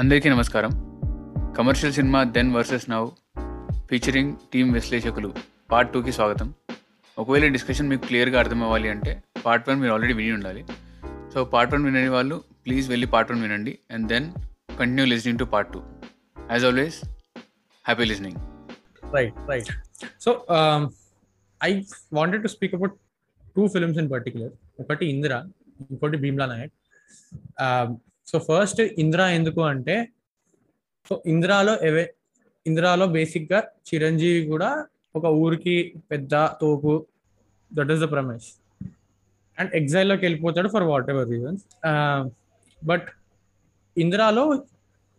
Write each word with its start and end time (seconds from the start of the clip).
అందరికీ 0.00 0.28
నమస్కారం. 0.30 0.72
Commercial 1.58 1.94
cinema 1.94 2.24
then 2.24 2.54
versus 2.54 2.90
now 2.90 3.08
featuring 3.90 4.36
team 4.52 4.72
విశ్లేషకులు 4.72 5.34
పార్ట్ 5.72 5.92
టూకి 5.92 6.12
స్వాగతం. 6.12 6.54
ఒకవేళ 7.18 7.48
డిస్కషన్ 7.48 7.88
మీకు 7.88 8.06
క్లియర్గా 8.06 8.38
అర్థం 8.38 8.62
అవ్వాలి 8.62 8.88
అంటే 8.88 9.22
పార్ట్ 9.44 9.68
వన్ 9.68 9.80
మీరు 9.80 9.92
ఆల్రెడీ 9.92 10.12
విని 10.12 10.32
ఉండాలి. 10.32 10.66
సో 11.34 11.44
పార్ట్ 11.44 11.74
వన్ 11.74 11.84
వినని 11.84 12.08
వాళ్ళు 12.08 12.44
ప్లీజ్ 12.66 12.88
వెళ్ళి 12.88 13.06
పార్ట్ 13.06 13.32
వన్ 13.32 13.42
వినండి 13.42 13.78
and 13.90 14.08
then 14.08 14.32
continue 14.78 15.04
listening 15.04 15.38
to 15.38 15.44
part 15.44 15.72
two 15.72 15.82
as 16.50 16.64
always 16.64 17.04
happy 17.84 18.04
listening 18.04 18.38
right 19.14 19.34
right 19.48 19.72
so 20.20 20.46
I 21.62 21.82
wanted 22.12 22.42
to 22.42 22.48
speak 22.48 22.74
about 22.74 22.92
two 23.56 23.68
films 23.68 23.98
in 23.98 24.10
particular 24.10 24.52
ఒకటి 24.80 25.06
ఇందిరా 25.06 25.44
ఇంకోటి 25.90 26.16
Bheemla 26.16 26.46
Nayak. 26.46 26.74
Um, 27.64 27.88
so 28.26 28.36
first 28.38 28.80
Indira 28.80 29.28
ఎందుకు 29.28 29.60
అంటే 29.62 30.08
so 31.08 31.22
ఇందిరాలో 31.26 31.74
away 31.82 32.04
ఇందిరాలో 32.66 33.06
బేసిక్గా 33.06 33.58
చిరంజీవి 33.88 34.46
కూడా 34.46 34.86
ఒక 35.16 35.26
ఊరికి 35.42 35.74
పెద్ద 36.10 36.34
తోపు. 36.60 37.06
That 37.74 37.90
is 37.90 38.00
the 38.00 38.10
premise 38.10 38.48
and 39.58 39.70
ఎగ్జైల్లోకి 39.74 40.24
వెళ్ళిపోతాడు 40.24 40.68
for 40.68 40.82
what 40.82 41.10
ever 41.10 41.28
reasons 41.28 41.62
but 42.84 43.06
ఇందిరాలో 43.96 44.44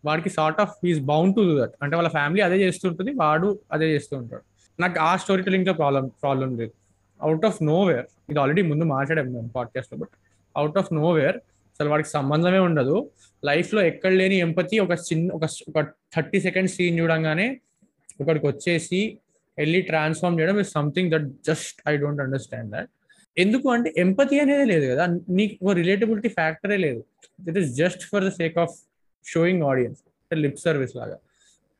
వాడికి 0.05 0.29
sort 0.29 0.59
of 0.61 0.73
he's 0.85 0.99
bound 0.99 1.35
to 1.35 1.61
that 1.61 1.75
అంటే 1.81 1.95
వాళ్ళ 1.95 2.09
ఫ్యామిలీ 2.09 2.41
అదే 2.41 2.57
చేస్తుంటుంది 2.57 3.11
వాడు 3.13 3.59
అదే 3.71 3.85
చేస్తూ 3.95 4.17
ఉంటాడు. 4.17 4.43
నాకు 4.79 4.99
ఆ 4.99 5.15
స్టోరీ 5.15 5.43
టెలింగ్తో 5.43 5.73
ప్రాబ్లం 5.73 6.07
ప్రాబ్లం 6.07 6.57
లేదు. 6.57 6.73
అవుట్ 7.21 7.45
ఆఫ్ 7.45 7.63
నో 7.63 7.83
వేర్ 7.83 8.05
ఇది 8.29 8.39
ఆల్రెడీ 8.39 8.61
ముందు 8.61 8.83
మాట్లాడాము 8.83 9.31
మేము 9.31 9.49
పాడ్కాస్ట్లో 9.55 9.97
but 9.97 10.13
out 10.55 10.77
of 10.77 10.93
know 10.93 11.11
where 11.11 11.37
అసలు 11.77 11.89
వాడికి 11.89 12.09
సంబంధమే 12.09 12.59
ఉండదు. 12.59 12.95
లైఫ్లో 13.45 13.81
ఎక్కడ 13.81 14.11
లేని 14.11 14.35
ఎంపతి 14.35 14.75
ఒక 14.79 14.93
చిన్న 15.07 15.31
ఒక 15.31 15.45
ఒక 15.69 15.81
థర్టీ 16.15 16.39
సెకండ్ 16.45 16.69
సీన్ 16.69 16.99
చూడంగానే 16.99 17.61
ఒకడికి 18.21 18.47
వచ్చేసి 18.47 19.19
వెళ్ళి 19.57 19.81
ట్రాన్స్ఫార్మ్ 19.81 20.39
చేయడం 20.39 20.59
is 20.59 20.71
something 20.71 21.11
that 21.11 21.27
just 21.47 21.77
I 21.87 21.93
don't 21.97 22.21
understand 22.21 22.71
that 22.71 22.89
ఎందుకు 23.37 23.67
అంటే 23.69 23.93
ఎంపతి 23.97 24.39
అనేది 24.39 24.65
లేదు 24.65 24.85
కదా. 24.91 25.03
నీకు 25.29 25.71
రిలేటబిలిటీ 25.71 26.29
ఫ్యాక్టరే 26.29 26.77
లేదు. 26.77 27.01
It 27.49 27.57
is 27.57 27.69
just 27.75 28.03
for 28.11 28.23
the 28.23 28.29
sake 28.29 28.57
of 28.57 28.73
showing 29.25 29.63
audience 29.63 29.99
lip 30.33 30.59
service 30.59 30.95
లాగా. 30.95 31.17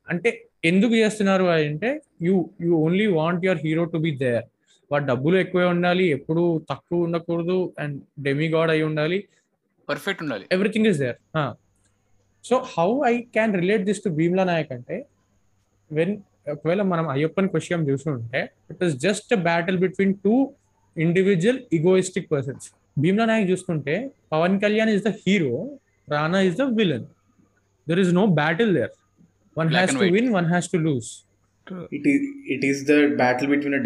అంటే 0.09 0.29
ఎందుకు 0.65 0.93
చేస్తున్నారు 0.95 1.43
అంటే 1.43 2.01
you 2.21 2.49
you 2.61 2.71
only 2.75 3.07
want 3.07 3.45
your 3.45 3.61
hero 3.65 3.85
to 3.85 3.97
be 3.97 4.11
there 4.17 4.45
వాడు 4.91 5.05
డబ్బులు 5.05 5.37
ఎక్కువే 5.37 5.65
ఉండాలి 5.65 6.05
ఎప్పుడు 6.07 6.43
తక్కువ 6.69 7.05
ఉండకూడదు 7.07 7.73
అండ్ 7.79 7.97
డెమిగాడ్ 8.19 8.71
అయి 8.71 8.83
ఉండాలి. 8.83 9.19
పర్ఫెక్ట్ 9.87 10.21
ఉండాలి. 10.23 10.45
Everything 10.51 10.87
is 10.87 10.99
there 10.99 11.17
so 12.45 12.55
how 12.75 12.89
I 13.05 13.13
can 13.35 13.53
relate 13.55 13.83
this 13.83 14.01
to 14.03 14.09
Bheemla 14.19 14.43
Nayak 14.43 14.71
అంటే 14.71 14.97
వెన్ 15.91 16.13
ఒకవేళ 16.53 16.81
మనం 16.91 17.05
అయ్యప్పని 17.09 17.47
క్వశ్చన్ 17.47 17.85
చూసుకుంటే 17.89 18.41
it 18.71 18.83
is 18.83 18.95
just 18.97 19.31
battle 19.49 19.77
between 19.77 20.13
two 20.25 20.35
individual 20.95 21.59
egoistic 21.73 22.29
persons 22.31 22.67
Bheemla 22.97 23.25
Nayak 23.25 23.49
చూసుకుంటే 23.51 23.95
Pawan 24.31 24.55
Kalyan 24.61 24.91
is 24.95 25.03
the 25.03 25.13
hero 25.23 25.55
Rana 26.07 26.41
is 26.49 26.57
the 26.57 26.65
villain 26.79 27.07
there 27.87 28.01
is 28.05 28.13
no 28.13 28.25
battle 28.41 28.71
there 28.79 28.93
one 29.55 29.69
has 29.75 29.93
to. 29.93 30.05
Win 30.17 30.29
one 30.39 30.49
has 30.53 30.69
to 30.73 30.79
lose 30.87 31.09
It 31.91 32.05
is 32.05 32.21
it 32.55 32.61
is 32.63 32.77
the 32.89 32.97
battle 33.21 33.47
between 33.53 33.73
a 33.73 33.81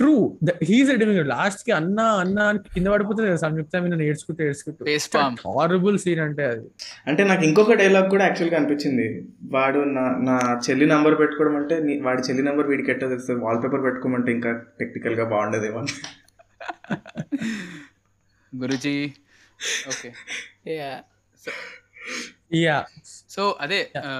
true 0.00 0.14
he's 0.64 0.88
లాస్ట్కి 1.30 1.72
అన్న 1.76 2.00
అన్న 2.22 2.38
అని 2.48 2.58
కింద 2.74 2.88
పడిపోతుంది 2.92 3.28
కదా 3.28 3.40
సంయుక్త 3.42 3.80
మీద 3.84 3.94
నేర్చుకుంటూ 4.00 4.40
నేర్చుకుంటూ 4.44 4.82
Face 4.88 5.06
palm. 5.12 5.34
హారబుల్ 5.48 5.96
సీన్ 6.02 6.20
అంటే 6.24 6.44
అది. 6.50 6.66
అంటే 7.06 7.24
నాకు 7.24 7.44
ఇంకొక 7.44 7.76
డైలాగ్ 7.80 8.08
కూడా 8.10 8.24
యాక్చువల్గా 8.26 8.58
అనిపించింది. 8.60 9.06
వాడు 9.50 9.80
నా 9.94 10.04
నా 10.26 10.36
చెల్లి 10.66 10.88
నంబర్ 10.92 11.16
పెట్టుకోవడం 11.20 11.56
అంటే 11.56 11.76
వాడి 12.02 12.22
చెల్లి 12.28 12.42
నంబర్ 12.42 12.68
వీడికి 12.68 12.92
ఎట్లా 12.94 13.08
తెలుస్తుంది 13.08 13.40
వాల్ 13.44 13.60
పేపర్ 13.64 13.84
పెట్టుకోమంటే 13.86 14.32
ఇంకా 14.32 14.52
టెక్నికల్గా 14.80 15.26
బాగుండదేమో 15.32 15.80
అని. 15.82 15.94
గురుజీ 18.52 18.96
ఓకే 19.90 20.10
యా 22.58 22.78
సో 23.30 23.44
అదే 23.60 23.78
ఆ, 24.00 24.10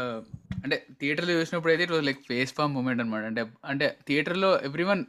అంటే 0.65 0.77
థియేటర్లో 1.00 1.33
చూసినప్పుడు 1.39 1.72
అయితే 1.72 1.84
it 1.87 1.94
was 1.94 2.05
like 2.09 2.21
face 2.31 2.53
palm 2.59 2.72
moment 2.77 3.00
అనమాట 3.03 3.25
అంటే 3.31 3.43
అంటే 3.72 3.87
థియేటర్లో 4.09 4.50
ఎవ్రీ 4.69 4.84
వన్ 4.91 5.03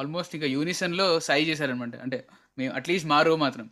ఆల్మోస్ట్ 0.00 0.34
ఇంకా 0.38 0.48
యూనిసన్లో 0.56 1.06
సై 1.28 1.40
చేశారనమాట 1.50 1.96
అంటే 2.06 2.18
మేము 2.60 2.72
అట్లీస్ట్ 2.78 3.08
మా 3.12 3.18
రో 3.28 3.34
మాత్రం. 3.44 3.66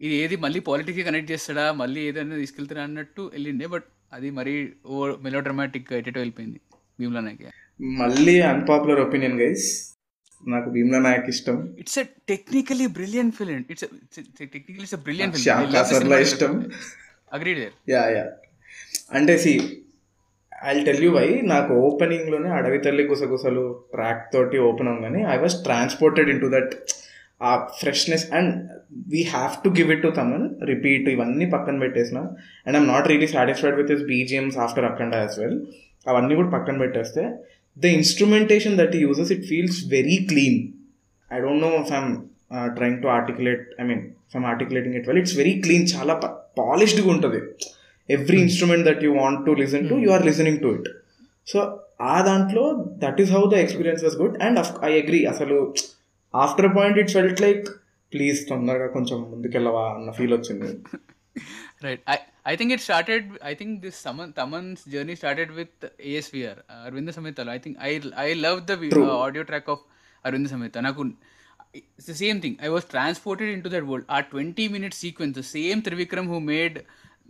ఇది 0.00 0.14
ఏది 0.24 0.36
మళ్ళీ 0.44 0.60
పాలిటిక్కి 0.68 1.02
కనెక్ట్ 1.08 1.30
చేస్తాడా 1.32 1.64
మళ్ళీ 1.80 2.00
ఏదైనా 2.10 2.36
తీసుకెళ్తాడా 2.42 2.82
అన్నట్టు 2.88 3.22
వెళ్ళిండే 3.34 3.66
బట్ 3.74 3.86
అది 4.16 4.28
మరీ 4.38 4.54
ఓ 4.92 5.06
మెలో 5.24 5.40
డ్రమాటిక్ 5.46 5.90
ఎటెటో 5.98 6.18
వెళ్ళిపోయింది 6.22 6.60
భీమ్లా 7.00 7.22
నాయక్. 7.26 7.44
మళ్ళీ 8.02 8.34
అన్పాపులర్ 8.52 9.00
ఒపీనియన్ 9.06 9.38
గైస్ 9.42 9.66
నాకు 10.42 10.68
భీమ్లా 10.74 11.00
నాయక్ 11.06 11.28
ఇష్టం. 11.34 11.56
It's 11.82 11.98
a 12.02 12.04
technically 12.32 12.86
brilliant 12.98 13.34
film 13.38 13.58
it's 13.74 13.86
technically 14.54 14.84
it's 14.86 14.98
brilliant 15.08 15.36
Kasarla 15.76 16.18
ఇష్టం. 16.26 16.54
అగ్రీడ్ 17.38 17.60
యా 17.94 18.02
యా 18.16 18.24
అంటే 19.18 19.34
see 19.44 19.52
I 20.70 20.72
tell 20.86 21.04
you 21.04 21.10
why 21.18 21.26
నాకు 21.52 21.72
ఓపెనింగ్లోనే 21.88 22.50
అడవి 22.58 22.78
తల్లి 22.86 23.04
గుసగుసలు 23.10 23.64
ట్రాక్ 23.94 24.24
తోటి 24.34 24.58
ఓపెన్ 24.68 24.90
అవగానే 24.92 25.20
I 25.34 25.36
was 25.44 25.56
transported 25.66 26.30
into 26.44 26.48
that 26.54 26.72
uh 27.48 27.52
freshness 27.80 28.24
and 28.38 28.52
we 29.12 29.20
have 29.34 29.52
to 29.64 29.68
give 29.78 29.90
it 29.94 30.02
to 30.06 30.10
Thaman 30.18 30.44
repeat 30.72 31.06
ఇవన్నీ 31.14 31.46
పక్కన 31.54 31.76
పెట్టేసిన. 31.84 32.18
And 32.66 32.76
I'm 32.80 32.88
not 32.92 33.08
really 33.12 33.28
satisfied 33.36 33.78
with 33.80 33.92
his 33.94 34.04
BGMs 34.12 34.58
after 34.64 34.88
Akhanda 34.90 35.14
as 35.22 35.38
well 35.42 35.58
అవన్నీ 36.06 36.34
కూడా 36.40 36.50
పక్కన 36.56 36.76
పెట్టేస్తే 36.84 37.24
the 37.76 37.92
instrumentation 37.98 38.76
that 38.82 38.94
uses 39.04 39.32
it 39.36 39.44
feels 39.50 39.80
very 39.96 40.18
clean 40.30 40.60
I 41.30 41.40
don't 41.46 41.62
know 41.66 41.72
if 41.82 41.92
I'm 41.98 42.98
to 43.04 43.10
articulate 43.18 43.64
I 43.80 43.86
mean 43.90 44.04
I'm 44.38 44.46
articulating 44.52 44.96
it 45.00 45.06
well 45.10 45.20
it's 45.24 45.36
very 45.42 45.54
clean 45.66 45.86
చాలా 45.96 46.14
పాలిష్డ్గా 46.62 47.10
ఉంటుంది. 47.16 47.40
Every 48.16 48.38
instrument 48.46 48.84
that 48.88 49.02
you 49.06 49.12
want 49.22 49.42
to 49.48 49.54
listen 49.62 49.86
to 49.92 49.96
you 50.04 50.10
are 50.16 50.24
listening 50.30 50.60
to 50.64 50.70
it 50.78 50.88
so 51.52 51.58
ఆ 52.12 52.16
దాంట్లో 52.30 52.64
that 53.04 53.20
is 53.24 53.32
how 53.36 53.42
the 53.54 53.58
experience 53.64 54.02
was 54.06 54.16
good 54.22 54.36
and 54.46 54.58
I 54.90 54.92
agree 55.02 55.20
అసలు 55.32 55.58
after 56.34 56.70
point 56.78 56.98
it 56.98 57.12
felt 57.16 57.40
like 57.46 57.64
please 58.12 58.40
తొందరగా 58.48 58.86
కొంచెం 58.86 59.18
ముందుకెళ్ళవా 59.34 59.84
అన్న 59.98 60.10
ఫీల్ 60.10 60.34
వచ్చింది 60.38 60.70
Right. 61.82 62.00
I, 62.06 62.18
I 62.44 62.56
think 62.56 62.72
it 62.72 62.80
started. 62.80 63.24
I 63.42 63.54
think 63.54 63.82
this 63.82 64.02
Taman, 64.02 64.32
Taman's 64.32 64.84
journey 64.84 65.14
started 65.14 65.50
with 65.50 65.68
ASVR, 65.98 66.56
uh, 66.68 66.86
Arvind 66.86 67.10
Samitala. 67.16 67.48
I 67.48 67.58
think 67.58 67.76
I 67.80 67.92
I 68.16 68.34
love 68.34 68.66
the 68.66 68.76
vi- 68.76 68.90
True. 68.90 69.06
uh, 69.06 69.16
audio 69.16 69.44
track 69.44 69.66
of 69.66 69.78
Arvind 70.24 70.48
Samita. 70.48 70.82
Naku, 70.82 71.04
it's 71.74 72.06
the 72.06 72.14
same 72.14 72.40
thing. 72.40 72.58
I 72.60 72.68
was 72.68 72.84
transported 72.84 73.48
into 73.48 73.70
that 73.70 73.86
world. 73.86 74.04
Our 74.08 74.24
20 74.24 74.68
minute 74.68 74.92
sequence, 74.92 75.38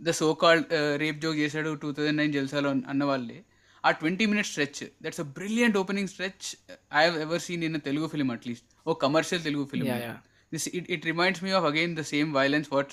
so 0.01 0.35
called 0.35 0.65
uh, 0.71 0.97
rape 0.97 1.19
joke 1.23 1.37
చేశాడు 1.41 1.71
two 1.81 1.89
thousand 1.91 2.17
nine 2.17 2.33
జల్సాలో 2.33 2.69
అన్న 2.91 3.03
వాళ్ళే. 3.03 3.37
ఆ 3.83 3.91
twenty 3.91 4.25
minute 4.25 4.47
stretch 4.47 4.79
that's 5.03 5.21
a 5.21 5.27
brilliant 5.37 5.77
opening 5.77 6.09
stretch 6.13 6.47
I 6.93 7.03
have 7.05 7.17
ever 7.21 7.41
seen 7.41 7.63
in 7.63 7.77
Telugu 7.87 8.07
film 8.07 8.29
at least 8.31 8.67
oh 8.85 8.93
commercial 9.03 9.43
Telugu 9.43 9.63
film 9.71 9.87
this 10.51 10.67
it 10.77 10.87
it 10.95 11.05
reminds 11.11 11.41
me 11.43 11.51
of 11.59 11.65
again 11.71 11.93
the 11.95 12.03
same 12.11 12.29
violence 12.35 12.69
what 12.73 12.91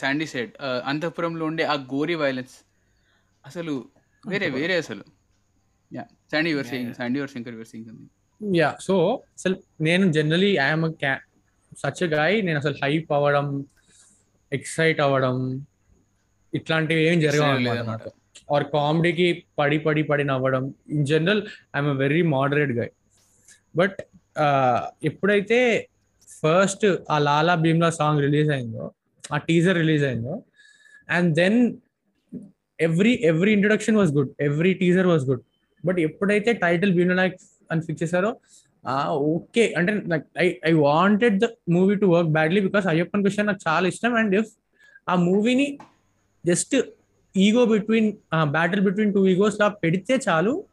Sandy 0.00 0.26
said 0.26 0.52
అంతఃపురంలో 0.84 1.44
ఉండే 1.46 1.64
ఆ 1.64 1.76
gory 1.94 2.16
violence 2.24 2.54
అసలు 3.44 3.74
వేరే 4.24 4.48
వేరే 4.56 4.74
అసలు. 4.74 5.04
Yeah 5.90 6.04
Sandy 6.32 6.50
you're 6.50 6.68
saying 6.70 6.92
Sandy 6.94 7.18
you're 7.20 7.32
Shankar 7.34 7.54
you're 7.54 7.70
saying 7.70 7.88
something 7.90 8.56
yeah 8.56 8.70
so 8.80 8.94
అసలు 9.38 9.56
నేను 9.80 10.06
generally 10.12 10.52
I'm 10.66 10.86
such 11.78 12.04
guy 12.14 12.36
నేను 12.42 12.58
అసలు 12.58 12.76
హైప్ 12.84 13.10
అవ్వడం 13.18 13.46
ఎక్సైట్ 14.52 15.00
అవ్వడం 15.00 15.36
ఇట్లాంటివి 16.52 17.02
ఏం. 17.08 17.18
నాకు 17.90 18.10
ఆర్ 18.54 18.64
కామెడీకి 18.74 19.26
పడి 19.58 19.78
పడి 19.78 20.02
పడి 20.02 20.24
నవ్వడం. 20.24 20.64
In 20.94 21.04
general 21.06 21.42
I'm 21.76 21.90
very 21.98 22.22
moderate 22.34 22.72
guy 22.78 22.92
but 23.74 23.98
ఎప్పుడైతే 25.02 25.58
ఫస్ట్ 26.42 26.86
ఆ 27.10 27.16
లాలా 27.18 27.54
భీమ్లా 27.64 27.90
సాంగ్ 27.98 28.20
రిలీజ్ 28.26 28.50
అయిందో 28.50 28.84
ఆ 29.30 29.38
టీజర్ 29.48 29.76
రిలీజ్ 29.76 30.04
అయిందో 30.04 30.34
and 31.08 31.30
then 31.34 31.58
every 32.78 33.12
every 33.30 33.52
introduction 33.52 33.96
was 33.96 34.12
good 34.12 34.30
every 34.40 34.72
teaser 34.74 35.06
was 35.06 35.24
good 35.30 35.42
but 35.84 35.98
ఎప్పుడైతే 36.00 36.50
టైటిల్ 36.64 36.92
భీమ్లా 36.96 37.16
నాయక్ 37.20 37.38
అని 37.70 37.82
ఫిక్స్ 37.86 38.02
చేశారో 38.04 38.30
ఓకే 39.32 39.64
అంటే 39.78 39.92
I 40.40 40.46
I 40.64 40.72
wanted 40.84 41.36
the 41.44 41.46
movie 41.68 41.94
to 41.94 42.06
work 42.06 42.30
badly 42.30 42.60
because 42.60 42.86
Ayyappan 42.86 43.22
question 43.24 43.46
నాకు 43.46 43.62
చాలా 43.68 43.86
ఇష్టం. 43.92 44.12
అండ్ 44.16 44.34
ఇఫ్ 44.40 44.50
ఆ 45.06 45.14
మూవీని 45.26 45.66
just 46.44 46.76
ego 47.34 47.64
between 47.64 48.08
battle 48.50 48.80
between 48.80 49.12
two 49.14 49.26
egos 49.26 49.60
లా 49.60 49.68
పెడితే 49.68 50.14
చాలు. 50.28 50.64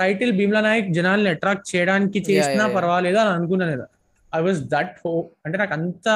టైటిల్ 0.00 0.32
భీమ్లా 0.32 0.60
నాయక్ 0.60 0.88
జనాల్ని 0.92 1.30
అట్రాక్ట్ 1.30 1.76
చేయడానికి 1.76 2.18
చేసినా. 2.30 2.64
పర్వాలేదు 2.68 3.16
అని 3.16 3.30
అనుకున్నాను 3.30 3.86
ఐ 4.32 4.40
వాజ్ 4.40 4.60
దట్ 4.64 4.96
హోప్ 5.06 5.30
అంటే 5.46 5.58
నాకు 5.58 5.72
అంత 5.72 6.08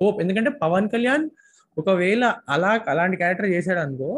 హోప్ 0.00 0.20
ఎందుకంటే 0.20 0.50
పవన్ 0.50 0.88
కళ్యాణ్ 0.88 1.24
ఒకవేళ 1.78 2.24
అలా 2.48 2.80
అలాంటి 2.88 3.16
క్యారెక్టర్ 3.16 3.50
చేశాడు 3.50 3.78
అనుకో 3.78 4.10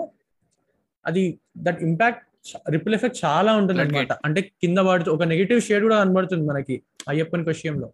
అది 1.07 1.23
దట్ 1.57 1.81
ఇంపాక్ట్ 1.83 2.25
రిపుల్ 2.71 2.95
ఎఫెక్ట్ 2.95 3.19
చాలా 3.25 3.53
ఉంటుంది 3.57 3.81
అనమాట 3.81 4.13
అంటే 4.25 4.41
కింద 4.41 4.79
పడుతూ 4.79 5.13
ఒక 5.13 5.23
నెగిటివ్ 5.23 5.61
షేడ్ 5.61 5.83
కూడా 5.83 5.99
కనబడుతుంది 6.05 6.47
మనకి 6.47 6.83
అయ్యప్పన్ 7.09 7.45
విషయంలో. 7.47 7.89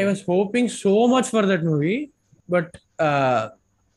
I 0.00 0.04
was 0.04 0.22
hoping 0.28 0.68
so 0.68 1.06
much 1.06 1.24
for 1.24 1.46
that 1.46 1.64
movie 1.64 1.96
but 2.50 2.72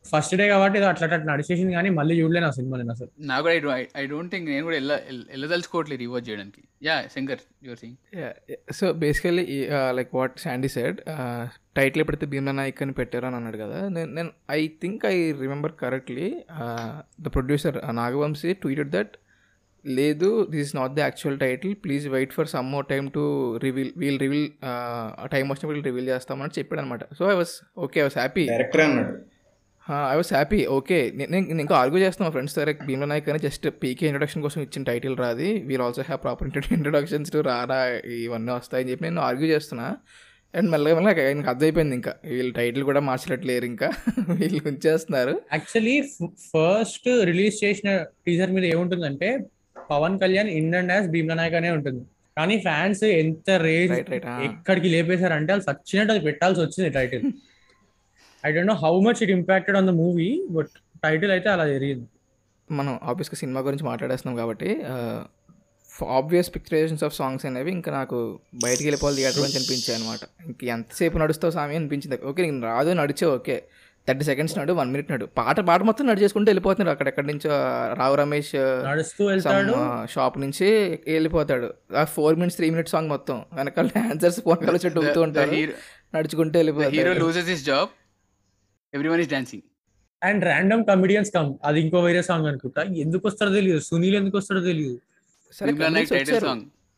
first 0.05 0.33
day 0.39 0.45
కాబట్టి 0.51 0.77
అట్లా 0.89 1.05
అట్లా 1.07 1.17
నడిచేసింది 1.29 1.73
కానీ 1.77 1.89
మళ్ళీ 1.97 2.13
చూడలేను 2.19 2.47
ఆ 2.49 2.51
సినిమా 2.57 2.75
నేను 2.81 2.91
అసలు. 2.95 3.09
నాకు 3.29 3.43
కూడా 3.45 3.73
ఐ 4.01 4.03
డోంట్ 4.11 4.31
థింక్ 4.33 4.47
నేను 4.49 4.63
కూడా 4.67 4.75
వెళ్ళ 4.75 4.93
వెళ్ళదలుచుకోవట్లేదు 5.31 6.01
రివాచ్ 6.03 6.25
చేయడానికి. 6.29 6.61
Yeah 6.87 6.95
Shankar 7.15 7.41
you're 7.67 7.79
saying 7.79 7.97
so 8.79 8.87
basically 9.03 9.45
like 9.99 10.11
what 10.19 10.35
Sandy 10.39 10.69
said 10.77 10.99
title 11.79 12.01
ఎప్పుడైతే 12.03 12.27
భీమ్లా 12.33 12.53
నాయక్ 12.59 12.81
అని 12.85 12.95
పెట్టారో 12.99 13.27
అని 13.27 13.37
అన్నాడు 13.39 13.57
కదా 13.57 13.79
నేను 13.95 14.11
నేను 14.19 14.31
I 14.57 14.61
think 14.83 15.03
I 15.05 15.17
remember 15.43 15.75
correctly 15.83 16.27
the 17.25 17.33
producer 17.37 17.79
Naga Vamsi 18.01 18.53
tweeted 18.63 18.93
that 18.97 19.15
లేదు 19.85 20.29
this 20.51 20.63
is 20.67 20.73
not 20.75 20.93
the 20.95 21.01
actual 21.01 21.37
title 21.39 21.73
please 21.83 22.05
wait 22.15 22.33
for 22.37 22.49
some 22.53 22.67
more 22.71 22.85
time 22.85 23.05
to 23.17 23.23
reveal 23.63 23.91
we'll 23.97 24.19
reveal 24.19 24.47
time 25.33 25.45
వచ్చినప్పుడు 25.51 25.85
రివీల్ 25.89 26.09
చేస్తామని 26.09 26.55
చెప్పాడు 26.59 26.81
అనమాట 26.81 27.03
so 27.19 27.25
I 27.31 27.35
was 27.35 27.53
okay 27.85 27.99
I 27.99 28.03
was 28.03 28.17
happy 28.17 28.45
director 28.53 28.83
అన్నాడు. 28.87 29.13
I 30.11 30.15
was 30.15 30.31
happy 30.33 30.59
okay 30.77 30.97
నేను 31.19 31.59
ఇంకా 31.63 31.75
argue 31.81 31.99
చేస్తాను 32.05 32.25
మా 32.27 32.31
friends 32.31 32.55
దగ్గర. 32.57 32.71
భీమ్లా 32.87 33.07
నాయక్ 33.11 33.29
అని 33.29 33.39
జస్ట్ 33.39 33.65
పీకే 33.83 34.05
ఇంట్రొడక్షన్ 34.07 34.43
కోసం 34.45 34.59
ఇచ్చిన 34.61 34.83
టైటిల్ 34.83 35.15
రాది. 35.17 35.49
We'll 35.69 35.83
also 35.85 36.01
have 36.01 36.21
proper 36.25 36.49
introductions 36.77 37.31
to 37.31 37.39
రారా 37.49 37.79
ఇవన్నీ 38.25 38.51
వస్తాయని 38.51 38.91
చెప్పి 38.91 39.03
నేను 39.03 39.21
ఆర్గ్యూ 39.21 39.49
చేస్తున్నా. 39.53 39.87
అండ్ 40.53 40.69
మెల్లగా 40.69 40.95
మెల్లగా 40.95 41.23
ఆయనకు 41.25 41.49
అర్థమైపోయింది 41.49 41.95
ఇంకా. 41.95 42.13
వీళ్ళు 42.35 42.53
టైటిల్ 42.53 42.83
కూడా 42.83 42.99
మార్చట్లేరు 43.09 43.65
ఇంకా. 43.65 43.89
వీళ్ళు 44.41 44.61
ఉంచేస్తున్నారు. 44.71 45.33
యాక్చువల్లీ 45.53 45.95
ఫస్ట్ 46.51 47.09
రిలీజ్ 47.31 47.57
చేసిన 47.63 47.89
టీజర్ 48.27 48.51
మీద 48.51 48.65
ఏముంటుందంటే 48.75 49.29
పవన్ 49.89 50.17
కళ్యాణ్ 50.19 50.49
ఇండియన్ 50.61 50.89
డాన్స్ 50.91 51.09
భీమ్లా 51.09 51.35
నాయక్ 51.35 51.55
అనే 51.55 51.69
ఉంటుంది. 51.69 52.01
కానీ 52.37 52.57
ఫ్యాన్స్ 52.59 53.03
ఎంత 53.23 53.49
రేజ్. 53.67 53.93
ఎక్కడికి 54.47 54.89
లేపేశారంటే 54.95 55.51
వాళ్ళు 55.53 55.67
సచ్చినట్టు 55.69 56.13
అది 56.15 56.23
పెట్టాల్సి 56.29 56.61
వచ్చింది 56.61 56.91
title 56.99 57.23
I 58.45 58.51
don't 58.51 58.67
know 58.67 58.73
how 58.73 58.99
much 58.99 59.23
it 59.23 59.31
impacted 59.31 59.77
on 59.77 59.87
the 59.87 59.89
movie 59.89 60.47
but 60.49 60.69
title 61.03 61.31
అయితే 61.31 61.49
అలా 61.49 61.67
జరిగింది. 61.67 62.07
మనం 62.71 62.99
ఆబ్వియస్గా 63.03 63.35
సినిమా 63.35 63.61
గురించి 63.61 63.83
మాట్లాడేస్తున్నాం 63.83 64.37
కాబట్టి 64.37 64.83
ఆబ్వియస్ 66.09 66.55
పిక్చరైజేషన్స్ 66.55 67.03
ఆఫ్ 67.03 67.15
సాంగ్స్ 67.15 67.45
అనేవి 67.45 67.71
ఇంకా 67.71 67.91
నాకు 67.91 68.39
బయటికి 68.63 68.83
వెళ్ళిపోవాలి 68.83 69.15
థియేటర్ 69.17 69.41
నుంచి 69.41 69.55
అనిపించాయి 69.55 70.01
అనమాట 70.01 70.45
ఇంక 70.45 70.63
ఎంతసేపు 70.63 71.17
నడుస్తావు 71.17 71.51
సామి 71.51 71.75
అనిపించింది. 71.75 72.19
ఓకే 72.25 72.51
నీకు 72.51 72.65
రాదు 72.65 72.93
నడిచే 72.93 73.27
ఓకే. 73.27 73.63
థర్టీ 74.07 74.23
సెకండ్స్ 74.23 74.57
నడు 74.57 74.73
వన్ 74.73 74.91
మినిట్ 74.91 75.11
నడు. 75.11 75.25
పాట 75.25 75.59
పాట 75.59 75.81
మొత్తం 75.81 76.07
నడిచేసుకుంటూ 76.07 76.49
వెళ్ళిపోతున్నాడు. 76.49 76.91
అక్కడెక్కడి 76.91 77.27
నుంచో 77.27 77.49
రావు 77.93 78.15
రమేష్ 78.15 78.51
నడుస్తూ 78.55 79.25
వెళ్తాడు. 79.25 79.73
షాప్ 80.13 80.37
నుంచి 80.37 80.99
వెళ్ళిపోతాడు. 81.07 81.73
ఆ 81.97 82.03
four 82.03 82.35
minutes 82.35 82.57
three 82.57 82.69
minutes 82.69 82.91
song 82.91 83.09
మొత్తం. 83.09 83.45
వెనకాల 83.53 83.87
డాన్సర్స్ 83.87 84.39
ఫోన్ 84.41 84.65
కాల్ 84.65 84.79
చుట్టూ 84.85 85.21
ఉంటారు. 85.21 85.51
hero- 85.51 85.73
నడుచుకుంటూ 86.15 86.59
హీరో 86.59 86.73
వెళ్ళిపోతాడు 86.73 87.19
loses 87.19 87.47
his 87.47 87.65
job 87.65 87.89
everyone 89.09 89.21
is 89.21 89.29
dancing 89.29 89.63
and 90.23 90.43
random 90.43 90.85
comedians 90.85 91.31
come 91.31 91.53
అది 91.63 91.79
ఇంకో 91.81 91.99
వేరే 91.99 92.21
సాంగ్ 92.21 92.47
అనుకుంటా. 92.47 92.81
ఎందుకు 92.81 93.27
వస్తారో 93.27 93.51
తెలియదు. 93.53 93.79
సునీల్ 93.79 94.15
ఎందుకు 94.15 94.37
వస్తాడో 94.37 94.61
తెలియదు. 94.61 94.97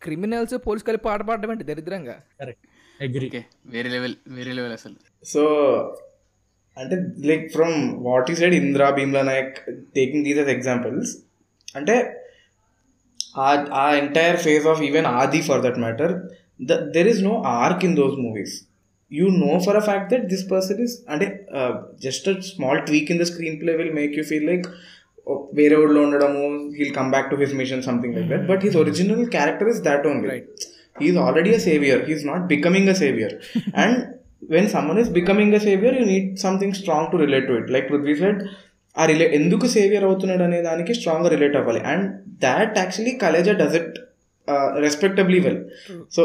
క్రిమినల్స్ 0.01 0.55
పోలీస్ 0.67 0.83
కలిపి 0.83 1.03
పాట 1.03 1.21
పాడడం 1.21 1.51
ఏంటి? 1.51 1.63
దరిద్రంగా. 1.63 2.15
వేరే 3.73 3.89
లెవెల్ 3.89 4.15
వేరే 4.27 4.53
లెవెల్ 4.53 4.73
అసలు. 4.73 4.95
సో 5.23 5.41
అంటే 6.77 6.95
లైక్ 7.29 7.51
ఫ్రమ్ 7.51 7.75
వాట్ 7.97 8.31
ఈ 8.31 8.35
side 8.35 8.53
Indra 8.53 8.89
Bheemla 8.89 9.21
Nayak 9.21 9.55
taking 9.95 10.25
these 10.25 10.39
examples 10.39 11.11
అంటే 11.75 11.95
ఆ 13.75 13.93
entire 13.93 14.37
phase 14.37 14.67
of 14.67 14.81
even 14.81 15.05
Aadi 15.05 15.41
for 15.41 15.61
that 15.61 15.79
matter 15.79 16.13
the 16.61 16.73
there 16.73 17.07
is 17.07 17.21
no 17.23 17.41
arc 17.45 17.85
in 17.85 17.95
those 17.95 18.15
movies 18.19 18.55
you 19.11 19.25
know 19.45 19.53
for 19.65 19.77
a 19.81 19.83
fact 19.89 20.09
that 20.13 20.25
this 20.33 20.45
person 20.51 20.81
is 20.87 20.95
అంటే 21.13 21.27
just 22.07 22.27
a 22.29 22.35
small 22.51 22.81
tweak 22.89 23.11
in 23.15 23.21
the 23.23 23.27
screenplay 23.61 23.73
will 23.81 23.93
make 24.01 24.13
you 24.19 24.23
feel 24.31 24.47
like 24.51 24.67
వేరే 25.53 25.75
ఊళ్ళో 25.75 26.01
ఉండడము 26.07 26.43
he'll 26.77 26.93
come 26.99 27.11
back 27.11 27.29
to 27.31 27.35
his 27.35 27.55
mission 27.61 27.83
something 27.89 28.15
like 28.17 28.29
that 28.29 28.45
but 28.47 28.63
his 28.67 28.77
original 28.83 29.25
character 29.37 29.71
is 29.75 29.81
that 29.89 30.07
only 30.07 30.29
Right. 30.33 30.47
he's 30.99 31.17
already 31.25 31.51
a 31.53 31.59
savior. 31.59 31.97
He's 32.07 32.23
not 32.25 32.41
becoming 32.47 32.85
a 32.89 32.95
savior. 32.95 33.29
And 33.73 33.93
when 34.53 34.65
someone 34.69 34.97
is 34.97 35.09
becoming 35.09 35.49
a 35.53 35.61
savior 35.67 35.91
you 35.99 36.05
need 36.05 36.25
something 36.39 36.73
strong 36.73 37.03
to 37.11 37.17
relate 37.17 37.45
to 37.51 37.55
it. 37.61 37.69
Like 37.75 37.87
prithvi 37.93 38.15
said 38.23 38.39
ఆ 38.95 39.03
relay 39.05 39.25
ఎందుకు 39.37 39.65
saviour 39.75 40.05
అవుతున్నాడు 40.07 40.43
అనే 40.43 40.57
దానికి 40.61 40.93
స్ట్రాంగ్గా 40.93 41.29
relate 41.33 41.55
అవ్వాలి. 41.59 41.81
And 41.91 42.05
that 42.45 42.73
actually 42.77 43.13
Khaleja 43.21 43.53
does 43.61 43.75
it 43.79 43.95
respectably 44.85 45.39
well 45.39 45.59
so 46.15 46.21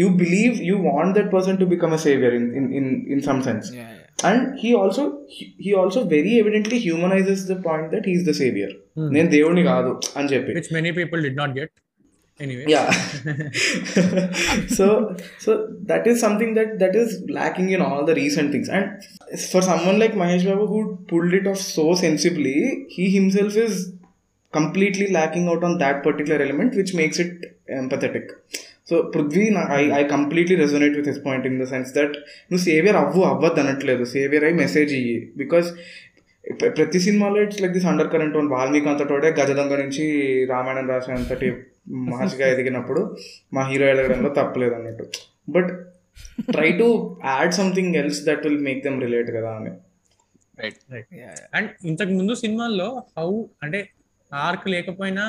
you 0.00 0.08
believe 0.22 0.54
you 0.68 0.76
want 0.90 1.14
that 1.18 1.30
person 1.36 1.58
to 1.62 1.66
become 1.74 1.94
a 1.98 2.00
saviour 2.06 2.34
in 2.40 2.48
in 2.80 2.90
in 3.14 3.22
some 3.28 3.42
sense 3.48 3.68
and 4.30 4.42
he 4.62 4.72
also 4.82 5.04
he 5.64 5.70
also 5.82 6.00
very 6.16 6.34
evidently 6.42 6.78
humanises 6.88 7.44
the 7.52 7.56
point 7.68 7.88
that 7.94 8.08
he's 8.12 8.26
the 8.30 8.34
saviour 8.42 8.74
నేను 9.16 9.28
దేవుడిని 9.36 9.64
కాదు 9.72 9.94
అని 10.18 10.30
చెప్పి 10.34 10.54
which 10.60 10.72
many 10.78 10.92
people 11.00 11.22
did 11.26 11.40
not 11.42 11.54
get 11.60 11.74
anyway 12.40 12.64
yeah 12.74 12.86
so 14.78 14.86
so 15.44 15.50
that 15.90 16.04
is 16.10 16.16
something 16.24 16.52
that 16.58 16.70
that 16.82 16.94
is 17.02 17.10
lacking 17.38 17.68
in 17.76 17.82
all 17.86 18.00
the 18.10 18.14
recent 18.20 18.48
things 18.54 18.68
and 18.76 18.86
for 19.52 19.62
someone 19.70 19.98
like 20.02 20.14
mahesh 20.22 20.46
babu 20.50 20.66
who 20.72 20.80
pulled 21.10 21.34
it 21.40 21.46
off 21.52 21.60
so 21.76 21.84
sensibly 22.04 22.56
he 22.94 23.06
himself 23.18 23.56
is 23.66 23.74
completely 24.52 25.08
lacking 25.18 25.46
out 25.52 25.62
on 25.68 25.74
that 25.84 25.98
particular 26.06 26.38
element 26.46 26.72
which 26.80 26.92
makes 27.02 27.18
it 27.24 27.34
empathetic 27.80 28.26
So 28.89 28.97
Prithvi 29.15 29.45
I 29.79 29.81
I 29.99 30.01
completely 30.15 30.55
resonate 30.55 30.95
with 30.97 31.07
his 31.07 31.21
point 31.25 31.47
in 31.47 31.57
the 31.61 31.65
sense 31.73 31.91
that 31.97 32.15
నువ్వు 32.49 32.63
saviour 32.65 32.99
అవ్వు 33.03 33.23
అవ్వద్దు 33.23 33.59
అనట్లేదు. 33.59 34.03
Saviour 34.15 34.45
అయి 34.49 34.55
message 34.63 34.93
ఇయ్యి. 34.93 35.17
Because 35.37 35.69
ప్రతి 36.77 36.99
సినిమాలో 36.99 37.41
it's 37.41 37.61
like 37.61 37.73
this 37.73 37.85
undercurrent 38.11 38.37
one 38.37 38.49
Valmiki 38.51 38.89
అంతటోడే 38.89 39.29
గజదొంగ 39.39 39.75
నుంచి 39.75 40.03
రామాయణం 40.49 40.87
రాసినంతటి 40.89 41.49
మహర్షిగా 42.11 42.47
ఎదిగినప్పుడు 42.47 43.01
మా 43.53 43.61
హీరో 43.69 43.85
ఎదగడంలో 43.87 44.29
తప్పలేదు 44.29 44.73
అన్నట్టు. 44.73 45.05
But 45.49 45.71
try 46.51 46.69
to 46.71 46.87
add 47.25 47.53
something 47.53 47.95
else 47.95 48.21
that 48.25 48.47
will 48.47 48.59
make 48.59 48.83
them 48.83 49.01
relate 49.01 49.31
కదా 49.31 49.51
అని. 49.51 49.73
రైట్ 50.59 50.79
అండ్ 51.55 51.69
ఇంతకు 51.85 52.09
ముందు 52.09 52.33
సినిమాల్లో 52.33 53.03
హౌ 53.17 53.29
అంటే 53.63 53.89
ఆర్క్ 54.33 54.67
లేకపోయినా 54.69 55.25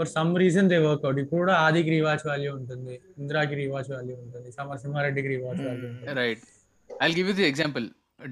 for 0.00 0.10
some 0.16 0.32
reason 0.42 0.68
they 0.72 0.78
work out 0.84 1.18
ఇప్పుడు 1.22 1.40
కూడా 1.42 1.54
ఆదికి 1.64 1.90
రీవాచ్ 1.94 2.24
వాల్యూ 2.28 2.50
ఉంటుంది 2.58 2.94
ఇందిరాకి 3.20 3.56
రీవాచ్ 3.60 3.90
వాల్యూ 3.94 4.16
ఉంటుంది 4.24 4.50
సమరసింహారెడ్డికి 4.58 5.28
రీవాచ్ 5.34 5.62
వాల్యూ 5.66 5.88
ఉంటుంది. 5.90 6.14
Right 6.20 6.44
I 6.90 7.10
give 7.16 7.28
you 7.30 7.36
the 7.40 7.48
example 7.50 7.86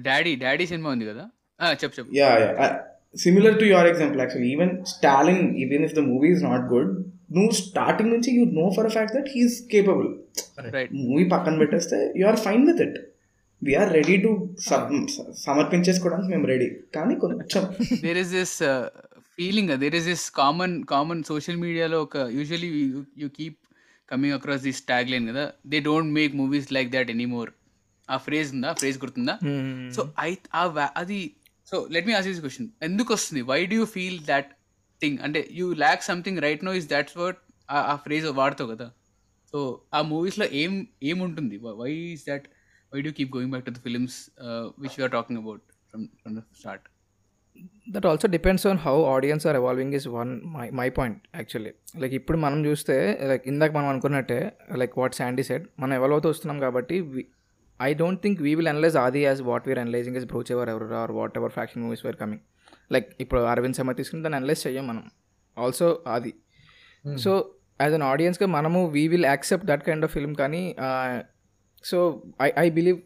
Daddy 0.05 0.33
Daddy 0.45 0.67
cinema 0.71 0.89
ఉంది 0.95 1.07
కదా? 1.11 1.25
Ah, 1.59 1.71
చెప్పు 1.79 1.95
చెప్పు. 1.97 2.11
Yeah 2.17 2.27
yeah 2.41 2.67
similar 3.15 3.55
to 3.61 3.65
your 3.69 3.87
example 3.91 4.19
actually 4.23 4.49
even 4.55 4.73
Stalin 4.91 5.43
even 5.63 5.83
if 5.87 5.95
the 5.97 6.03
movie 6.09 6.29
is 6.35 6.43
not 6.47 6.65
good 6.73 6.91
నువ్వు 7.35 7.51
starting 7.59 8.11
నుంచి 8.15 8.29
you 8.35 8.43
know 8.59 8.65
for 8.75 8.87
a 8.89 8.93
fact 8.95 9.13
that 9.17 9.29
he's 9.35 9.55
capable 9.71 10.09
right 10.75 10.91
movie 11.03 11.25
పక్కన 11.33 11.55
పెట్టేస్తే 11.61 11.99
you 12.19 12.25
are 12.31 12.39
fine 12.45 12.63
with 12.69 12.81
it 12.85 12.97
we're 13.61 13.91
ready 13.97 14.15
to 14.25 14.31
సమర్పించేసుకోవడానికి 15.43 16.31
మేము 16.33 16.47
ready 16.53 16.67
కానీ 16.97 17.15
కొంచెం 17.23 17.65
there 18.05 18.19
is 18.23 18.33
this 18.37 18.55
feeling 19.39 19.77
there 19.77 19.95
is 19.95 20.05
this 20.05 20.31
common 20.31 20.83
common 20.83 21.23
social 21.23 21.57
మీడియాలో 21.57 22.01
ఒక 22.01 22.17
usually 22.17 22.93
you 23.17 23.29
keep 23.29 23.57
coming 24.09 24.33
across 24.33 24.61
this 24.61 24.81
tagline 25.09 25.29
కదా. 25.29 25.51
They 25.67 25.79
don't 25.79 26.13
make 26.13 26.35
movies 26.35 26.73
like 26.73 26.91
that 26.91 27.09
anymore 27.09 27.49
ఆ 28.09 28.17
phrase 28.17 28.53
ఉందా? 28.53 28.73
Phrase 28.73 28.97
గుర్తుందా? 28.97 29.39
So 29.95 30.13
I 30.19 30.35
ఆ 30.55 30.67
va- 30.67 30.87
అది 30.95 31.35
so 31.71 31.87
let 31.91 32.07
me 32.07 32.13
ask 32.13 32.25
this 32.25 32.39
question 32.39 32.67
ఎందుకు 32.83 33.13
వస్తుంది? 33.13 33.41
Why 33.41 33.65
do 33.65 33.75
you 33.75 33.85
feel 33.85 34.19
that 34.19 34.51
thing 35.01 35.17
అంటే 35.23 35.49
you 35.51 35.73
lack 35.73 36.03
something 36.03 36.39
right 36.39 36.65
no 36.65 36.73
is 36.73 36.87
that's 36.87 37.17
what 37.17 37.39
ఆ 37.71 37.95
phrase 37.95 38.25
వాడతావు 38.25 38.75
కదా. 38.75 38.91
సో 39.51 39.81
ఆ 39.93 40.01
మూవీస్లో 40.01 40.45
ఏం 40.45 40.87
ఏముంటుంది? 41.03 41.57
Why 41.57 41.93
is 41.93 42.23
that 42.29 42.47
why 42.93 43.01
do 43.01 43.11
keep 43.11 43.35
going 43.35 43.51
back 43.51 43.65
to 43.65 43.71
the 43.71 43.75
films 43.75 44.29
which 44.79 44.99
you're 44.99 45.11
talking 45.11 45.39
about 45.39 45.61
from 45.89 46.07
from 46.07 46.37
the 46.37 46.39
start 46.57 46.83
that 47.89 48.05
also 48.05 48.27
depends 48.27 48.65
on 48.67 48.77
how 48.77 48.95
audience 49.13 49.47
are 49.47 49.55
evolving 49.55 49.93
is 49.93 50.07
one 50.15 50.31
my 50.55 50.65
my 50.79 50.87
point 50.89 51.19
actually 51.35 51.71
like 51.99 52.13
ఇప్పుడు 52.13 52.37
మనం 52.37 52.65
చూస్తే 52.65 52.95
like 53.27 53.47
ఇందాక 53.47 53.71
మనం 53.71 53.87
అనుకున్నట్టే 53.87 54.39
like 54.75 54.97
what 54.97 55.15
Sandy 55.15 55.43
said 55.43 55.65
మనం 55.79 55.93
evolve 55.93 56.15
అవుతూ 56.15 56.29
వస్తున్నాం 56.29 56.59
కాబట్టి 56.59 56.97
I 57.79 57.93
don't 57.93 58.21
think 58.23 58.41
we 58.41 58.55
will 58.55 58.67
analyse 58.67 58.97
Aadi 58.97 59.21
as 59.23 59.41
what 59.41 59.67
we're 59.67 59.79
analysing 59.79 60.17
is 60.17 60.25
brooch 60.25 60.51
ever 60.51 60.69
ever 60.69 60.93
or 60.93 61.11
whatever 61.37 61.51
faction 61.51 61.83
movies 61.83 62.05
were 62.05 62.15
coming 62.15 62.43
like 62.91 63.09
ఇప్పుడు 63.19 63.41
అరవింద్ 63.45 63.75
సమర్ 63.75 63.97
తీసుకుని 63.97 64.23
దాన్ని 64.23 64.37
అనలైజ్ 64.37 64.67
చెయ్యం 64.67 64.87
మనం. 64.87 65.03
ఆల్సో 65.57 65.87
అది 66.07 66.31
సో 67.19 67.31
యాజ్ 67.81 67.93
అన్ 67.93 68.03
ఆడియన్స్గా 68.03 68.47
మనము 68.47 68.87
we 68.87 69.07
will 69.07 69.25
accept 69.25 69.65
that 69.65 69.83
kind 69.85 70.05
of 70.05 70.13
film 70.13 70.35
కానీ 70.35 70.61
so 71.83 71.97
I 72.41 72.49
I 72.57 72.69
believe 72.69 72.97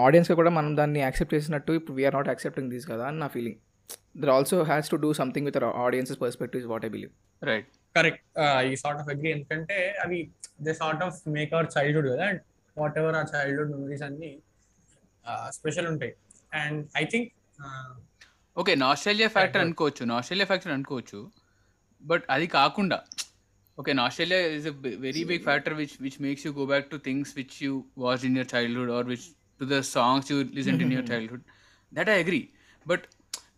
ఆడియన్స్గా 0.00 0.36
కూడా 0.36 0.50
మనం 0.50 0.76
దాన్ని 0.76 1.00
యాక్సెప్ట్ 1.00 1.34
చేసినట్టు 1.34 1.72
ఇప్పుడు 1.72 1.96
వీఆర్ 1.96 2.14
నాట్ 2.14 2.28
యాక్సెప్టింగ్ 2.28 2.70
దిస్ 2.70 2.86
కదా 2.86 3.06
అని 3.06 3.18
నా 3.18 3.28
feeling 3.28 3.58
there 4.14 4.32
also 4.36 4.56
has 4.70 4.88
to 4.92 4.96
do 5.04 5.10
something 5.20 5.46
with 5.48 5.58
audience's 5.86 6.20
perspective 6.24 6.64
what 6.72 6.84
I 6.88 6.90
believe 6.96 7.12
right 7.42 7.68
correct 7.94 8.22
ఈ 8.70 8.76
సార్ట్ 8.82 9.00
ఆఫ్ 9.02 9.08
అగ్రి 9.14 9.30
ఎందుకంటే 9.36 9.76
అవి 10.04 10.18
they 10.66 10.72
sort 10.82 11.02
of 11.06 11.18
make 11.36 11.52
our 11.56 11.68
childhood 11.76 12.08
కదా. 12.12 12.26
అండ్ 12.30 12.42
వాట్ 12.76 12.96
ఎవర్ 13.02 13.16
ఆ 13.20 13.24
childhood 13.34 13.70
memories 13.74 14.04
అన్ని 14.08 14.30
special 15.58 15.88
ఉంటాయి 15.92 16.12
and 16.62 16.80
I 17.02 17.04
think 17.12 17.28
okay 18.56 18.72
nostalgia 18.84 19.28
factor. 19.36 19.62
అనుకోవచ్చు. 19.66 20.02
Nostalgia 20.12 20.46
factor 20.50 20.72
అనుకోవచ్చు. 20.76 21.18
But 22.02 22.24
అది 22.34 22.46
కాకుండా 22.56 22.98
okay 23.78 23.92
nostalgia 24.00 24.40
is 24.56 24.66
a 24.70 24.74
very 25.04 25.22
big 25.30 25.44
factor 25.46 25.74
which 25.80 25.94
which 26.04 26.18
makes 26.26 26.44
you 26.46 26.50
go 26.58 26.64
back 26.72 26.88
to 26.90 26.98
things 27.06 27.30
which 27.38 27.56
you 27.64 27.72
watch 28.04 28.24
in 28.28 28.36
your 28.40 28.48
childhood 28.54 28.92
or 28.96 29.06
which 29.12 29.26
to 29.60 29.66
the 29.72 29.78
songs 29.96 30.28
you 30.32 30.36
listen 30.58 30.80
in 30.86 30.92
your 30.96 31.08
childhood 31.12 31.44
that 31.92 32.10
I 32.14 32.18
agree 32.24 32.42
but 32.86 33.06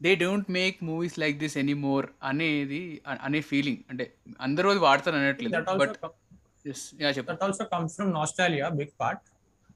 they 0.00 0.12
don't 0.22 0.48
make 0.50 0.78
movies 0.82 1.16
like 1.18 1.36
this 1.38 1.56
any 1.58 1.74
more 1.86 2.06
అనేది 2.30 2.80
అనే 3.26 3.40
feeling 3.50 3.80
అంటే 3.90 4.04
అందరూ 4.40 4.68
అది 4.70 4.82
వాడతారు 4.86 5.16
అనట్లేదు 5.20 5.54
that 5.56 5.70
but 5.82 5.96
also 6.04 6.10
yeah 7.02 7.08
చెప్పు. 7.16 7.30
That 7.32 7.42
also 7.46 7.64
comes 7.72 7.92
from 7.98 8.10
nostalgia 8.18 8.68
big 8.80 8.92
part. 9.02 9.20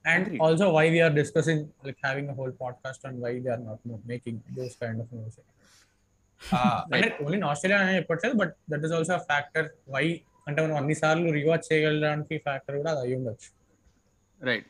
And 0.05 0.23
Agreed. 0.25 0.41
also 0.41 0.67
why 0.75 0.85
we 0.95 1.01
are 1.07 1.13
discussing 1.13 1.59
like 1.87 1.99
having 2.07 2.27
a 2.29 2.37
whole 2.39 2.53
podcast 2.61 3.01
on 3.09 3.15
why 3.23 3.33
they 3.45 3.51
are 3.55 3.63
not 3.65 3.81
mo- 3.85 4.03
making 4.07 4.37
those 4.59 4.75
kind 4.83 4.99
of 5.03 5.09
movies. 5.15 5.37
అంటే 6.93 7.07
only 7.23 7.39
nostalgia 7.51 7.79
అని 7.83 7.95
చెప్పట్లేదు 7.97 8.35
but 8.41 8.53
that 8.71 8.85
is 8.87 8.95
also 8.99 9.17
factor 9.31 9.67
why 9.89 10.05
అంటే 10.49 10.59
మనం 10.65 10.77
అన్ని 10.77 10.95
సార్లు 10.95 11.31
rewatch 11.39 11.65
చేయగలడానికి 11.71 12.35
factor 12.47 12.77
కూడా 12.77 12.91
అది 12.95 13.01
అయి 13.05 13.17
ఉండొచ్చు. 13.19 13.49
Right 14.41 14.69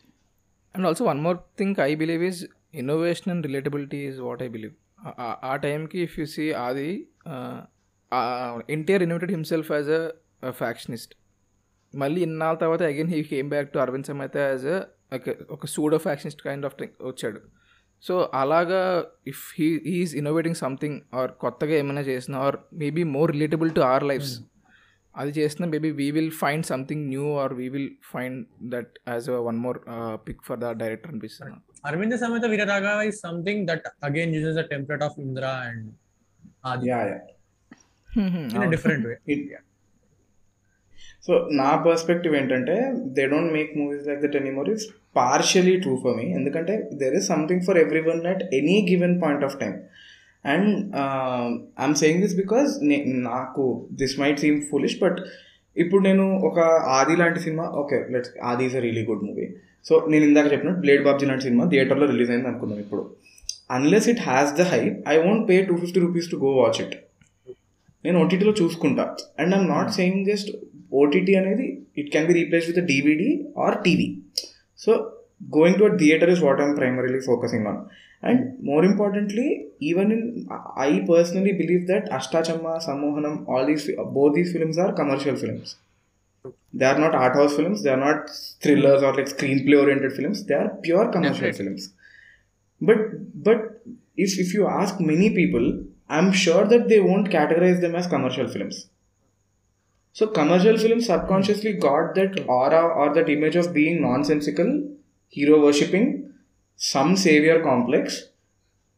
and 0.75 0.87
also 0.87 1.05
one 1.11 1.21
more 1.27 1.39
thing 1.61 1.81
I 1.89 1.93
believe 2.03 2.25
is 2.31 2.41
innovation 2.75 3.31
and 3.35 3.47
relatability 3.47 4.01
is 4.09 4.21
what 4.21 4.43
I 4.43 4.51
believe 4.57 4.75
ఆ 5.45 5.57
టైంకి 5.57 5.99
ఇఫ్ 5.99 6.19
యూ 6.19 6.27
సీ 6.27 6.53
అది 6.53 7.09
NTR 8.71 9.03
innovated 9.03 9.31
himself 9.31 9.73
as 9.73 9.91
a 9.91 10.51
factionist 10.51 11.15
మళ్ళీ 11.95 12.21
ఇన్నాళ్ళ 12.23 12.59
తర్వాత 12.59 12.83
again 12.83 13.09
he 13.09 13.23
came 13.23 13.51
back 13.51 13.73
to 13.73 13.79
Aravind 13.79 14.07
Sametha 14.07 14.37
as 14.37 14.67
ఒక 15.51 15.67
pseudo 15.67 15.99
factionist 15.99 16.43
kind 16.43 16.67
of 16.67 16.75
వచ్చాడు. 16.83 17.41
So 18.03 18.31
అలాగా 18.35 19.05
if 19.27 19.61
he 19.61 19.75
is 19.75 20.17
innovating 20.17 20.55
something 20.55 21.01
or 21.15 21.33
కొత్తగా 21.33 21.75
ఏమైనా 21.75 22.01
చేసిన 22.01 22.35
or 22.37 22.57
maybe 22.73 23.03
more 23.05 23.31
relatable 23.31 23.71
to 23.71 23.81
our 23.81 24.05
lifes 24.05 24.43
అది 25.17 25.31
చేసిన 25.41 25.67
maybe 25.67 25.91
we 25.91 26.11
will 26.11 26.31
find 26.31 26.67
something 26.67 27.09
new 27.09 27.39
or 27.39 27.55
we 27.55 27.69
will 27.69 27.91
find 28.13 28.47
that 28.63 28.99
as 29.09 29.31
one 29.31 29.59
more 29.59 29.79
pick 30.29 30.43
for 30.45 30.59
the 30.59 30.71
director 30.71 31.13
Aravinda 31.85 32.15
Sametha 32.23 32.45
Veeraraghava 32.47 33.01
is 33.03 33.21
something 33.21 33.63
that 33.69 33.87
again 34.05 34.35
uses 34.35 34.57
the 34.57 34.65
template 34.71 35.03
of 35.03 35.17
Indra 35.21 35.53
and 35.67 35.89
Aadi 36.65 36.89
yeah 36.89 37.01
yeah 37.11 37.19
in 38.57 38.71
different 38.71 39.07
way 39.07 39.17
so 41.27 41.35
నా 41.53 41.71
perspective 41.87 42.35
ఏంటంటే 42.35 42.75
they 43.17 43.25
don't 43.33 43.53
make 43.53 43.73
movies 43.79 44.05
like 44.07 44.21
that 44.23 44.37
anymore 44.37 44.69
is 44.71 44.85
partially 45.17 45.75
true 45.81 45.95
for 45.97 46.15
me 46.17 46.27
ఎందుకంటే 46.33 46.75
there 46.95 47.15
is 47.15 47.27
something 47.27 47.65
for 47.67 47.79
every 47.79 48.03
one 48.07 48.21
at 48.27 48.43
any 48.55 48.79
given 48.91 49.17
point 49.23 49.45
of 49.45 49.57
time 49.61 49.75
and 50.45 50.71
I'm 51.81 51.97
saying 52.03 52.23
this 52.23 52.37
because 52.37 52.71
నాకు 53.29 53.65
this 53.95 54.17
might 54.21 54.41
seem 54.41 54.59
foolish 54.71 54.99
but 55.01 55.21
ఇప్పుడు 55.77 56.03
నేను 56.03 56.25
ఒక 56.43 56.59
ఆది 56.91 57.17
లాంటి 57.17 57.41
cinema 57.41 57.65
okay 57.83 57.99
let's 58.11 58.33
Aadi 58.43 58.65
is 58.65 58.77
a 58.77 58.83
really 58.87 59.05
good 59.05 59.25
movie 59.27 59.47
so 59.89 59.95
నేను 60.13 60.25
ఇందాక 60.29 60.47
చెప్పినట్టు 60.53 60.81
blade 60.85 61.05
Babji 61.07 61.27
లాంటి 61.27 61.45
సినిమా 61.49 61.65
థియేటర్లో 61.73 62.07
రిలీజ్ 62.13 62.31
అయింది 62.33 62.49
అనుకుందాం 62.51 62.79
ఇప్పుడు. 62.85 63.03
Unless 63.77 64.09
it 64.13 64.23
has 64.29 64.51
the 64.59 64.65
high 64.73 64.81
I 65.13 65.17
won't 65.25 65.45
pay 65.51 65.57
two 65.69 65.77
fifty 65.83 66.01
rupees 66.05 66.29
to 66.33 66.37
go 66.45 66.51
watch 66.61 66.81
it 66.85 66.95
నేను 68.05 68.17
ఓటీటీలో 68.23 68.55
చూసుకుంటా. 68.61 69.05
And 69.41 69.55
I'm 69.59 69.69
not 69.75 69.91
saying 69.99 70.21
just 70.31 70.51
OTT 71.01 71.33
అనేది 71.41 71.67
it 72.01 72.11
can 72.13 72.29
be 72.31 72.35
replace 72.41 72.67
with 72.71 72.81
DVD 72.93 73.31
or 73.65 73.77
TV 73.87 74.09
so 74.79 74.93
going 75.57 75.79
to 75.81 75.87
a 75.91 75.95
theatre 76.03 76.31
is 76.35 76.43
what 76.47 76.61
I'm 76.65 76.75
primarily 76.79 77.21
focusing 77.27 77.67
on 77.73 77.81
and 78.23 78.41
more 78.69 78.85
importantly 78.85 79.47
even 79.91 80.13
in 80.15 80.25
I 80.87 80.93
personally 81.11 81.53
believe 81.61 81.85
that 81.93 82.09
Ashtachamma 82.19 82.79
Sammohanam 82.87 83.35
all 83.51 83.67
these 83.67 83.85
both 84.17 84.35
these 84.39 84.51
films 84.57 84.81
are 84.85 84.95
commercial 85.03 85.39
films 85.43 85.73
They 86.80 86.86
are 86.92 87.02
not 87.04 87.16
art 87.24 87.38
house 87.40 87.54
films 87.60 87.82
they 87.86 87.92
are 87.96 88.04
not 88.08 88.24
thrillers 88.64 89.04
are 89.08 89.18
like 89.20 89.30
screenplay 89.68 89.76
oriented 89.84 90.16
films 90.20 90.42
they 90.50 90.56
are 90.62 90.72
pure 90.86 91.10
commercial 91.18 91.54
Definitely. 91.54 91.76
films 91.76 91.84
but 92.82 93.02
but 93.46 93.60
if 94.24 94.32
if 94.44 94.50
you 94.56 94.64
ask 94.80 94.94
many 95.12 95.28
people 95.38 95.66
i'm 96.16 96.30
sure 96.42 96.64
that 96.72 96.84
they 96.90 97.00
won't 97.06 97.28
categorize 97.36 97.80
them 97.84 97.94
as 98.00 98.08
commercial 98.14 98.48
films 98.56 98.78
so 100.16 100.24
commercial 100.40 100.78
films 100.84 101.06
subconsciously 101.12 101.72
got 101.86 102.08
that 102.18 102.34
aura 102.58 102.82
or 103.00 103.08
that 103.18 103.30
image 103.36 103.56
of 103.62 103.68
being 103.78 103.96
nonsensical 104.08 104.70
hero 105.36 105.58
worshipping 105.66 106.08
some 106.80 107.12
savior 107.26 107.58
complex 107.70 108.06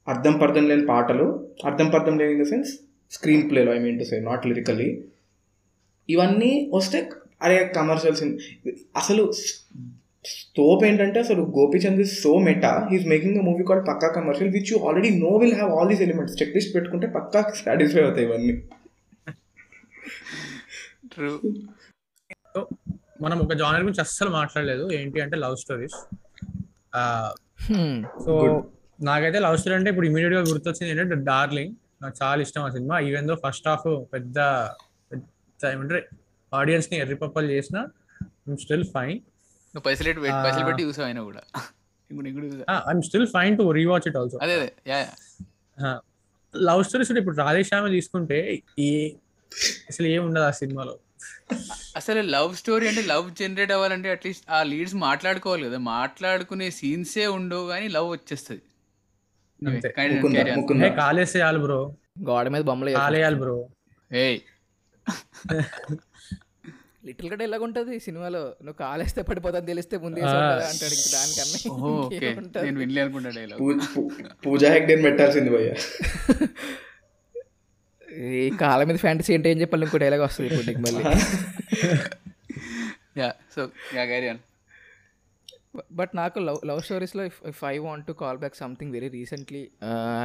అర్థం 0.07 0.33
పర్థం 0.41 0.65
లేని 0.69 0.83
పాటలు 0.89 1.23
అర్థం 1.69 1.87
పర్థం 1.93 2.15
లేని 2.19 2.33
in 2.33 2.41
the 2.41 2.47
sense 2.51 2.71
screen 3.11 3.45
ప్లేలో 3.51 3.71
I 3.75 3.79
mean 3.85 3.95
to 4.01 4.05
say 4.09 4.17
not 4.27 4.43
lyrically 4.49 4.89
ఇవన్నీ 6.09 6.51
వస్తే 6.75 6.99
అరే 7.40 7.56
కమర్షియల్ 7.76 8.16
సినిమా 8.16 8.38
అసలు 8.96 9.22
స్కోప్ 10.24 10.82
ఏంటంటే 10.84 11.18
అసలు 11.20 11.42
Gopichand 11.58 12.00
is 12.00 12.14
so 12.22 12.32
meta 12.38 12.72
he's 12.90 13.06
making 13.06 13.38
a 13.38 13.44
movie 13.48 13.64
called 13.68 13.86
Pakka 13.88 14.08
commercial 14.08 14.50
which 14.56 14.70
you 14.72 14.78
already 14.88 15.10
know 15.24 15.30
will 15.42 15.54
have 15.54 15.70
all 15.76 15.88
these 15.88 16.02
elements 16.02 16.36
check 16.42 16.54
list 16.56 16.72
పెట్టుకుంటే 16.74 17.06
పక్కా 17.16 17.40
satisfy 17.64 18.02
అవుతాయి 18.02 18.26
ఇవన్నీ. 18.26 18.54
ట్రూ 21.14 21.30
సో 22.54 22.60
మనం 23.22 23.38
ఒక 23.38 23.54
జానర్ 23.54 23.82
గురించి 23.82 24.00
అస్సలు 24.00 24.30
మాట్లాడలేదు. 24.30 24.84
ఏంటి 24.98 25.18
అంటే 25.20 25.36
లవ్ 25.36 25.56
స్టోరీస్ 25.56 25.98
సో 28.24 28.32
నాకైతే 29.00 29.38
లవ్ 29.38 29.56
స్టోరీ 29.58 29.76
అంటే 29.76 29.90
ఇప్పుడు 29.90 30.06
ఇమీడియట్గా 30.06 30.40
గుర్తొచ్చింది 30.50 30.90
ఏంటంటే 30.92 31.16
డార్లింగ్ 31.30 31.74
నాకు 32.02 32.16
చాలా 32.22 32.40
ఇష్టం 32.42 32.62
ఆ 32.62 32.70
cinema. 32.70 32.96
Even 33.08 33.28
though 33.28 33.36
first 33.46 33.68
half 33.68 33.88
పెద్ద 34.14 34.38
పెద్ద 35.10 35.72
ఏమంటారు 35.72 36.02
ఆడియన్స్ని 36.52 36.98
ఎర్రిపప్పలు 36.98 37.50
చేసిన 37.50 37.78
స్టిల్ 38.56 38.86
ఫైన్ 38.94 39.18
నువ్వు 39.74 39.84
పైసలు 39.84 40.06
పెట్టి. 40.06 40.30
పైసలు 40.46 40.64
పెట్టి 40.64 40.82
చూసావు 40.82 41.06
అయినా 41.06 41.22
కూడా. 41.22 41.42
I'm 42.82 43.02
still 43.02 43.26
fine 43.26 43.58
to 43.58 43.70
rewatch 43.72 44.08
it 44.08 44.16
also 44.16 44.38
అదే 44.42 44.54
అదే 44.54 44.70
యా 44.86 44.98
యా. 44.98 45.92
లవ్ 46.54 46.82
స్టోరీస్ 46.84 47.12
ఇప్పుడు 47.16 47.36
రాధేశ్యామ 47.36 47.88
తీసుకుంటే 47.88 48.38
ఏ 48.80 48.90
అసలు 49.88 50.06
ఏం 50.06 50.22
ఉండదు 50.26 50.44
ఆ 50.44 50.52
సినిమాలో. 50.58 50.94
అసలు 51.96 52.20
లవ్ 52.30 52.52
స్టోరీ 52.54 52.88
అంటే 52.88 53.02
లవ్ 53.02 53.30
జనరేట్ 53.34 53.72
అవ్వాలంటే 53.72 54.10
అట్లీస్ట్ 54.10 54.44
ఆ 54.50 54.62
లీడ్స్ 54.62 54.94
మాట్లాడుకోవాలి 55.04 55.64
కదా. 55.64 55.78
మాట్లాడుకునే 55.94 56.70
సీన్సే 56.70 57.26
ఉండవు 57.36 57.66
కానీ 57.68 57.88
లవ్ 57.88 58.10
వచ్చేస్తుంది. 58.10 58.62
కాలేసేయాలి 60.96 61.58
బ్రో. 61.58 61.80
గోడ 62.22 62.48
మీద 62.48 62.62
బొమ్మలు 62.62 62.90
కాలేయాలి 62.96 63.36
బ్రో. 63.36 63.56
ఏయ్. 64.10 64.38
లిటిల్గా 67.02 67.36
డైలాగ్ 67.36 67.62
ఉంటుంది 67.62 67.92
ఈ 67.96 68.00
సినిమాలో 68.00 68.40
నువ్వు 68.62 68.78
కాలేస్తే 68.80 69.20
పడిపోతా 69.22 69.58
తెలిస్తే 69.68 69.96
ముందే. 69.96 70.20
అంటాడు 70.64 70.94
ఇంక 70.96 71.06
దానికన్నా? 71.14 72.62
నేను 72.62 72.78
వినలే 72.78 73.00
అనుకుంటా 73.00 73.30
డైలాగ్ 73.30 73.60
పూ- 73.60 73.78
పూ- 73.94 74.10
పూజా 74.44 74.68
హెగ్డేని 74.72 75.02
పెట్టాల్సింది 75.02 75.50
భయ్య. 75.50 75.70
ఈ 78.34 78.50
కాళ్ళ 78.60 78.84
మీద 78.84 78.96
ఫ్యాంటసీ 78.96 79.30
ఏంటి 79.34 79.48
ఏం 79.48 79.58
చెప్పాలి? 79.60 79.84
ఇంకో 79.84 79.98
డైలాగ్ 79.98 80.22
వస్తుంది 80.22 80.46
ఇప్పుడు 80.48 80.66
నీకు 80.68 80.80
మళ్ళీ. 80.80 81.02
Yeah 83.18 83.28
so 83.54 83.62
yeah 83.94 84.04
on 84.30 84.40
but 85.92 86.12
నాకు 86.14 86.38
love 86.38 86.58
love 86.66 86.80
స్టోరీస్లో 86.82 87.24
if 87.24 87.38
if 87.48 87.60
I 87.64 87.78
want 87.78 88.06
to 88.06 88.12
call 88.12 88.38
back 88.38 88.56
something 88.56 88.92
very 88.92 89.08
recently 89.08 89.62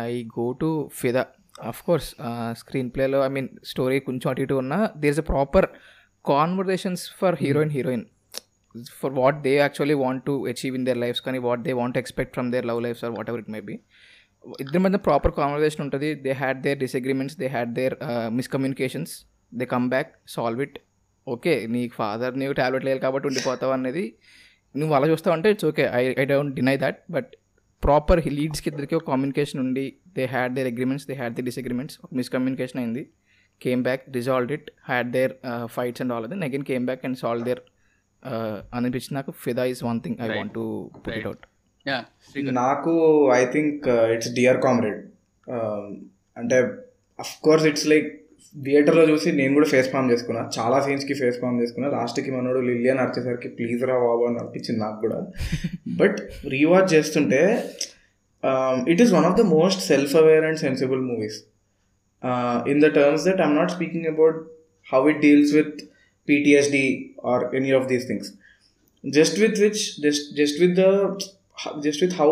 I 0.05 0.23
go 0.33 0.51
to 0.59 0.69
Fidaa 0.93 1.23
of 1.63 1.81
course 1.83 2.07
screen 2.53 2.89
ప్లేలో 2.89 3.25
ఐ 3.25 3.29
మీన్ 3.29 3.49
స్టోరీ 3.63 3.99
కొంచెం 3.99 4.31
అటు 4.31 4.41
ఇటు 4.41 4.53
ఉన్నా 4.53 4.79
there 4.97 5.11
is 5.11 5.19
a 5.19 5.27
proper 5.29 5.67
conversations 6.27 7.03
for 7.19 7.35
heroine 7.43 7.71
heroine 7.71 8.05
for 8.99 9.13
what 9.13 9.37
they 9.43 9.53
actually 9.55 9.97
want 10.03 10.23
to 10.25 10.33
achieve 10.51 10.75
in 10.79 10.85
their 10.89 10.97
lifes 10.97 11.21
కానీ 11.27 11.39
what 11.47 11.61
they 11.67 11.73
want 11.81 11.97
expect 11.97 12.33
from 12.33 12.49
their 12.55 12.65
love 12.65 12.81
lifes 12.81 13.03
or 13.05 13.13
whatever 13.29 13.41
it 13.41 13.51
may 13.55 13.61
be 13.69 13.75
ఇద్దరి 14.63 14.81
మధ్య 14.85 14.97
proper 15.05 15.33
conversation 15.37 15.83
ఉంటుంది. 15.85 16.09
They 16.25 16.31
had 16.41 16.59
their 16.65 16.79
disagreements 16.79 17.37
they 17.41 17.47
had 17.47 17.71
their 17.73 17.95
miscommunications 18.39 19.13
they 19.51 19.65
come 19.65 19.87
back 19.89 20.11
solve 20.35 20.61
it 20.65 20.77
okay 21.27 21.53
నీకు 21.75 21.93
father 22.01 22.33
నీకు 22.41 22.53
tablet 22.53 22.85
లేదు 22.89 22.99
కాబట్టి 23.05 23.27
ఉండిపోతావు 23.27 23.73
అనేది 23.73 24.03
నువ్వు 24.75 24.95
అలా 24.95 25.07
చూస్తావు 25.07 25.33
అంటే 25.37 25.49
it's 25.49 25.65
okay 25.65 25.83
I 25.99 26.01
I 26.21 26.25
don't 26.25 26.53
deny 26.55 26.75
that 26.77 26.99
but 27.15 27.29
proper 27.83 28.21
లీడ్స్కి 28.39 28.69
ఇద్దరికి 28.71 28.95
ఒక 28.95 29.05
కమ్యూనికేషన్ 29.11 29.59
ఉండి 29.65 29.85
they 30.17 30.25
had 30.25 30.53
their 30.57 30.69
agreements 30.73 31.07
they 31.09 31.13
had 31.13 31.35
the 31.39 31.41
disagreements 31.41 31.97
miscommunication 32.19 32.79
అయింది. 32.83 33.03
Came 33.61 33.81
back 33.83 34.03
resolve 34.17 34.51
it 34.57 34.67
had 34.89 35.09
their 35.17 35.33
fights 35.75 36.01
and 36.03 36.13
all 36.13 36.27
then 36.33 36.43
again 36.47 36.65
came 36.71 36.85
back 36.89 37.03
and 37.09 37.17
solve 37.23 37.45
their 37.49 37.61
అనిపించింది. 38.77 39.15
నాకు 39.19 39.31
Fidaa 39.45 39.65
is 39.73 39.83
one 39.89 39.99
thing 40.05 40.17
I 40.21 40.27
Right. 40.27 40.37
Want 40.39 40.53
to 40.59 40.65
put 41.05 41.17
it. 41.19 41.27
Out 41.29 41.45
నాకు 42.59 42.93
I 43.39 43.41
think 43.55 43.87
it's 44.15 44.31
Dear 44.39 44.59
Comrade 44.67 45.01
అంటే 46.37 46.57
of 47.19 47.35
course 47.47 47.65
it's 47.71 47.87
like 47.93 48.07
థియేటర్లో 48.55 49.03
చూసి 49.09 49.29
నేను 49.39 49.51
కూడా 49.53 49.67
face 49.71 49.87
form 49.93 50.09
చేసుకున్నా. 50.11 50.41
చాలా 50.57 50.77
సీన్స్కి 50.85 51.13
ఫేస్ 51.21 51.37
ఫామ్ 51.41 51.57
చేసుకున్నా. 51.61 51.87
లాస్ట్కి 51.95 52.31
మనోడు 52.31 52.61
లిలియన్ 52.69 52.99
వచ్చేసరికి 53.03 53.49
ప్లీజ్ 53.57 53.83
రా 53.89 53.95
బాబు 54.05 54.23
అని 54.29 54.39
అనిపించింది 54.43 54.79
నాకు 54.85 54.99
కూడా. 55.05 55.17
బట్ 56.01 56.17
రీవాచ్ 56.53 56.87
చేస్తుంటే 56.93 57.41
it 58.93 59.01
is 59.05 59.11
one 59.17 59.27
of 59.29 59.37
the 59.41 59.45
most 59.57 59.81
self 59.91 60.15
aware 60.21 60.45
and 60.49 60.59
sensible 60.65 61.01
movies 61.01 61.37
uh, 62.25 62.63
in 62.65 62.79
the 62.79 62.89
terms 62.89 63.23
that 63.25 63.39
I'm 63.39 63.55
not 63.55 63.71
speaking 63.71 64.07
about 64.07 64.47
how 64.91 65.07
it 65.07 65.21
deals 65.21 65.53
with 65.53 65.87
PTSD 66.27 67.13
or 67.17 67.55
any 67.55 67.71
of 67.71 67.87
these 67.87 68.05
things. 68.05 68.33
Just 69.17 69.39
with 69.39 69.59
which, 69.59 70.01
just 70.01 70.35
just 70.35 70.59
with 70.59 70.75
the, 70.75 70.89
just 71.83 72.01
with 72.01 72.13
how 72.13 72.31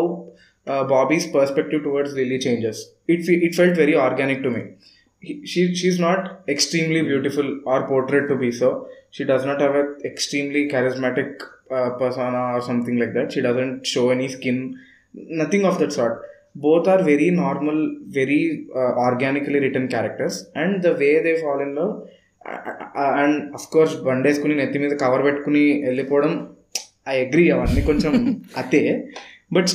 uh, 0.66 0.82
Bobby's 0.84 1.28
perspective 1.28 1.84
towards 1.84 2.12
Lily 2.14 2.40
changes. 2.40 2.90
It 3.06 3.28
it 3.28 3.54
felt 3.54 3.76
very 3.76 3.96
organic 3.96 4.42
to 4.42 4.50
me. 4.50 4.62
He, 5.20 5.46
she 5.46 5.74
she's 5.76 6.00
not 6.00 6.42
extremely 6.48 7.02
beautiful 7.02 7.60
or 7.64 7.86
portrayed 7.86 8.28
to 8.28 8.36
be 8.36 8.50
so. 8.50 8.88
She 9.10 9.24
does 9.24 9.44
not 9.44 9.60
have 9.60 9.76
an 9.76 10.00
extremely 10.04 10.68
charismatic 10.68 11.40
uh, 11.70 11.90
persona 11.90 12.56
or 12.56 12.62
something 12.62 12.98
like 12.98 13.14
that. 13.14 13.32
She 13.32 13.40
doesn't 13.40 13.86
show 13.86 14.10
any 14.10 14.28
skin, 14.28 14.80
nothing 15.14 15.64
of 15.64 15.78
that 15.78 15.92
sort 15.92 16.24
Both 16.56 16.86
are 16.86 17.02
very 17.02 17.30
normal, 17.30 17.78
very 18.08 18.66
uh, 18.76 18.92
organically 19.06 19.60
written 19.60 19.88
characters, 19.88 20.46
and 20.54 20.82
the 20.82 20.92
way 20.94 21.22
they 21.22 21.40
fall 21.40 21.60
in 21.60 21.74
love 21.74 21.94
and 23.20 23.36
of 23.54 23.66
course 23.70 23.94
బండేసుకుని 24.06 24.54
నెత్తి 24.54 24.78
మీద 24.78 24.94
cover 24.94 25.24
పెట్టుకుని 25.24 25.62
వెళ్ళిపోవడం 25.84 26.32
I 27.08 27.14
agree 27.24 27.50
అవన్నీ 27.50 27.82
కొంచెం 27.82 28.12
అతే. 28.62 28.80
But 29.52 29.70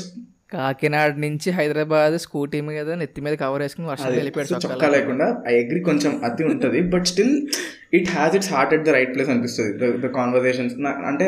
Kakinada 0.54 1.18
నుంచి 1.18 1.50
Hyderabad 1.52 2.16
scooty 2.18 2.62
మీద 2.62 2.90
నెత్తి 3.02 3.22
మీద 3.22 3.34
కవర్ 3.34 3.62
వేసుకుని 3.62 3.88
వర్షం 3.88 4.14
వెళ్ళిపోయాడు 4.14 4.50
చొక్కా 4.54 4.70
చొక్కాలో. 4.70 4.94
లేకుండా 4.98 5.28
ఐ 5.48 5.56
అగ్రి 5.64 5.80
కొంచెం 5.80 6.14
అతి 6.24 6.44
ఉంటుంది. 6.44 6.82
But 6.94 7.06
still 7.06 7.36
it 7.94 8.10
has 8.10 8.36
its 8.36 8.52
heart 8.54 8.74
at 8.74 8.86
the 8.88 8.96
right 8.98 9.14
place 9.16 9.30
అనిపిస్తుంది. 9.30 9.72
ద 10.06 10.12
కాన్వర్సేషన్స్ 10.20 10.76
అంటే 11.12 11.28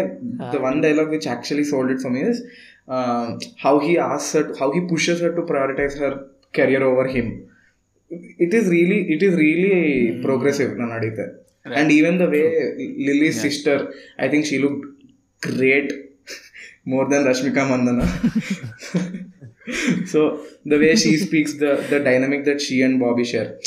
the 0.55 0.61
one 0.67 0.81
dialogue 0.81 1.09
which 1.09 1.27
actually 1.27 1.63
sold 1.63 1.93
it 1.95 2.01
for 2.01 2.11
me 2.11 2.23
is 2.31 2.41
Um, 2.87 3.39
how 3.57 3.79
he 3.79 3.97
asks 3.97 4.33
her, 4.33 4.55
how 4.57 4.71
he 4.71 4.81
pushes 4.81 5.21
her 5.21 5.33
to 5.33 5.41
prioritize 5.43 5.97
her 5.97 6.27
career 6.53 6.83
over 6.83 7.07
him. 7.07 7.49
It 8.09 8.53
is 8.53 8.67
really, 8.67 9.13
it 9.13 9.23
is 9.23 9.35
really 9.35 10.17
mm. 10.17 10.23
progressive, 10.23 10.71
Nanadita. 10.71 11.35
Right. 11.65 11.77
And 11.77 11.91
even 11.91 12.17
the 12.17 12.29
way 12.29 12.73
Lily's 12.97 13.37
yeah. 13.37 13.41
sister, 13.43 13.93
I 14.19 14.27
think 14.27 14.45
she 14.45 14.59
looked 14.59 14.85
great 15.41 15.91
more 16.85 17.07
than 17.07 17.23
Rashmika 17.23 17.69
Mandana. 17.69 18.07
so 20.05 20.45
the 20.65 20.77
way 20.77 20.95
she 20.95 21.17
speaks, 21.17 21.53
the 21.57 21.85
the 21.89 21.99
dynamic 21.99 22.45
that 22.45 22.61
she 22.61 22.81
and 22.81 22.99
Bobby 22.99 23.23
share, 23.23 23.59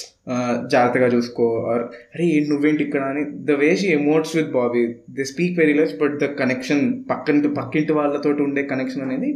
జాగ్రత్తగా 0.72 1.08
చూసుకో. 1.14 1.46
Or 1.70 1.82
అరే 2.12 2.24
ఏంటి 2.34 2.48
నువ్వేంటి 2.52 2.82
ఇక్కడ 2.86 3.02
అని. 3.12 3.22
The 3.48 3.56
way 3.62 3.68
she 3.80 3.88
emotes 3.98 4.32
with 4.38 4.50
Bobby 4.58 4.82
they 5.16 5.24
speak 5.32 5.54
very 5.62 5.74
less 5.80 5.94
but 6.02 6.14
the 6.22 6.28
connection 6.40 6.82
పక్కంటి 7.10 7.48
పక్కింటి 7.58 7.92
వాళ్ళతో 7.98 8.30
ఉండే 8.46 8.64
కనెక్షన్ 8.72 9.04
అనేది 9.06 9.30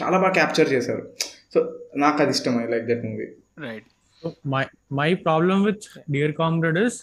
చాలా 0.00 0.16
బాగా 0.22 0.34
క్యాప్చర్ 0.38 0.70
చేశారు. 0.74 1.04
సో 1.54 1.58
నాకు 2.04 2.18
అది 2.24 2.34
ఇష్టం 2.36 2.56
I 2.62 2.66
like 2.74 2.86
that 2.92 3.04
movie 3.08 3.28
right 3.66 3.86
my 4.54 4.64
my 5.00 5.10
problem 5.26 5.62
with 5.68 5.84
Dear 6.14 6.34
Comrade 6.42 6.78
is 6.86 6.98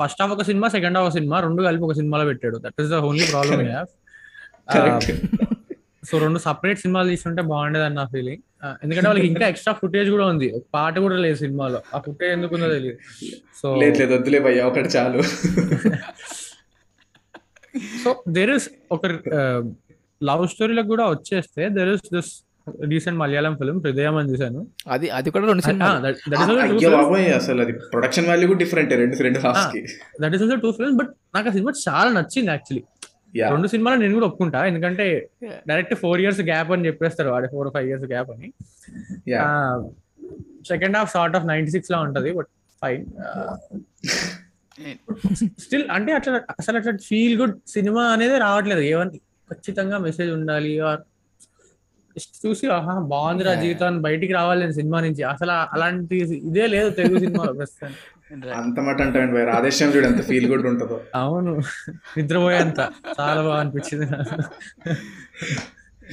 first 0.00 0.20
half 0.22 0.32
ఒక 0.36 0.44
సినిమా 0.50 0.68
సెకండ్ 0.76 0.96
హాఫ్ 0.98 1.06
ఒక 1.08 1.14
సినిమా 1.18 1.36
రెండు 1.46 1.62
కలిపి 1.68 1.84
ఒక 1.88 1.96
సినిమాలో 2.00 2.24
పెట్టాడు. 2.30 2.56
That 2.64 2.80
is 2.84 2.90
the 2.94 3.00
only 3.10 3.26
problem 3.32 3.62
I 3.66 3.70
have 3.74 3.90
so 6.08 6.14
రెండు 6.24 6.38
సపరేట్ 6.46 6.80
సినిమాలు 6.84 7.08
తీసుకుంటే 7.12 7.42
బాగుండేది 7.52 7.86
అని 7.88 7.96
నా 8.00 8.04
ఫీలింగ్ 8.14 8.42
ఎందుకంటే 8.84 9.06
వాళ్ళకి 9.10 9.28
ఇంకా 9.32 9.46
ఎక్స్ట్రా 9.52 9.72
ఫుటేజ్ 9.82 10.08
కూడా 10.14 10.26
ఉంది. 10.32 10.46
ఒక 10.56 10.64
పాట 10.76 10.94
కూడా 11.06 11.16
లేదు 11.24 11.38
సినిమాలో. 11.42 11.80
ఆ 11.94 11.98
ఫుటేజ్ 12.06 12.32
ఎందుకుందో 12.36 12.68
తెలియదు. 12.76 12.98
సో 13.60 13.66
లేదు 13.82 13.98
లేదు 14.02 14.12
వద్దులే 14.16 14.40
భయ్యా 14.46 14.64
ఒకటి 14.70 14.90
చాలు. 14.96 15.20
సో 18.04 18.10
దెర్ 18.38 18.52
ఇస్ 18.56 18.66
ఒక 18.96 19.04
లవ్ 20.20 20.42
స్టోరీలకు 20.54 20.90
కూడా 20.94 21.04
వచ్చేస్తే 21.14 21.62
there 21.76 21.92
is 21.94 22.04
this 22.16 22.32
recent 22.90 23.18
Malayalam 23.22 23.54
film 23.60 23.80
Hridayam 23.84 24.14
అని 24.18 24.28
చూసాను 24.32 24.60
అది 24.94 25.06
అది 25.16 25.28
కూడా 25.34 25.46
రెండు 25.50 25.64
సినిమా 25.66 25.88
అయ్యో 26.66 26.90
బాబోయ్ 26.94 27.26
అసలు 27.38 27.60
అది 27.64 27.72
ప్రొడక్షన్ 27.94 28.26
వాల్యూ 28.30 28.46
కూడా 28.50 28.60
డిఫరెంట్ 28.62 28.92
రెండు 29.00 29.24
రెండు 29.26 29.40
కి. 29.74 29.80
That 30.22 30.34
is 30.36 30.44
also 30.44 30.58
two 30.64 30.70
films 30.78 30.96
but 31.00 31.10
నాకు 31.36 31.48
ఆ 31.50 31.52
సినిమా 31.56 31.72
చాలా 31.86 32.08
నచ్చింది 32.18 32.50
యాక్చువల్లీ 32.54 32.82
రెండు 33.52 33.68
సినిమాలు 33.72 33.98
నేను 34.02 34.14
కూడా 34.18 34.26
ఒప్పుకుంటా. 34.30 34.60
ఎందుకంటే 34.70 35.06
డైరెక్ట్ 35.70 35.94
ఫోర్ 36.02 36.20
ఇయర్స్ 36.22 36.40
గ్యాప్ 36.50 36.70
అని 36.74 36.86
చెప్పేస్తారు 36.88 37.30
వాడి 37.34 37.48
ఫోర్ 37.54 37.70
ఫైవ్ 37.76 37.88
ఇయర్స్ 37.90 38.06
గ్యాప్ 38.12 38.30
అని. 38.34 38.48
Yeah 39.32 39.46
second 40.72 40.96
half 40.98 41.10
sort 41.16 41.36
of 41.38 41.46
ninety 41.52 41.72
six 41.76 41.90
లా 41.94 42.00
ఉంటది 42.08 42.32
బట్ 42.38 42.50
ఫైన్ 42.82 43.04
స్టిల్ 45.64 45.84
అంటే 45.96 46.12
అట్లా 46.18 46.38
అసలు 46.60 46.76
అట్లా 46.78 46.92
ఫీల్ 47.08 47.34
గుడ్ 47.40 47.56
సినిమా 47.74 48.04
అనేది 48.14 48.38
రావట్లేదు. 48.46 48.84
ఏమని 48.92 49.20
ఖచ్చితంగా 49.50 49.98
మెసేజ్ 50.06 50.30
ఉండాలి 50.38 50.72
ఆర్ 50.90 51.02
చూసి 52.42 52.66
ఆహా 52.76 52.92
బాగుందిరా 53.12 53.52
జీవితాన్ని 53.62 54.00
బయటికి 54.06 54.32
రావాలి 54.38 54.72
సినిమా 54.78 54.98
నుంచి. 55.06 55.22
అసలు 55.32 55.54
అలాంటి 55.74 56.16
ఇదే 56.48 56.66
లేదు 56.74 56.90
తెలుగు 56.98 57.20
సినిమా 57.24 57.44
ప్రస్తుతం 57.60 57.94
అంత 58.58 58.78
మాట 58.80 58.98
అంటే 59.02 59.18
భయ 59.32 59.44
రాధేశ్యాం 59.44 59.90
చూడు 59.90 60.06
ఎంత 60.06 60.22
ఫీల్ 60.28 60.46
గుడ్ 60.50 60.66
ఉంటుందో. 60.66 60.96
అవును. 61.14 61.52
నిద్రపోయేంత 62.16 62.80
చాలా 63.18 63.40
బాగా 63.42 63.58
అనిపించింది 63.60 64.06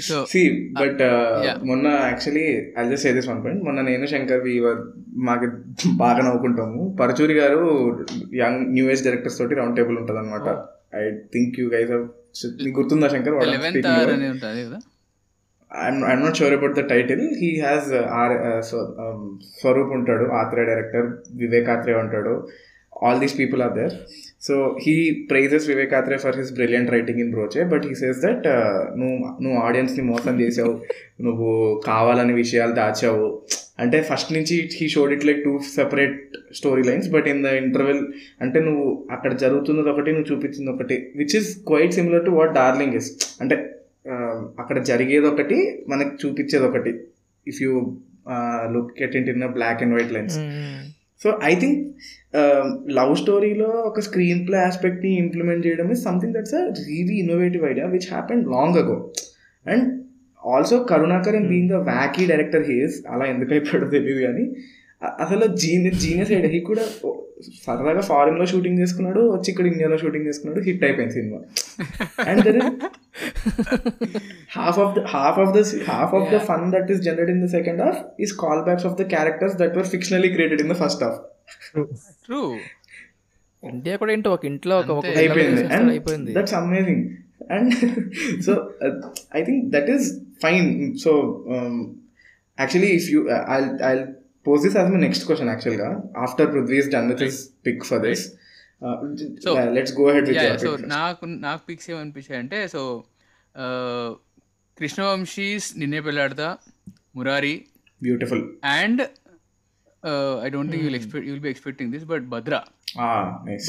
సో 0.02 0.18
సి 0.26 0.42
బట్ 0.78 1.02
Yeah. 1.46 1.56
మొన్న 1.70 1.88
actually 2.06 2.46
I 2.78 2.84
just 2.90 3.06
say 3.06 3.12
this 3.12 3.28
one 3.30 3.42
point 3.44 3.64
మొన్న 3.64 3.80
నేను 3.82 4.06
శంకర్ 4.06 4.44
వి 4.46 4.54
మాకు 5.22 5.48
బాగా 5.96 6.22
నవ్వుకుంటాము. 6.28 6.82
Paruchuri 7.00 7.34
garu 7.34 7.62
young 8.42 8.62
new 8.74 8.86
age 8.92 9.04
directors 9.04 9.40
తోటి 9.40 9.56
రౌండ్ 9.56 9.76
టేబుల్ 9.78 9.98
ఉంటుంది 9.98 10.20
అనమాట 10.20 10.48
ఐ 10.96 11.04
థింక్ 11.34 11.60
యూ 11.62 11.68
గైస్ 11.70 11.92
నీకు 12.64 12.76
గుర్తుందా 12.80 13.08
Shankar? 13.08 13.36
Eleventh 15.72 16.06
I'm 16.12 16.22
not 16.22 16.36
sure 16.36 16.54
about 16.54 16.76
the 16.80 16.80
title 16.80 17.22
he 17.42 17.60
has 17.60 17.94
R 17.94 18.34
Swaroop 19.62 19.94
ఉంటాడు 19.98 20.24
ఆత్రే 20.32 20.66
డైరెక్టర్ 20.66 21.08
వివేక్ 21.36 21.70
ఆత్రే 21.70 21.94
ఉంటాడు. 21.94 22.48
All 23.04 23.20
these 23.20 23.40
people 23.40 23.62
are 23.62 23.74
there 23.74 23.94
so 24.42 24.78
he 24.82 25.26
praises 25.30 25.68
Vivek 25.68 25.94
Athreya 25.94 26.18
for 26.18 26.38
his 26.38 26.54
brilliant 26.54 26.92
writing 26.92 27.20
in 27.20 27.32
Broche 27.32 27.64
but 27.64 27.86
he 27.86 27.96
says 27.96 28.20
that 28.22 28.48
నువ్వు 29.00 29.18
నువ్వు 29.44 29.60
ఆడియన్స్ని 29.60 30.04
మోసం 30.04 30.42
చేసావు 30.42 30.82
నువ్వు 31.22 31.82
కావాలని 31.86 32.34
విషయాలు 32.34 32.72
దాచావు. 32.72 33.42
అంటే 33.80 34.02
ఫస్ట్ 34.02 34.34
నుంచి 34.34 34.70
he 34.74 34.90
showed 34.90 35.14
it 35.14 35.26
like 35.26 35.44
two 35.44 35.60
separate 35.76 36.18
story 36.56 36.84
lines 36.84 37.10
but 37.10 37.28
in 37.28 37.44
the 37.44 37.46
interval 37.46 38.08
అంటే 38.42 38.60
నువ్వు 38.60 39.08
అక్కడ 39.12 39.34
జరుగుతున్నది 39.34 39.90
ఒకటి 39.90 40.12
నువ్వు 40.12 40.36
చూపించింది 40.36 40.72
ఒకటి 40.72 41.14
which 41.16 41.36
is 41.36 41.58
quite 41.68 41.94
similar 41.94 42.26
to 42.26 42.32
what 42.32 42.54
Darling 42.54 42.94
is 42.94 43.38
అంటే 43.42 43.81
అక్కడ 44.60 44.78
జరిగేది 44.84 45.28
ఒకటి 45.28 45.58
మనకి 45.88 46.14
చూపించేది 46.22 46.66
ఒకటి 46.66 46.92
ఇఫ్ 47.48 47.62
యూ 47.62 47.72
లుక్ 48.72 48.92
ఎట్ 49.02 49.16
ఇంట్ 49.16 49.30
in 49.30 49.44
black 49.54 49.82
and 49.84 49.96
white 49.96 50.14
lines 50.14 50.38
so 51.22 51.30
I 51.44 51.56
think 51.56 51.80
love 52.90 53.16
స్టోరీలో 53.16 53.70
ఒక 53.86 54.00
స్క్రీన్ 54.00 54.48
ప్లే 54.48 54.58
ఆస్పెక్ట్ని 54.58 55.12
ఇంప్లిమెంట్ 55.18 55.68
చేయడం 55.68 55.92
is 55.92 56.04
something 56.04 56.34
that's 56.34 56.56
a 56.56 56.64
really 56.88 57.18
innovative 57.20 57.66
idea 57.66 57.88
which 57.88 58.10
happen 58.10 58.42
long 58.46 58.78
ago 58.78 58.98
and 59.66 59.88
also 60.42 60.78
Karunakar 60.84 61.36
and 61.36 61.48
being 61.48 61.70
the 61.70 61.80
wacky 61.90 62.24
director 62.26 62.64
he's 62.72 62.96
అలా 63.08 63.26
ఎందుకు 63.26 63.52
అయిపోయాడో 63.54 63.88
తెలియదు 63.88 64.22
కానీ 64.22 64.46
అసలు 65.02 65.46
genius 65.56 66.00
genius 66.00 66.30
side 66.30 66.46
he 66.46 66.60
కూడా 66.60 66.84
సరదాగా 67.66 68.02
ఫారిన్లో 68.02 68.46
షూటింగ్ 68.46 68.80
చేసుకున్నాడు 68.80 69.22
వచ్చి 69.36 69.52
ఇక్కడ 69.52 69.66
ఇండియాలో 69.66 69.98
షూటింగ్ 69.98 70.28
చేసుకున్నాడు 70.28 70.62
హిట్ 70.62 70.84
అయిపోయింది 70.84 71.14
cinema. 71.14 71.40
And 72.30 72.42
then 72.44 72.62
half 74.58 74.80
of 74.80 74.92
the 74.98 75.00
half 75.00 75.40
of 75.40 75.54
the 75.58 75.62
half 75.90 76.14
of 76.16 76.30
the 76.34 76.38
fun 76.38 76.72
that 76.72 76.92
is 76.92 77.02
generate 77.02 77.30
in 77.30 77.46
the 77.46 77.50
second 77.50 77.82
half 77.82 78.00
is 78.20 78.34
call 78.34 78.62
backs 78.64 78.86
of 78.86 78.96
the 79.02 79.02
characters 79.02 79.56
that 79.56 79.78
were 79.78 79.88
fictionally 79.88 80.30
created 80.30 80.62
in 80.62 80.70
the 80.70 80.74
first 80.74 81.04
half 81.04 81.20
India 83.64 83.96
కూడా 83.96 84.14
ఏంటో 84.14 84.34
ఒక 84.34 84.46
ఇంట్లో 84.46 84.80
ఒక 84.80 85.06
అయిపోయింది. 85.06 85.64
And 85.64 85.90
అయిపోయింది. 85.90 86.32
That's 86.34 86.54
amazing 86.54 87.04
and 87.52 87.74
so 88.42 88.72
I 89.36 89.44
think 89.44 89.70
that 89.72 89.90
is 89.90 90.20
fine 90.42 90.98
so 90.98 91.12
actually 92.60 92.88
if 92.88 93.12
you 93.12 93.30
I 93.30 93.60
I 93.92 93.94
uh, 94.46 94.50
i'll 94.50 94.60
i'll 94.60 94.60
pose 94.60 94.66
this 94.66 94.76
as 94.76 94.90
my 94.90 95.08
next 95.08 95.24
question 95.24 95.50
actually 95.50 95.78
ga. 95.78 95.90
after 96.16 96.48
prithvi 96.48 96.78
is 96.80 96.90
done 96.90 97.10
with 97.10 97.20
his 97.20 97.52
pick 97.66 97.86
for 97.86 98.00
this 98.00 98.30
uh, 98.82 98.96
So- 99.40 99.58
uh, 99.58 99.72
let's 99.72 99.92
go 99.92 100.10
ahead 100.10 100.28
with 100.28 100.36
yeah 100.36 100.44
your 100.44 100.58
so. 100.58 100.78
నాకు 100.78 101.26
నాకు 101.26 101.66
picks 101.66 101.92
ఏమనిపించాయి 101.92 102.40
అంటే 102.40 102.68
so 102.68 103.04
Krishna Vamsi's 104.78 105.80
Ninne 105.80 106.02
Pelladatha 106.02 106.58
Murari 107.16 107.66
beautiful. 108.08 108.42
And 108.64 109.02
I 110.46 110.50
don't 110.50 110.72
think 110.72 110.86
you'll 110.86 110.96
expect 110.96 111.30
you'll 111.30 111.40
be 111.40 111.50
expecting 111.50 111.92
this 111.92 112.04
but 112.04 112.30
Bhadra 112.30 112.64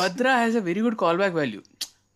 Bhadra 0.01 0.37
has 0.37 0.57
a 0.57 0.59
very 0.59 0.81
good 0.81 0.97
call 0.97 1.17
back 1.17 1.35
value 1.35 1.61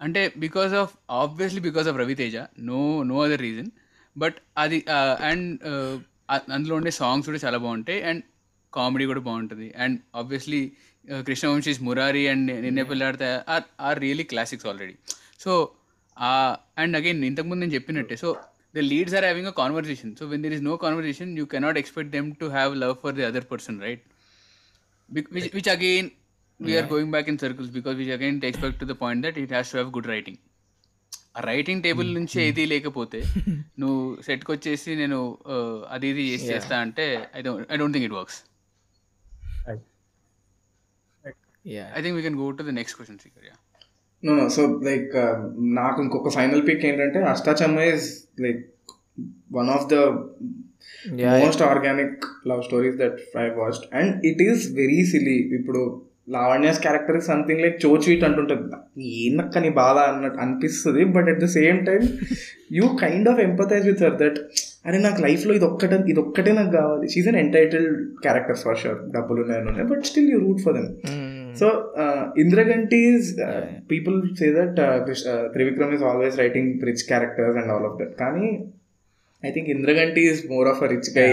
అంటే 0.02 0.32
because 0.36 0.72
of 0.72 0.92
obviously 1.10 1.60
because 1.60 1.88
of 1.88 1.96
Ravi Teja 1.96 2.36
no 2.58 3.02
no 3.02 3.22
other 3.22 3.40
reason 3.40 3.70
but 4.18 4.34
అది 4.58 4.84
and 5.20 5.60
అందులో 6.52 6.74
ఉండే 6.74 6.90
songs 6.90 7.28
కూడా 7.28 7.38
చాలా 7.44 7.58
బాగుంటాయి. 7.58 8.02
And 8.02 8.22
comedy 8.78 9.06
కూడా 9.10 9.22
బాగుంటుంది. 9.28 9.68
And 9.84 9.96
obviously 10.20 10.60
Krishna Vamsi's 11.28 11.80
Murari 11.86 12.22
and 12.32 12.50
Ninne 12.64 12.84
పిల్లాడితే 12.90 13.28
are 13.54 13.64
are 13.88 13.98
really 14.04 14.26
classics 14.32 14.66
already 14.70 14.94
so 15.44 15.52
and 16.82 16.96
again 17.00 17.22
ఇంతకుముందు 17.30 17.62
నేను 17.64 17.74
చెప్పినట్టే 17.78 18.16
so 18.24 18.30
the 18.74 18.84
leads 18.92 19.16
are 19.18 19.26
having 19.28 19.50
a 19.52 19.54
conversation 19.62 20.12
so 20.20 20.26
when 20.32 20.42
there 20.44 20.54
is 20.58 20.64
no 20.70 20.76
conversation 20.84 21.32
you 21.40 21.44
cannot 21.54 21.78
expect 21.82 22.12
them 22.16 22.30
to 22.42 22.48
have 22.56 22.72
love 22.84 22.94
for 23.04 23.16
the 23.18 23.26
other 23.30 23.48
person 23.52 23.80
right 23.86 24.04
we 26.60 26.76
are 26.76 26.86
going 26.86 27.10
back 27.10 27.28
in 27.28 27.38
circles 27.38 27.68
because 27.68 27.96
which 27.96 28.08
again 28.08 28.40
takes 28.40 28.58
back 28.58 28.78
to 28.78 28.86
the 28.86 28.94
point 28.94 29.22
that 29.22 29.36
it 29.36 29.50
has 29.50 29.70
to 29.70 29.78
have 29.78 29.90
good 29.92 30.06
writing. 30.06 30.38
ఆ 31.36 31.40
writing 31.44 31.82
table 31.84 32.10
నుంచి 32.16 32.36
ఏది 32.42 32.62
లేకపోతే 32.66 33.18
నువ్వు 33.80 33.98
సెట్కి 34.26 34.50
వచ్చేసి 34.52 34.90
నేను 35.00 35.18
uh, 35.54 35.74
అది 35.94 36.06
ఇది 36.12 36.22
చేసి 36.30 36.46
చేస్తా 36.52 36.76
అంటే 36.84 37.06
I 37.38 37.40
don't 37.46 37.66
I 37.72 37.76
don't 37.80 37.94
think 37.94 38.06
it 38.08 38.14
works 38.18 38.38
yeah 41.64 41.84
I 41.96 42.02
think 42.02 42.16
we 42.16 42.22
can 42.22 42.38
go 42.38 42.48
to 42.50 42.62
the 42.62 42.74
next 42.74 42.96
question 42.98 43.18
seeker 43.18 43.44
yeah 43.44 43.56
no 44.22 44.34
no 44.34 44.46
so 44.48 44.62
like 44.82 45.14
నాకు 45.74 45.98
ఇంకొక 46.02 46.32
ఫైనల్ 46.34 46.62
పిక్ 46.68 46.84
ఏంటంటే 46.84 47.20
Ashtachamma 47.32 47.80
is 47.94 48.08
like 48.40 48.62
one 49.52 49.70
of 49.70 49.86
the 49.88 49.96
Yeah, 51.16 51.34
most 51.42 51.62
organic 51.62 52.24
love 52.46 52.60
stories 52.62 52.96
that 52.96 53.18
I 53.36 53.44
watched 53.58 53.86
and 53.92 54.12
it 54.26 54.40
is 54.42 54.62
very 54.72 54.98
silly 55.04 55.36
ఇప్పుడు 55.56 55.80
Lavanya's 56.28 56.80
character 56.84 57.18
something 57.28 57.62
like 57.64 57.76
చోచీట్ 57.86 58.24
అంటుంటుంది. 58.28 58.76
ఏందక్క 59.24 59.58
నీ 59.64 59.68
బాధ 59.82 59.96
అన్నట్టు 60.12 60.40
అనిపిస్తుంది 60.44 61.02
but 61.16 61.28
at 61.32 61.40
the 61.44 61.48
same 61.58 61.78
time 61.88 62.02
you 62.78 62.86
kind 63.02 63.28
of 63.32 63.40
empathize 63.48 63.86
with 63.90 64.02
her 64.06 64.16
that 64.22 64.38
అరే 64.88 64.98
నాకు 65.06 65.20
లైఫ్లో 65.26 65.52
ఇది 65.58 65.66
ఒక్కటే 65.68 65.96
ఇది 66.12 66.20
ఒక్కటే 66.24 66.52
నాకు 66.58 66.72
కావాలి. 66.78 67.06
She's 67.12 67.28
un 67.30 67.38
entitled 67.44 67.96
characters 68.24 68.62
for 68.66 68.78
sure 68.82 69.00
డబ్బులు 69.16 69.40
ఉన్నాయి 69.42 69.86
but 69.92 70.04
still 70.10 70.30
you 70.34 70.38
root 70.46 70.62
for 70.66 70.76
them 70.78 70.90
so 71.60 71.68
Indraganti 72.42 73.00
people 73.92 74.16
say 74.40 74.48
that 74.58 74.80
Trivikram 75.54 75.92
is 75.98 76.04
always 76.10 76.38
writing 76.44 76.72
rich 76.88 77.04
characters 77.12 77.58
and 77.62 77.72
all 77.74 77.86
of 77.90 77.96
that 78.00 78.14
కానీ 78.22 78.48
I 79.42 79.52
think 79.54 79.70
Indraganti 79.76 80.22
is 80.30 80.42
more 80.54 80.68
of 80.72 80.82
a 80.82 80.90
rich 80.94 81.10
guy 81.18 81.30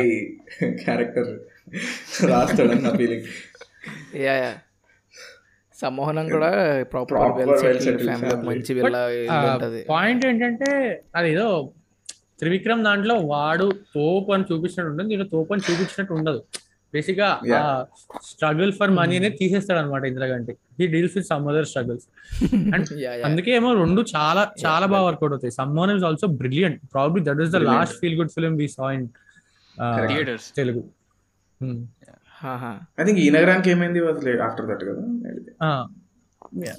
character 0.83 1.31
రాస్తాడని 2.31 2.83
నా 2.87 2.93
feeling 3.01 3.27
yeah 4.25 4.35
Sammohanam 5.83 6.25
కూడా 6.35 6.49
proper. 6.91 7.17
మంచి 8.49 8.73
point 9.93 10.25
ఏంటంటే 10.31 10.69
అదేదో 11.19 11.47
త్రివిక్రమ్ 12.41 12.83
దాంట్లో 12.89 13.15
వాడు 13.33 13.65
తోపు 13.95 14.29
అని 14.35 14.45
చూపించినట్టు 14.51 14.89
ఉంటుంది 14.91 15.09
దీంట్లో 15.11 15.27
తోపు 15.33 15.51
అని 15.55 15.63
చూపించినట్టు 15.67 16.13
ఉండదు. 16.19 16.41
బేసిక్గా. 16.93 17.29
స్ట్రగుల్ 18.29 18.71
ఫర్ 18.79 18.91
మనీ 18.97 19.15
అనేది 19.19 19.37
తీసేస్తాడు 19.41 19.79
అనమాట 19.81 20.03
Indraganti 20.11 20.53
he 20.79 20.85
deals 20.93 21.15
with 21.17 21.27
some 21.29 21.45
other 21.51 21.67
struggles 21.71 22.05
and. 22.75 22.89
అందుకే 23.27 23.51
ఏమో 23.59 23.69
రెండు 23.83 24.01
చాలా 24.15 24.43
చాలా 24.65 24.85
బాగా 24.93 25.03
వర్కౌట్ 25.07 25.33
అవుతాయి. 25.35 25.53
Someone 25.59 25.91
is 25.95 26.05
also 26.09 26.27
brilliant 26.41 26.79
probably 26.95 27.21
that 27.29 27.41
is 27.45 27.51
the. 27.55 27.61
Last 27.71 27.97
feel 28.01 28.17
good 28.19 28.33
film 28.37 28.57
we 28.61 28.67
saw 28.77 28.87
in 28.97 29.07
theatres 30.11 30.47
Telugu. 30.59 30.83
I 32.99 33.03
think 33.03 33.19
ఈ 33.19 33.27
నగరానికి 33.29 33.69
ఏమైంది? 33.71 33.99
ఆఫ్టర్ 34.47 34.65
దట్ 34.71 34.83
కదా. 34.89 35.03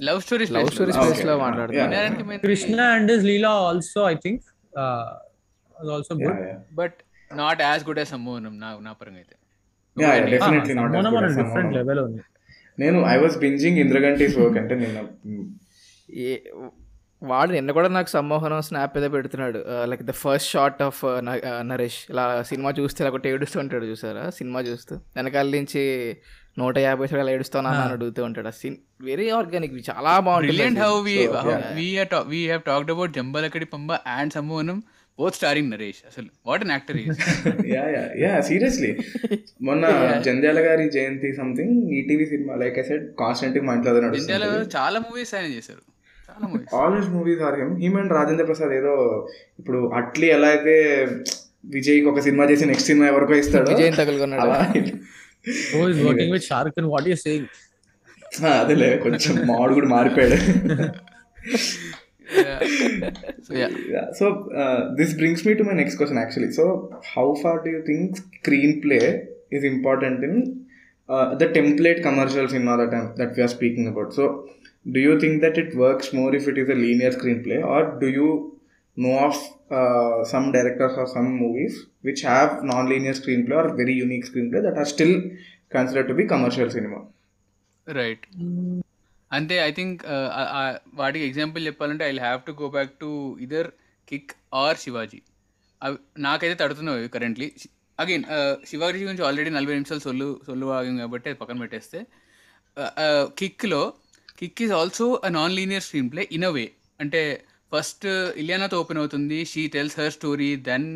Love 0.03 0.19
stories 0.21 0.51
love 0.51 0.69
story 0.69 0.91
Okay. 0.91 1.05
స్పేస్లో 1.05 1.33
Yeah. 1.33 1.41
మాట్లాడుతున్నాను 1.41 2.37
Krishna 2.45 2.77
and 2.95 3.11
his 3.11 3.25
Leela 3.25 3.51
also 3.65 4.01
I 4.09 4.15
think 4.23 4.43
also 5.93 6.13
good 6.21 6.41
but 6.73 6.97
not 7.31 7.61
as 7.61 7.83
good 7.87 7.99
as 7.99 8.09
Sammohanam 8.09 8.53
నా 8.59 8.69
నా 8.79 8.93
పరంగా 8.93 9.19
అయితే. 9.21 9.35
డెఫినెట్లీ 10.31 10.73
నాట్ 10.75 10.93
డిఫరెంట్ 11.39 11.73
లెవెల్ 11.73 11.99
ఉంది 11.99 12.21
నేను 12.77 12.99
I 13.07 13.17
was 13.17 13.37
binging 13.39 13.77
Indraganti's 13.77 14.37
work 14.39 14.57
అంటే 14.57 14.75
నేను 14.75 15.01
వాడు 17.31 17.51
నిన్న 17.55 17.71
కూడా 17.77 17.89
నాకు 17.97 18.09
సమ్మోహనం 18.13 18.61
స్నాప్ 18.67 18.95
ఏదో 18.99 19.09
పెడుతున్నాడు. 19.15 19.59
Like 19.91 20.03
the 20.09 20.15
first 20.21 20.49
shot 20.55 20.81
of 20.87 21.01
Naresh. 21.71 21.99
ఇలా 22.13 22.25
సినిమా 22.49 22.71
చూస్తే 22.79 22.99
ఇలా 23.03 23.11
ఒకటి 23.13 23.29
ఏడుస్తూ 23.33 23.59
ఉంటాడు 23.63 23.85
చూసారా? 23.91 24.25
సినిమా 24.39 24.61
చూస్తూ. 24.69 24.95
వెనకాల 25.17 25.47
నుంచి 25.57 25.83
నూట 26.61 26.75
యాభై 26.87 27.07
సార్లు 27.11 27.31
ఏడుస్తాను 27.35 27.67
అని 27.69 27.93
అడుగుతూ 27.95 28.21
ఉంటాడు. 28.27 28.49
ఆ 28.51 28.55
సీన్ 28.59 28.77
వెరీ 29.07 29.29
ఆర్గానిక్ 29.37 29.73
చాలా 29.89 30.11
బ్రిలియంట్ 30.27 30.81
హౌ 30.83 30.93
వి 31.07 31.15
బాగుంటుంది 31.37 31.73
we 31.79 31.87
we 32.33 32.41
have 32.51 32.61
talked 32.69 32.91
about 32.95 33.15
Jambalakidi 33.17 33.67
Pamba 33.73 33.97
and 34.17 34.33
Sammohanam 34.37 34.77
both 35.19 35.35
starring 35.39 35.69
Naresh 35.73 35.99
అసలు 36.09 36.29
what 36.47 36.63
an 36.65 36.71
actor 36.75 36.97
yeah 37.73 37.83
yeah 37.95 38.03
yeah 38.23 38.31
seriously 38.49 38.91
మొన్న 39.67 39.83
జంధ్యాల 40.27 40.59
గారి 40.67 40.85
జయంతి 40.95 41.29
something 41.41 41.75
ETV 41.97 42.25
cinema 42.33 42.55
like 42.63 42.79
I 42.83 42.85
said 42.91 43.05
constant 43.23 43.59
మా 43.67 43.75
ఇంట్లో 43.77 43.91
అదే 43.93 44.01
ఇండియాలో 44.21 44.47
నడుస్తుంది 44.47 44.77
చాలా 44.77 44.99
మూవీస్ 45.05 45.33
ఆయన 45.39 45.51
చేశారు. 45.57 45.83
All 46.75 46.95
movies 47.09 47.41
are 47.41 47.55
him 47.59 47.73
him 47.81 47.97
and 47.97 48.13
Rajendra 48.13 48.45
Prasad 48.45 48.73
ఏదో 48.73 48.93
ఇప్పుడు 49.59 49.79
అట్లీ 49.93 50.27
ఎలా 50.27 50.47
అయితే 50.47 50.75
విజయ్ 51.69 52.01
ఒక 52.05 52.19
సినిమా 52.19 52.45
చేసి 52.45 52.65
నెక్స్ట్ 52.65 52.87
సినిమా 52.87 53.05
ఎవరికి 53.07 53.39
ఇస్తాడు 53.39 53.69
విజయ్ 53.71 53.89
అదే 53.91 53.93
అదేలే 58.55 58.89
కొంచెం 58.97 59.33
మాడు 59.47 59.73
కూడా 59.73 59.87
మారిపోయాడు. 59.87 60.37
So 64.13 64.25
this 64.95 65.13
brings 65.15 65.47
me 65.47 65.53
to 65.53 65.63
my 65.63 65.73
next 65.73 65.97
question 65.99 66.19
actually 66.19 66.51
so 66.53 66.65
how 67.13 67.25
far 67.43 67.59
do 67.65 67.73
think 67.87 68.15
screenplay 68.83 68.99
is 69.53 69.65
important 69.65 70.23
in 70.23 70.39
the 71.33 71.47
template 71.53 72.03
commercial 72.03 72.49
cinema 72.49 72.75
that 72.75 72.95
that 73.19 73.33
we're 73.37 73.49
speaking 73.49 73.87
about 73.87 74.11
so 74.13 74.25
that 74.84 74.92
we 74.92 75.06
are 75.06 75.20
speaking 75.20 75.40
about 75.40 75.42
so 75.42 75.42
do 75.42 75.42
you 75.42 75.42
think 75.42 75.42
that 75.42 75.58
it 75.58 75.76
works 75.76 76.12
more 76.12 76.34
if 76.34 76.48
it 76.48 76.58
is 76.58 76.68
a 76.68 76.74
linear 76.74 77.10
screenplay 77.10 77.64
or 77.64 77.98
do 77.98 78.08
you 78.08 78.58
know 78.96 79.18
of 79.18 79.36
uh, 79.70 80.24
some 80.24 80.52
directors 80.52 80.96
or 80.96 81.06
some 81.06 81.38
movies 81.38 81.86
which 82.02 82.22
have 82.22 82.62
non-linear 82.62 83.12
screenplay 83.12 83.56
or 83.56 83.76
very 83.76 83.94
unique 83.94 84.26
screenplay 84.26 84.62
that 84.62 84.76
are 84.76 84.84
still 84.84 85.22
considered 85.68 86.08
to 86.08 86.14
be 86.14 86.26
commercial 86.26 86.70
cinema 86.70 87.00
right 87.86 88.26
అంతే 89.32 89.58
I 89.66 89.72
think 89.72 90.04
వాటికి 90.94 91.24
example 91.24 91.66
చెప్పాలంటే 91.66 92.04
I 92.04 92.18
have 92.18 92.40
to 92.46 92.52
go 92.52 92.68
back 92.68 92.90
to 93.00 93.38
either 93.40 93.70
kick 94.08 94.32
or 94.54 94.76
Sivaji 94.76 95.22
అవి 95.82 95.98
నాకైతే 96.18 96.54
తడుతున్నాయి 96.54 97.08
currently 97.08 97.52
again 98.00 98.24
Shivaji 98.66 99.04
గురించి 99.04 99.22
already 99.22 99.50
నలభై 99.50 99.74
నిమిషాలు 99.74 100.00
సొల్లు 100.00 100.40
సొల్లు 100.46 100.66
ఆగింది 100.66 101.00
కాబట్టి 101.00 101.30
అది 101.30 101.38
పక్కన 101.38 101.58
పెట్టేస్తే 101.58 102.06
కిక్లో 103.36 103.94
Kick 104.39 104.61
is 104.65 104.73
also 104.79 105.05
a 105.27 105.31
non 105.39 105.53
linear 105.59 105.83
screenplay 106.13 106.23
in 106.37 106.47
a 106.49 106.53
way 106.57 106.65
అంటే 107.03 107.21
ఫస్ట్ 107.73 108.05
ఇలియానాతో 108.41 108.75
ఓపెన్ 108.83 108.99
అవుతుంది 109.03 109.37
she 109.51 109.61
tells 109.75 109.97
her 109.99 110.13
story 110.17 110.49
then 110.69 110.89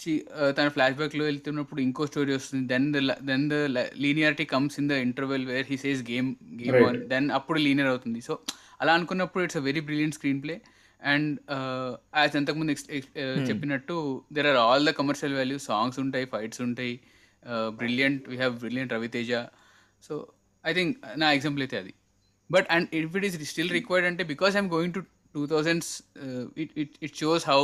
she 0.00 0.12
తన 0.56 0.66
ఫ్లాష్ 0.74 0.96
బ్యాక్లో 0.98 1.24
వెళ్తున్నప్పుడు 1.28 1.80
ఇంకో 1.86 2.02
స్టోరీ 2.10 2.32
వస్తుంది. 2.36 2.64
Then 2.72 2.86
the 2.94 2.98
then 3.30 3.44
the 3.52 3.56
linearity 4.04 4.46
comes 4.52 4.76
in 4.80 4.88
the 4.92 4.96
interval 5.06 5.44
where 5.50 5.66
he 5.70 5.76
says 5.84 6.02
game 6.10 6.28
game. 6.60 6.76
On 6.88 6.98
then 7.12 7.26
అప్పుడు 7.38 7.58
linear 7.66 7.90
అవుతుంది. 7.92 8.20
సో 8.28 8.34
అలా 8.82 8.92
అనుకున్నప్పుడు 8.98 9.44
it's 9.46 9.58
a 9.60 9.64
very 9.68 9.82
brilliant 9.88 10.16
screenplay 10.44 10.56
and 11.02 11.32
as 12.20 12.34
అంతకుముందు 12.40 12.72
uh, 12.72 13.44
చెప్పినట్టు 13.48 13.96
there 14.36 14.48
are 14.52 14.60
all 14.66 14.86
the 14.88 14.92
commercial 15.00 15.34
values 15.40 15.66
songs 15.72 15.98
ఉంటాయి 16.04 16.26
fights 16.34 16.62
ఉంటాయి. 16.68 16.94
Brilliant 17.80 18.22
we 18.30 18.36
have 18.42 18.54
brilliant 18.64 18.92
Ravi Teja 18.96 19.32
so 20.06 20.14
I 20.64 20.72
think 20.78 20.94
నా 21.22 21.28
example 21.36 21.62
అయితే 21.66 21.76
అది. 21.82 21.92
But 22.50 22.66
and 22.70 22.88
if 22.94 23.16
it 23.16 23.24
is 23.24 23.36
still 23.50 23.70
required 23.70 24.06
అంటే 24.06 24.24
because 24.24 24.56
I'm 24.56 24.70
going 24.70 24.94
to 24.94 25.02
two 25.34 25.46
thousands 25.46 25.90
it 26.56 26.72
it 26.76 26.94
it 27.02 27.16
shows 27.16 27.46
how 27.48 27.60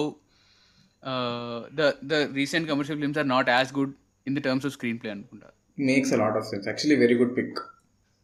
the 1.75 1.93
the 2.05 2.15
recent 2.33 2.69
commercial 2.69 2.99
films 3.01 3.19
are 3.19 3.29
not 3.29 3.49
as 3.49 3.73
good 3.79 3.95
in 4.27 4.37
the 4.37 4.43
terms 4.43 4.67
of 4.67 4.73
screenplay 4.99 5.11
అనుకుంటా. 5.11 5.51
Makes 5.79 6.11
a 6.13 6.19
lot 6.19 6.35
of 6.39 6.45
sense. 6.51 6.67
Actually 6.69 6.97
very 6.99 7.17
good 7.21 7.33
pick. 7.39 7.53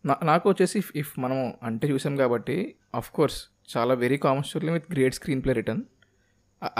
నా- 0.04 0.22
నాకు 0.24 0.48
వచ్చేసి 0.48 0.78
if 0.78 0.90
if 0.96 1.10
మనం 1.18 1.38
అంటే 1.62 1.86
చూసాం 1.88 2.16
కాబట్టి 2.16 2.56
of 2.94 3.10
course 3.10 3.38
చాలా 3.74 3.94
very 3.94 4.16
common 4.16 4.44
story 4.44 4.70
with 4.70 4.86
great 4.92 5.14
screenplay 5.42 5.52
return 5.52 5.82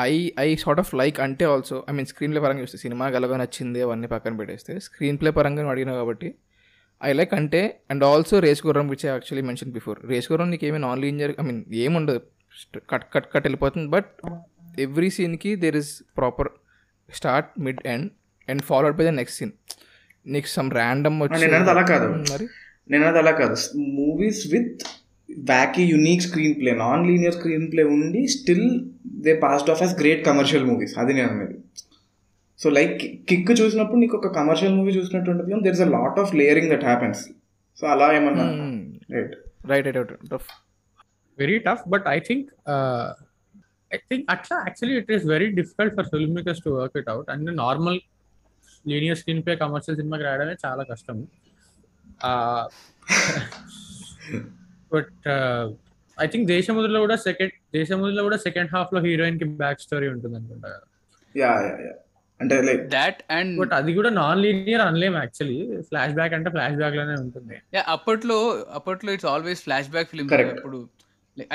I 0.05 0.13
I 0.39 0.49
sort 0.57 0.81
of 0.81 0.95
like 0.95 1.21
అంటే 1.21 1.45
also 1.45 1.77
I 1.91 1.93
mean 1.93 2.07
screen 2.07 2.33
play 2.33 2.41
పరంగా 2.41 2.61
చూస్తే 2.61 2.79
సినిమా 2.79 3.07
గలగా 3.09 3.37
నచ్చింది 3.37 3.81
అవన్నీ 3.81 4.07
పక్కన 4.07 4.37
పెట్టేస్తే 4.37 4.75
స్క్రీన్ 4.81 5.19
ప్లే 5.19 5.31
పరంగా 5.31 5.61
నువ్వు 5.63 5.71
అడిగినావు 5.71 5.99
కాబట్టి 5.99 6.29
ఐ 7.01 7.13
లైక్ 7.13 7.35
అంటే 7.35 7.61
and 7.91 8.05
also 8.05 8.39
Race 8.39 8.67
Gurram 8.67 8.89
which 8.89 9.07
I 9.07 9.11
actually 9.11 9.47
mention 9.47 9.73
before 9.73 9.99
Race 10.05 10.33
Gurram 10.33 10.51
నీకు 10.51 10.65
ఏమీ 10.67 10.79
నాన్ 10.79 11.01
లీనియర్ 11.01 11.35
ఐ 11.41 11.47
మీన్ 11.47 11.65
ఏముండదు 11.75 12.21
కట్ 12.93 13.05
కట్ 13.15 13.27
కట్ 13.35 13.45
వెళ్ళిపోతుంది 13.45 13.89
బట్ 13.89 14.11
ఎవ్రీ 14.81 15.11
సీన్కి 15.11 15.57
there 15.57 15.77
is 15.77 16.03
proper 16.17 16.51
start 17.09 17.61
mid 17.61 17.87
end 17.87 18.09
and 18.49 18.63
followed 18.63 18.97
by 18.97 19.05
the 19.05 19.09
next 19.09 19.39
scene 19.39 19.53
నీకు 20.27 20.47
some 20.49 20.71
random 20.71 21.23
అన్నది 21.23 21.71
అలా 21.71 21.83
కాదు. 21.83 22.09
మరి? 22.33 22.47
నేను 22.91 23.05
అది 23.07 23.19
అలా 23.19 23.31
కాదు. 23.31 23.57
Movies 23.97 24.53
with 24.53 24.83
బ్యాకీ 25.45 25.83
unique 25.83 26.23
screenplay 26.61 26.71
non 26.77 27.07
linear 27.07 27.35
screenplay 27.73 27.83
ఉండి 27.97 28.27
still 28.27 28.67
they 29.07 29.35
passed 29.35 29.71
off 29.71 29.83
as 29.83 30.01
great 30.01 30.25
commercial 30.25 30.65
movies 30.65 30.99
అది 30.99 31.15
నేను 31.15 31.31
అనేది 31.31 31.57
సో 32.61 32.69
లైక్ 32.79 32.97
కిక్ 33.29 33.53
చూసినప్పుడు 33.61 34.01
నీకు 34.03 34.17
ఒక 34.21 34.29
కమర్షియల్ 34.39 34.75
మూవీ 34.79 34.93
చూసినట్టు 34.99 35.31
ఉంటుంది 35.35 35.61
there 35.67 35.77
is 35.79 35.85
a 35.87 35.91
lot 35.99 36.19
of 36.23 36.33
layering 36.41 36.71
that 36.75 36.87
happens 36.91 37.21
so 37.79 37.87
అలా 37.95 38.07
ఏమన్నా? 38.19 38.47
Right 39.17 39.35
right 39.71 39.87
right 39.99 40.13
right 40.13 40.49
very 41.39 41.59
tough 41.67 41.83
but 41.93 42.05
i 42.15 42.19
think 42.27 42.41
uh, 42.73 43.05
i 43.91 43.99
think 44.09 44.23
atla 44.33 44.57
actually 44.69 44.95
it 45.03 45.09
is 45.17 45.23
very 45.33 45.47
difficult 45.59 45.91
for 45.97 46.05
filmmakers 46.15 46.59
to 46.65 46.71
work 46.79 46.95
it 47.01 47.07
out. 47.13 47.25
And 47.33 47.49
the 47.49 47.55
normal 47.63 47.95
linear 48.85 49.17
screenplay 49.21 49.57
commercial 49.63 49.95
సినిమాకి 50.01 50.25
రాయడమే 50.27 50.55
చాలా 50.65 50.83
కష్టం. 50.91 51.17
But 54.93 55.27
I 56.19 56.27
think 56.33 56.47
దేశముద్రలో 56.55 57.01
కూడా 57.07 57.17
second 57.27 57.55
దేశముద్రలో 57.79 58.25
కూడా 58.29 58.39
second 58.47 58.73
హాఫ్లో 58.77 59.01
హీరోయిన్కి 59.09 59.49
బ్యాక్ 59.63 59.81
స్టోరీ 59.87 60.09
ఉంటుంది 60.15 60.37
అనుకుంటా 60.41 60.69
కదా. 60.75 60.87
యా 61.35 61.53
యా 61.67 61.75
యా 61.87 61.95
అంటే 62.43 62.57
లైక్ 62.67 62.83
దాట్ 62.95 63.19
అండ్ 63.37 63.53
బట్ 63.61 63.73
అది 63.79 63.91
కూడా 63.99 64.11
నాన్ 64.21 64.41
లీనియర్ 64.45 64.83
అనలేము 64.87 65.17
యాక్చువల్లీ 65.23 65.59
ఫ్లాష్ 65.89 66.15
బ్యాక్ 66.19 66.35
అంటే 66.39 66.51
ఫ్లాష్ 66.55 66.77
బ్యాక్లోనే 66.81 67.17
ఉంటుంది. 67.25 67.57
యా 67.77 67.83
అప్పట్లో 67.95 68.39
అప్పట్లో 68.79 69.13
it's 69.17 69.29
always 69.33 69.63
flash 69.67 69.91
back 69.95 70.09
film. 70.13 70.31
ఇప్పుడు 70.55 70.81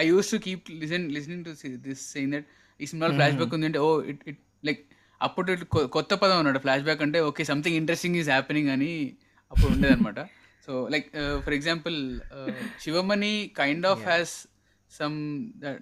I 0.01 0.05
use 0.13 0.29
to 0.35 0.39
keep 0.47 0.65
listen 0.83 1.05
listening 1.17 1.45
to 1.47 1.53
this 1.87 2.03
saying 2.13 2.33
that 2.35 2.47
ఈ 2.79 2.87
సినిమాలో 2.91 3.13
ఫ్లాష్ 3.19 3.37
బ్యాక్ 3.41 3.53
ఉంది 3.57 3.67
అంటే 3.69 3.81
ఓ 3.87 3.89
ఇట్ 4.13 4.23
ఇట్ 4.31 4.41
లైక్ 4.69 4.81
అప్పుడు 5.21 5.51
కొత్త 5.97 6.11
పదం 6.21 6.37
అన్నాడు 6.41 6.59
ఫ్లాష్ 6.65 6.83
బ్యాక్ 6.87 7.03
అంటే 7.07 7.19
okay 7.29 7.45
something 7.51 7.77
interesting 7.81 8.17
is 8.21 8.29
happening 8.35 8.71
అని 8.75 8.91
అప్పుడు 9.51 9.71
ఉండేదన్నమాట. 9.75 10.19
So 10.65 10.73
like 10.93 11.07
for 11.45 11.55
example 11.59 11.97
Shivamani 12.85 13.33
kind 13.61 13.85
of 13.93 14.03
has 14.11 14.33
some 14.91 15.15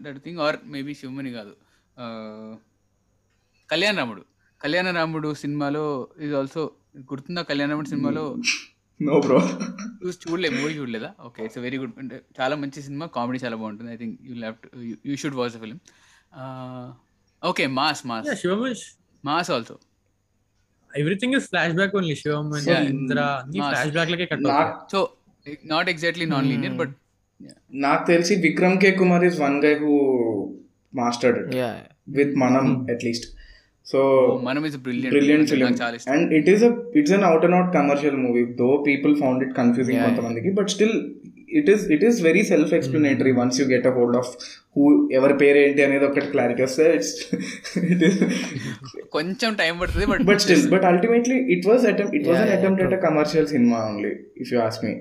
that 0.05 0.19
thing 0.27 0.41
or 0.47 0.57
maybe 0.75 0.95
Shivamani 1.01 1.33
కాదు. 1.39 1.55
Uh, 2.03 2.51
కళ్యాణ 3.71 3.95
రాముడు 3.99 4.21
కళ్యాణ 4.63 4.89
రాముడు 4.97 5.29
సినిమాలో 5.41 5.85
ఇది 6.19 6.33
ఆల్సో 6.39 6.61
గుర్తుందా? 7.09 7.41
కళ్యాణ 7.49 7.69
రాముడు 7.71 7.89
సినిమాలో 7.93 8.23
నో 8.99 9.15
బ్రో 9.19 9.37
చూసి 10.01 10.17
చూడలే 10.23 10.49
మూవీ 10.55 10.71
చూడలేదా? 10.77 11.09
ఓకే 11.27 11.39
ఇట్స్ 11.45 11.59
వెరీ 11.65 11.77
గుడ్ 11.81 11.95
అంటే 12.01 12.17
చాలా 12.39 12.55
మంచి 12.61 12.79
సినిమా 12.85 13.05
కామెడీ 13.15 13.39
చాలా 13.43 13.55
బాగుంటుంది. 13.61 13.89
I 13.93 13.99
think 14.01 14.15
you 14.27 14.33
love 14.43 14.55
you 15.09 15.15
should 15.23 15.37
watch 15.39 15.53
the 15.55 15.61
film 15.63 15.79
okay 17.41 17.65
mass 17.79 18.01
mass 18.11 18.29
mass 19.23 19.49
also 19.55 19.75
everything 20.91 21.35
is 21.37 21.45
flashback 21.79 21.95
only 21.99 22.15
Shivamani 22.21 22.65
Yeah. 22.69 22.83
Indra. 22.93 23.19
Flashback 23.97 24.11
లకే 24.13 24.27
cut 24.31 24.45
so 24.93 24.99
not 25.73 25.89
exactly 25.93 26.27
non 26.33 26.47
linear 26.51 26.77
but 26.81 26.93
నాకు 27.85 28.03
తెలిసి 28.11 28.33
Vikram 28.47 28.77
K 28.83 28.91
Kumar 29.01 29.25
is 29.29 29.39
one 29.41 29.57
guy 29.65 29.73
who 29.81 29.93
mastered 30.93 31.39
it 31.43 31.55
yeah 31.61 31.71
with 32.17 32.33
Manam 32.43 32.65
at least 32.93 33.27
so 33.87 33.99
Manam 34.43 34.63
is 34.65 34.77
brilliant 34.83 35.49
film 35.49 35.73
and 36.13 36.29
it 36.33 36.49
is 36.49 36.63
it's 36.99 37.13
an 37.17 37.25
out 37.29 37.45
and 37.45 37.55
out 37.55 37.71
commercial 37.75 38.17
movie 38.17 38.43
though 38.61 38.69
people 38.85 39.13
found 39.21 39.43
it 39.43 39.53
confusing 39.57 40.01
కొంతమందికి 40.03 40.51
but 40.51 40.69
still 40.69 40.95
it 41.59 41.69
is 41.69 41.83
it 41.91 42.03
is 42.03 42.19
very 42.21 42.43
self 42.43 42.71
explanatory 42.73 43.33
once 43.39 43.57
you 43.61 43.65
get 43.67 43.87
a 43.87 43.93
hold 43.97 44.17
of 44.21 44.29
who 44.77 44.85
ఎవరి 45.17 45.35
పేరు 45.41 45.59
ఏంటి 45.63 45.83
అనేది 45.83 46.05
ఒకటి 46.09 46.27
clarity 46.27 46.63
వస్తే 46.63 46.85
it's 46.95 47.13
it 47.91 48.03
is 48.09 48.17
కొంచెం 49.17 49.51
time 49.55 49.73
పడుతుంది 49.79 50.07
but 50.13 50.23
but 50.31 50.41
still 50.45 50.65
but 50.67 50.87
ultimately 50.91 51.39
it 51.55 51.67
was 51.71 51.85
attempt 51.91 52.15
it 52.19 52.27
was 52.29 52.41
an 52.45 52.53
attempt 52.57 52.83
at 52.87 52.95
a 52.99 53.01
commercial 53.09 53.49
cinema 53.53 53.79
only 53.89 54.13
if 54.43 54.51
you 54.53 54.59
ask 54.59 54.83
me 54.87 54.93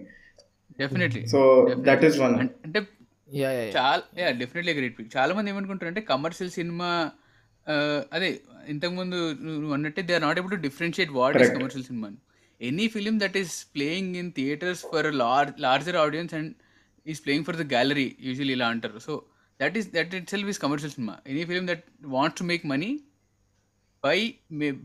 definitely 0.79 1.25
so 1.27 1.40
that 1.88 2.05
is 2.05 2.18
one 2.18 2.37
అంటే 2.66 2.81
yeah 3.31 3.51
yeah 3.53 3.66
చాలా 3.79 4.03
yeah 4.23 4.31
definitely 4.42 4.73
great 4.73 5.01
చాలా 5.16 5.33
మంది 5.35 5.51
ఏమనుకుంటారు 5.51 5.90
అంటే 5.92 6.03
commercial 6.12 6.53
cinema 6.59 6.88
అదే 8.12 8.29
ఇంతకుముందు 8.72 9.18
నువ్వు 9.46 9.75
అన్నట్టే 9.77 10.03
they 10.09 10.14
are 10.18 10.25
not 10.27 10.38
able 10.40 10.53
to 10.57 10.61
differentiate 10.66 11.12
what 11.18 11.37
is. 11.44 11.53
Commercial 11.59 11.87
cinema 11.90 12.09
any 12.61 12.87
film 12.96 13.14
that 13.22 13.37
is 13.42 13.55
playing 13.77 14.16
in 14.22 14.31
theatres 14.38 14.83
for 14.92 15.09
large 15.22 15.55
larger 15.66 15.98
audience 16.05 16.35
and 16.40 16.51
is 17.07 17.20
playing 17.25 17.46
for 17.48 17.59
the 17.62 17.66
gallery 17.75 18.09
usually 18.29 18.55
ఇలా 18.59 18.68
అంటారు. 18.75 18.98
So 19.07 19.14
that 19.61 19.77
is 19.81 19.88
that 19.96 20.14
itself 20.35 20.51
is 20.53 20.61
commercial 20.66 20.94
cinema 20.98 21.16
any 21.33 21.44
film 21.51 21.66
that 21.72 21.85
wants 22.16 22.38
to 22.40 22.46
make 22.53 22.66
money 22.75 22.90
by 24.05 24.18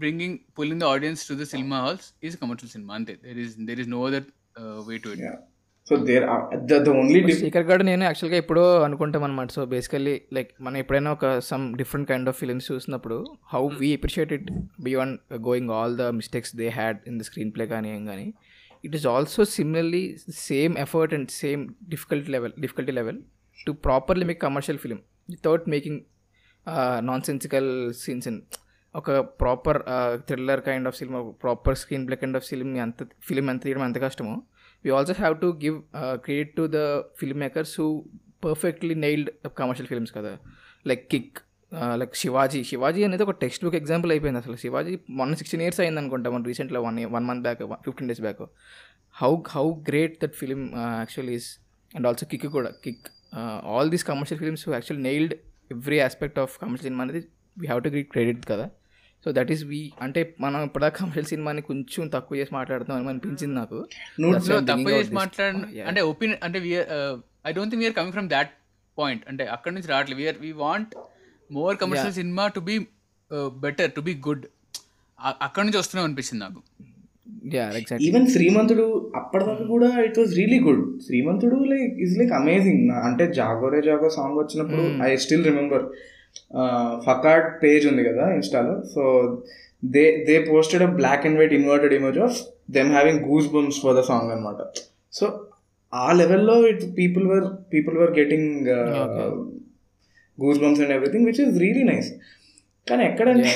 bringing 0.02 0.38
pulling 0.58 0.82
the 0.86 0.88
audience 0.96 1.22
to 1.30 1.36
the 1.42 1.46
cinema 1.54 1.78
halls 1.86 2.08
is 2.30 2.38
commercial 2.44 2.72
cinema 2.76 2.94
అంతే. 3.00 3.16
There 3.28 3.40
is 3.46 3.54
there 3.70 3.82
is 3.84 3.92
no 3.98 4.02
other 4.10 4.28
way 4.90 4.98
to 5.06 5.10
it 5.16 5.24
so 5.88 5.96
there 6.08 6.26
the 6.70 6.90
only 6.90 7.20
speaker 7.34 7.64
guard 7.64 7.84
నేను 7.86 8.04
యాక్చువల్గా 8.04 8.38
ఎప్పుడో 8.38 8.84
అనుకుంటాం 8.84 9.24
అనమాట 9.24 9.52
so 9.52 9.66
basically 9.66 10.22
like 10.34 10.50
మనం 10.62 10.78
ఎప్పుడైనా 10.78 11.12
ఒక 11.12 11.28
some 11.40 11.78
different 11.78 12.08
kind 12.10 12.30
of 12.30 12.38
films 12.40 12.72
చూసినప్పుడు 12.72 13.18
how 13.54 13.70
we 13.80 13.94
appreciate 13.96 14.34
it 14.34 14.50
beyond 14.80 15.18
going 15.42 15.72
all 15.72 15.98
the 15.98 16.02
mistakes 16.02 16.56
they 16.56 16.70
had 16.70 17.00
in 17.08 17.20
the 17.20 17.22
screenplay 17.52 17.68
కానీ 17.68 17.90
ఏం 17.90 18.06
కానీ 18.06 18.34
it 18.84 18.96
is 18.96 19.08
also 19.08 19.44
similarly 19.44 20.04
same 20.30 20.78
effort 20.78 21.14
and 21.14 21.32
same 21.38 21.64
difficulty 21.90 22.32
level 22.32 22.54
difficulty 22.60 22.92
level 22.92 23.20
to 23.58 23.72
properly 23.72 24.26
make 24.26 24.42
commercial 24.42 24.78
film 24.78 25.00
without 25.30 25.70
making 25.70 26.02
non 27.02 27.22
sensical 27.22 27.94
scenes 27.94 28.28
in 28.28 28.40
ఒక 28.96 29.12
proper 29.12 29.80
thriller 30.28 30.62
kind 30.62 30.88
of 30.88 30.96
film 30.96 31.34
proper 31.44 31.76
screenplay 32.08 32.16
kind 32.16 32.38
of 32.38 32.46
film 32.46 32.78
ఎంత 32.78 33.04
film 33.28 33.50
ఎంత 33.50 33.62
తీయడం 33.64 33.84
ఎంత 33.84 33.98
కష్టమో. 34.02 34.36
We 34.88 34.94
also 34.98 35.14
have 35.24 35.36
to 35.44 35.48
give 35.64 35.78
uh, 36.02 36.16
credit 36.26 36.50
to 36.58 36.66
the 36.78 36.86
filmmakers 37.22 37.72
who 37.78 37.88
perfectly 38.46 38.96
nailed 39.06 39.30
commercial 39.60 39.90
films 39.92 40.14
కదా. 40.18 40.32
Like 40.90 41.04
Kick 41.14 41.40
like 42.02 42.14
Shivaji 42.22 42.60
Shivaji 42.70 43.02
అనేది 43.08 43.24
ఒక 43.26 43.34
text 43.42 43.64
book 43.66 43.78
example 43.80 44.12
అయిపోయింది 44.14 44.40
అసలు. 44.42 44.56
శివాజీ 44.64 44.94
మొన్న 45.20 45.34
సిక్స్టీన్ 45.40 45.64
ఇయర్స్ 45.66 45.80
అయింది 45.84 46.00
అనుకుంటా 46.02 46.30
మన 46.36 46.44
రీసెంట్లో 46.52 46.82
one 46.88 47.00
one 47.16 47.26
month 47.30 47.44
back 47.48 47.64
fifteen 47.88 48.10
days 48.12 48.22
back 48.28 48.42
how 49.22 49.32
how 49.56 49.66
great 49.90 50.16
that 50.24 50.36
film 50.42 50.62
actual 51.02 51.32
is 51.38 51.50
and 51.96 52.08
also 52.12 52.28
Kick 52.34 52.48
కూడా. 52.58 52.72
Kick 52.86 53.08
all 53.74 53.92
these 53.96 54.06
commercial 54.12 54.40
films 54.44 54.66
actual 54.78 55.02
nailed 55.10 55.36
every 55.76 56.00
aspect 56.08 56.40
of 56.44 56.54
commercial 56.64 56.90
cinema 56.90 57.04
అనేది 57.08 57.24
we 57.62 57.68
have 57.72 57.82
to 57.88 57.92
greet 57.96 58.12
credit 58.16 58.46
కదా. 58.52 58.68
So 59.26 59.32
that 59.32 59.52
is 59.52 59.64
we 59.64 59.92
అంటే 60.02 60.22
మనం 60.40 60.64
ఇప్పుడా 60.64 60.90
commercial 60.90 61.26
సినిమాని 61.26 61.62
కొంచెం 61.62 62.08
తక్కువ 62.08 62.38
చేసి 62.38 62.54
మాట్లాడుతాం 62.54 62.98
అని 62.98 63.10
అనిపించింది 63.10 63.56
నాకు. 63.56 63.88
తక్కువ 64.70 64.90
చేసి. 64.90 65.14
మాట్లాడ. 65.14 65.56
అంటే 65.88 66.02
ఒపీనియన్ 66.02 66.40
అంటే 66.44 66.60
I 67.48 67.52
don't 67.52 67.72
think 67.72 67.84
we're 67.84 67.96
coming 67.96 68.12
from 68.12 68.30
that 68.30 68.52
point 68.98 69.24
అంటే 69.28 69.46
అక్కడ 69.46 69.72
నుంచి 69.74 69.88
రావట్లేదు. 69.88 70.22
We're 70.22 70.38
we 70.38 70.52
want 70.52 70.96
more 71.52 71.78
commercial 71.78 72.14
cinema 72.14 72.48
to 72.48 72.60
be 72.60 72.76
better 73.34 73.92
to 73.92 74.02
be 74.02 74.16
good 74.28 74.46
అక్కడ 75.42 75.64
నుంచి 75.64 75.78
వస్తున్నాం 75.78 76.06
అనిపిస్తుంది 76.06 76.44
నాకు. 76.44 76.62
ఈవెన్ 78.08 78.28
శ్రీమంతుడు 78.28 78.86
అప్పటిదాకా 79.16 79.66
కూడా 79.66 79.90
it 80.06 80.18
was 80.20 80.34
really 80.36 80.60
good 80.60 80.84
Srimanthudu 81.06 81.58
like 81.74 81.96
is 82.00 82.16
like 82.18 82.34
amazing 82.34 82.84
అంటే 83.04 83.26
జాగోరే 83.34 83.80
జాగో 83.82 84.10
సాంగ్ 84.10 84.38
వచ్చినప్పుడు 84.38 84.84
I 85.04 85.10
still 85.16 85.46
remember 85.46 85.86
Fakkad 87.06 87.48
page 87.64 87.86
ఉంది 87.88 88.04
కదా 88.04 88.26
ఇన్స్టాలో 88.34 88.76
so 88.94 89.04
they 89.84 90.04
they 90.28 90.36
posted 90.44 90.84
a 90.84 90.92
black 90.96 91.26
and 91.26 91.40
white 91.40 91.54
inverted 91.54 91.94
image 91.94 92.20
of 92.20 92.38
them 92.72 92.92
having 92.92 93.22
goose 93.30 93.50
bumps 93.54 93.80
for 93.82 93.96
the 93.98 94.04
song 94.04 94.32
అనమాట 94.32 94.62
so 95.12 95.28
ఆ 95.94 96.08
లెవెల్లో 96.14 96.56
it 96.68 96.84
people 96.98 97.26
were 97.28 97.46
people 97.74 97.98
were 97.98 98.14
getting 98.20 98.50
goose 100.38 100.60
bumps 100.60 100.82
and 100.82 100.94
everything 100.94 101.26
which 101.26 101.42
is 101.42 101.56
really 101.60 101.84
nice 101.84 102.10
కానీ 102.88 103.04
ఎక్కడంటే 103.04 103.54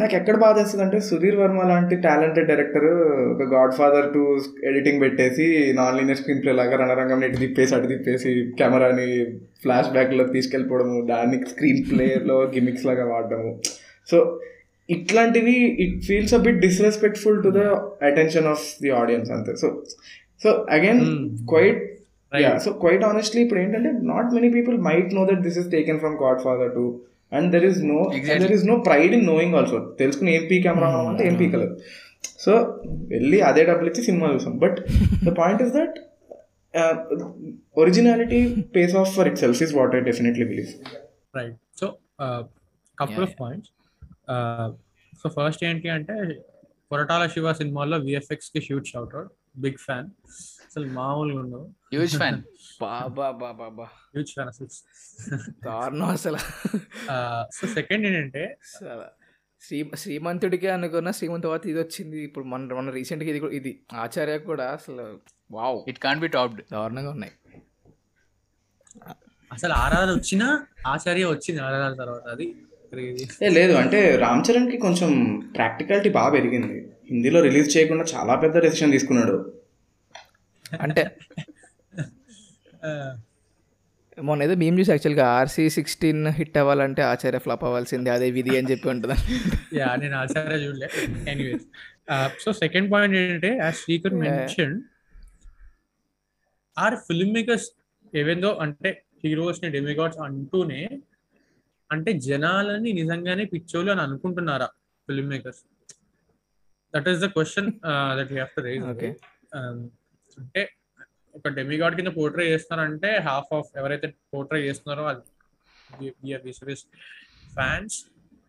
నాకు 0.00 0.14
ఎక్కడ 0.18 0.36
బాధ 0.36 0.58
అంటే 0.84 0.98
సుధీర్ 1.08 1.38
వర్మ 1.40 1.62
లాంటి 1.70 1.94
టాలెంటెడ్ 2.06 2.48
డైరెక్టర్ 2.50 2.88
ఒక 3.32 3.46
గాడ్ 3.54 3.74
ఫాదర్ 3.78 4.06
టు 4.14 4.22
ఎడిటింగ్ 4.70 5.00
పెట్టేసి 5.04 5.46
నాన్ 5.78 5.96
లీనియర్ 5.98 6.18
స్క్రీన్ 6.20 6.42
ప్లే 6.42 6.52
లాగా 6.52 6.76
రణరంగం 6.82 7.24
ఇటు 7.28 7.38
తిప్పేసి 7.44 7.74
అటు 7.74 7.86
తిప్పేసి 7.86 8.32
కెమెరాని 8.60 9.08
ఫ్లాష్ 9.62 9.90
బ్యాక్లో 9.92 10.24
తీసుకెళ్ళిపోవడము 10.36 10.98
దాన్ని 11.12 11.38
స్క్రీన్ 11.52 11.82
ప్లేలో 11.90 12.38
గిమిక్స్ 12.54 12.86
లాగా 12.86 13.06
వాడడము. 13.12 13.52
సో 14.08 14.18
ఇట్లాంటివి 14.88 15.56
it 15.84 15.98
feels 16.08 16.34
a 16.34 16.40
bit 16.46 16.60
disrespectful 16.60 17.38
to 17.42 17.50
the 17.58 17.62
attention 18.10 18.48
of 18.54 18.64
the 18.82 18.90
audience 19.00 19.30
అంతే. 19.30 19.54
So 19.62 19.68
so 20.44 20.50
again 20.76 21.02
quite 21.52 21.82
yeah 22.32 22.52
so 22.58 22.70
quite 22.82 23.04
honestly 23.04 23.40
ఇప్పుడు 23.42 23.60
ఏంటంటే 23.60 23.90
not 24.12 24.30
many 24.36 24.48
people 24.50 24.78
might 24.88 25.12
know 25.14 25.24
that 25.30 25.42
this 25.48 25.58
is 25.58 25.68
taken 25.76 26.00
from 26.04 26.16
godfather 26.40 26.72
two 26.78 26.84
and 27.36 27.48
there 27.54 27.66
is 27.70 27.80
no 27.92 27.98
there 28.42 28.54
is 28.58 28.64
no 28.70 28.76
pride 28.88 29.14
in 29.18 29.26
knowing 29.32 29.54
also 29.60 29.78
తెలుసుకుని 30.00 30.32
ఏం 30.36 30.44
P 30.50 30.58
camera 30.66 30.88
అంటే 31.10 31.24
ఏం 31.30 31.36
పీకలేదు. 31.42 31.76
So 32.44 32.52
వెళ్ళి 33.12 33.38
అదే 33.50 33.62
డబ్బులు 33.70 33.88
ఇచ్చి 33.90 34.02
సినిమా 34.08 34.26
చూసాం. 34.34 34.54
But 34.64 34.78
the 35.26 35.32
point 35.40 35.62
is 35.66 35.72
that 35.78 35.96
originality 37.82 38.40
pace 38.76 38.94
of 39.02 39.10
for 39.16 39.28
itself 39.44 39.60
is 39.66 39.74
what 39.78 39.94
I 39.98 40.00
definitely 40.08 40.46
believe 40.52 40.72
right 41.38 41.58
so 41.80 41.86
couple 42.98 43.24
of 43.28 43.36
points 43.42 43.70
so 45.12 45.28
first 45.36 45.62
ఏంటి 45.70 45.88
అంటే 45.96 46.14
కొరటాల 46.90 47.24
శివ 47.34 47.52
సినిమాలో 47.60 47.96
విఎఫ్ఎక్స్కి 48.06 48.60
shoot 48.66 48.88
shout 48.92 49.14
out 49.18 49.32
big 49.64 49.78
fan 49.86 50.08
అసలు 50.74 50.92
మామూలుగా 50.92 51.40
ఉండవు. 51.40 51.62
హ్యూజ్ 51.62 52.16
ఫ్యాన్ 52.16 52.42
బాబా 52.80 53.30
బాబా 53.30 53.68
బా 53.68 53.84
హ్యూజ్ 53.84 54.30
ఫ్యాన్ 54.30 54.48
అసలు. 54.48 54.68
దారుణం 55.64 56.04
అసలు. 56.04 56.36
సో 57.54 57.66
సెకండ్ 57.66 58.06
ఏంటంటే 58.06 58.58
శ్రీ 59.60 59.90
శ్రీమంతుడికి 59.94 60.68
అనుకున్న 60.68 61.10
శ్రీమంతవతి 61.10 61.70
ఇది 61.70 61.80
వచ్చింది. 61.80 62.22
ఇప్పుడు 62.22 62.44
మన 62.44 62.74
మన 62.74 62.90
రీసెంట్గా 62.90 63.30
ఇది 63.30 63.40
కూడా- 63.40 63.56
ఇది 63.56 63.80
ఆచార్య 63.92 64.38
కూడా 64.38 64.64
అసలు 64.64 65.18
wow. 65.50 65.82
It 65.88 65.98
can 65.98 66.20
be 66.20 66.28
topped 66.28 66.62
దారుణంగా 66.72 67.10
ఉన్నాయి. 67.10 67.32
అసలు 69.52 69.72
ఆరాధన 69.72 70.12
వచ్చినా 70.12 70.66
ఆచార్య 70.86 71.24
వచ్చింది 71.24 71.58
ఆరాధన 71.58 71.96
తర్వాత 71.96 72.28
అది. 72.28 72.54
లేదు 73.50 73.72
అంటే 73.72 74.16
రామ్ 74.16 74.42
చరణ్కి 74.50 74.78
కొంచెం 74.78 75.38
ప్రాక్టికాలిటీ 75.56 76.08
బాగా 76.08 76.30
పెరిగింది. 76.30 76.92
హిందీలో 77.10 77.40
రిలీజ్ 77.40 77.76
చేయకుండా 77.76 78.04
చాలా 78.04 78.34
పెద్ద 78.34 78.56
డెసిషన్ 78.56 78.92
తీసుకున్నాడు. 78.92 79.63
అంటే 80.80 81.02
ఆ, 82.82 82.90
మొన్న 84.18 84.40
ఏదో 84.42 84.54
మేము 84.56 84.76
చూసి 84.78 84.90
యాక్చువల్గా 84.92 85.24
ఆర్సీ 85.36 85.64
సిక్స్టీన్ 85.76 86.20
హిట్ 86.36 86.56
అవ్వాలంటే 86.60 87.02
ఆచార్య 87.08 87.40
ఫ్లాప్ 87.44 87.64
అవ్వాల్సింది 87.64 88.10
అదే 88.10 88.26
విధి 88.30 88.52
అని 88.58 88.68
చెప్పి 88.70 88.88
ఉంటుంది? 88.92 89.16
యా 89.78 89.88
నేను 89.96 90.16
ఆచార్య 90.20 90.58
చూడలే. 90.64 90.88
ఎనీవేస్ 91.32 91.64
సో 92.38 92.52
సెకండ్ 92.60 92.88
పాయింట్ 92.92 93.16
ఏంటంటే 93.20 93.50
as 93.60 93.78
Srikar 93.80 94.16
mention 94.20 94.74
are 96.76 96.96
film 97.06 97.32
makers 97.34 97.66
ఏవేందో 98.12 98.50
అంటే 98.64 98.90
హీరోస్ని 99.24 99.68
డెమిగాడ్స్ 99.74 100.20
అంటూనే 100.24 100.80
అంటే 101.90 102.10
జనాలని 102.26 102.90
నిజంగానే 102.98 103.44
పిచ్చోలు 103.52 103.90
అని 103.92 104.02
అనుకుంటున్నారా 104.02 104.68
film 105.08 105.28
makers 105.28 105.62
that 106.94 107.08
is 107.08 107.20
the 107.20 107.30
question 107.34 107.70
that 108.18 108.30
you 108.32 108.38
have 108.38 108.54
to 108.56 108.64
raise 108.66 108.84
Okay. 108.92 109.12
అంటే 110.40 110.62
ఒక 111.34 111.48
డెమిగాడ్ 111.48 111.96
కింద 111.96 112.10
పోర్ట్రే 112.16 112.44
చేస్తున్నారంటే 112.52 113.10
హాఫ్ 113.28 113.54
ఆఫ్ 113.54 113.70
ఎవరైతే 113.76 114.08
పోర్ట్రే 114.34 114.60
చేస్తున్నారో 114.66 115.04
అది 115.12 115.22
ఫ్యాన్స్ 117.54 117.96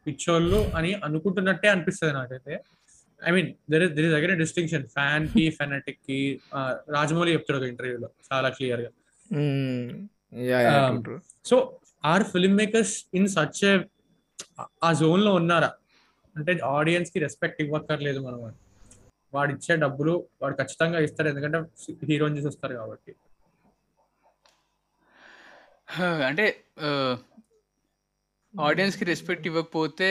పిచ్చోళ్ళు 0.07 0.59
అని 0.77 0.93
అనుకుంటున్నట్టే 0.93 1.67
అనిపిస్తుంది 1.67 2.13
నాకైతే. 2.13 2.53
I 3.27 3.31
mean 3.31 3.53
there 3.71 3.83
is 3.83 3.91
there 3.91 4.05
is 4.05 4.13
again 4.13 4.39
distinction 4.39 4.85
ఫ్యాన్కి 4.87 5.49
ఫెనటిక్కి 5.49 6.19
రాజమౌళి 6.95 7.33
చెప్తాడు 7.33 7.59
ఒక 7.59 7.67
ఇంటర్వ్యూలో 7.73 8.09
చాలా 8.33 8.49
క్లియర్గా. 8.49 8.89
So 11.45 11.79
are 12.05 12.23
film 12.23 12.57
makers 12.57 12.95
in 13.13 13.27
such 13.27 13.63
a 14.83 14.91
జోన్లో 14.93 15.33
ఉన్నారా? 15.33 15.71
అంటే 16.35 16.51
ఆడియన్స్కి 16.77 17.19
రెస్పెక్ట్ 17.19 17.61
ఇవ్వక్కర్లేదు 17.61 18.19
మనం 18.19 18.39
వాడు 19.33 19.51
ఇచ్చే 19.55 19.73
డబ్బులు 19.83 20.13
వాడు 20.41 20.55
ఖచ్చితంగా 20.61 20.99
ఇస్తారు 21.07 21.27
ఎందుకంటే 21.31 21.59
హీరోని 22.09 22.37
చూసి 22.37 22.49
వస్తారు 22.51 22.75
కాబట్టి. 22.81 23.13
అంటే 26.29 26.45
ఆడియన్స్కి 28.53 29.05
రెస్పెక్ట్ 29.11 29.47
ఇవ్వకపోతే 29.49 30.09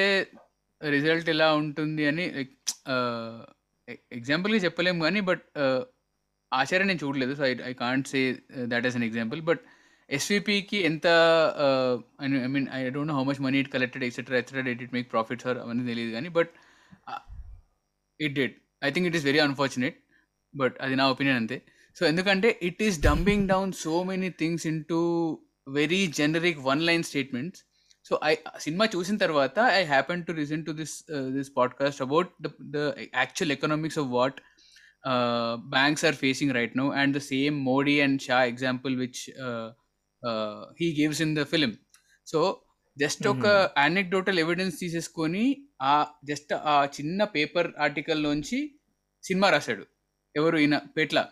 రిజల్ట్ 0.80 1.28
ఎలా 1.34 1.48
ఉంటుంది 1.60 2.02
అని 2.10 2.24
ఎగ్జాంపుల్ 2.38 4.14
ఎగ్జాంపుల్గా 4.18 4.60
చెప్పలేము 4.66 5.00
కానీ 5.06 5.20
బట్ 5.30 5.44
ఆచార్య 6.52 6.86
నేను 6.90 7.00
చూడలేదు. 7.04 7.32
So 7.38 7.42
I 7.50 7.52
I 7.70 7.72
can't 7.84 8.08
say 8.12 8.20
that 8.72 8.86
is 8.88 8.96
an 8.98 9.06
example 9.08 9.40
but 9.50 9.62
ఎస్విపికి 10.08 10.78
ఎంత 10.88 11.06
I 12.24 12.28
mean 12.56 12.68
I 12.78 12.80
don't 12.96 13.10
know 13.12 13.16
how 13.18 13.24
much 13.30 13.40
money 13.46 13.58
it 13.64 13.70
collected 13.74 14.04
etcetera 14.08 14.38
etcetera 14.42 14.72
it 14.74 14.94
make 14.96 15.08
profits 15.14 15.46
or 15.50 15.58
అవన్నీ 15.64 15.84
తెలియదు 15.92 16.12
కానీ 16.16 16.30
but 16.38 16.52
it 18.20 18.34
that 18.40 18.56
I 18.84 18.90
think 18.90 19.08
it 19.08 19.16
is 19.16 19.24
very 19.24 19.38
unfortunate 19.38 19.96
but 20.54 20.76
అది 20.80 20.96
నా 20.96 21.04
opinion 21.10 21.38
అంతే. 21.42 21.56
So 21.96 22.02
ఎందుకంటే 22.06 22.48
it 22.62 22.82
is 22.82 22.96
dumping 23.00 23.48
down 23.48 23.72
so 23.82 24.02
many 24.02 24.30
things 24.38 24.66
into 24.84 24.98
very 25.68 26.00
generic 26.12 26.58
one 26.62 26.82
line 26.82 27.02
statements 27.02 27.60
so 28.06 28.14
I 28.24 28.32
cinema 28.58 28.84
చూసిన 28.94 29.16
తర్వాత 29.16 29.58
I 29.74 29.84
happen 29.84 30.24
to 30.24 30.32
listen 30.32 30.64
to 30.64 30.72
this 30.72 30.96
this 31.36 31.50
podcast 31.56 32.02
about 32.02 32.30
the 32.42 32.50
the 32.74 32.78
actual 33.14 33.52
economics 33.52 33.98
of 33.98 34.10
what 34.10 34.38
banks 35.70 36.04
are 36.04 36.14
facing 36.14 36.52
right 36.52 36.76
now 36.76 36.86
and 36.92 37.14
the 37.16 37.22
same 37.28 37.56
Modi 37.64 38.00
and 38.00 38.20
Shah 38.22 38.38
example 38.44 38.94
which 38.96 39.22
he 40.80 40.88
gives 41.00 41.22
in 41.22 41.34
the 41.36 41.44
film 41.44 41.72
so 42.26 42.40
just 42.96 43.24
ఒక 43.26 43.46
anecdotal 43.78 44.38
evidence 44.38 44.76
తీసేసుకొని 44.78 45.44
ఆ 45.84 46.06
just 46.24 46.52
ఆ 46.52 46.88
చిన్న 47.00 47.24
paper 47.24 47.68
ఆర్టికల్లోంచి 47.80 48.58
cinema 49.22 49.50
రాశాడు. 49.50 49.84
ఎవరు 50.36 50.58
ఈయన? 50.58 50.76
పెట్ల. 50.96 51.28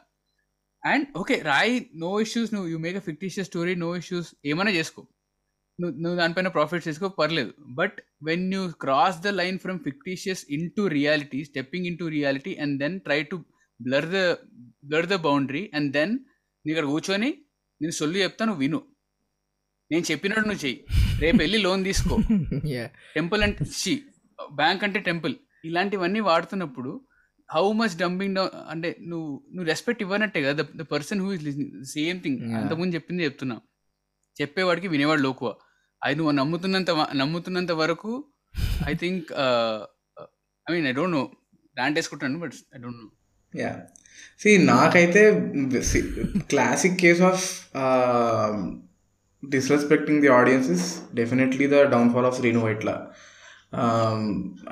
and 0.84 1.18
okay 1.18 1.34
రాయి 1.34 1.90
no 1.96 2.20
issues 2.20 2.54
నువ్వు 2.54 2.68
you 2.68 2.78
make 2.78 2.96
a 2.96 3.00
fictitious 3.00 3.48
story 3.48 3.74
no 3.74 3.96
issues 3.96 4.34
ఏమైనా 4.46 4.70
చేసుకో. 4.70 5.06
నువ్వు 5.80 5.98
నువ్వు 6.00 6.18
దానిపైన 6.18 6.48
ప్రాఫిట్ 6.48 6.88
చేసుకో 6.88 7.08
పర్లేదు. 7.08 7.54
But 7.68 7.98
when 8.22 8.54
you 8.54 8.70
cross 8.80 9.18
the 9.18 9.28
line 9.28 9.58
from 9.58 9.78
fictitious 9.78 10.46
into 10.70 10.86
reality 10.86 11.44
stepping 11.44 11.86
into 11.98 12.04
reality 12.04 12.54
and 12.54 12.78
then 12.78 13.00
try 13.00 13.22
to 13.22 13.36
blur 13.82 14.06
the 14.06 14.32
blur 14.84 15.06
the 15.06 15.14
boundary 15.14 15.70
and 15.74 15.92
then 15.92 16.18
నీ 16.66 16.70
ఇక్కడ 16.70 16.84
కూర్చొని 16.84 17.34
నేను 17.82 17.92
సొల్లు 17.92 18.18
చెప్తా 18.18 18.44
నువ్వు 18.44 18.60
విను. 18.60 18.82
నేను 19.92 20.04
చెప్పినట్టు 20.10 20.48
నువ్వు 20.48 20.64
చెయ్యి. 20.64 20.86
రేపు 21.20 21.36
వెళ్ళి 21.36 21.58
లోన్ 21.58 21.84
తీసుకో. 21.84 22.16
టెంపుల్ 23.14 23.42
అంటే 23.42 23.64
బ్యాంక్ 24.52 24.84
అంటే 24.84 25.00
టెంపుల్. 25.00 25.34
ఇలాంటివన్నీ 25.64 26.20
వాడుతున్నప్పుడు 26.20 26.92
హౌ 27.50 27.72
మచ్ 27.72 27.96
డంపింగ్ 27.98 28.36
డౌన్ 28.36 28.50
అంటే 28.70 28.96
నువ్వు 29.00 29.28
నువ్వు 29.54 29.68
రెస్పెక్ట్ 29.68 30.02
ఇవ్వనట్టే 30.02 30.42
కదా 30.42 30.64
the 30.76 30.84
person 30.92 31.20
who 31.20 31.32
is 31.32 31.44
same 31.92 32.20
thing. 32.20 32.40
అంతకుముందు 32.54 32.94
చెప్పింది 32.94 33.24
చెప్తున్నా. 33.24 33.56
చెప్పేవాడికి 34.36 34.88
వినేవాడు 34.88 35.20
లోకువ. 35.20 35.48
అది 36.02 36.16
నువ్వు 36.16 36.32
నమ్ముతున్నంత 36.32 36.90
నమ్ముతున్నంత 37.14 37.72
వరకు 37.72 38.12
I 38.90 38.94
think 38.94 39.26
I 40.66 40.72
mean 40.74 40.86
I 40.86 40.92
don't 40.92 41.16
know 41.16 41.24
దాంట్ 41.76 41.98
వేసుకుంటాను 41.98 42.40
but 42.40 42.52
I 42.76 42.80
don't 42.82 43.00
know 43.02 43.08
yeah 43.60 43.72
see 44.42 44.50
నాకైతే 44.58 45.22
classic 46.50 46.96
case 47.00 47.20
of 47.20 47.44
disrespecting 49.44 50.20
the 50.20 50.28
audience 50.28 50.68
is 50.70 50.86
definitely 51.14 51.66
the 51.66 51.78
downfall 51.90 52.26
of 52.26 52.36
Srinu 52.36 52.60
Vaitla 52.60 52.90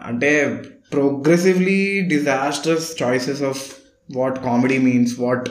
అంటే 0.06 0.62
progressively 0.92 2.00
disasters 2.00 3.02
choices 3.02 3.42
of 3.42 3.62
what 4.16 4.44
comedy 4.44 4.78
means 4.78 5.20
what 5.20 5.48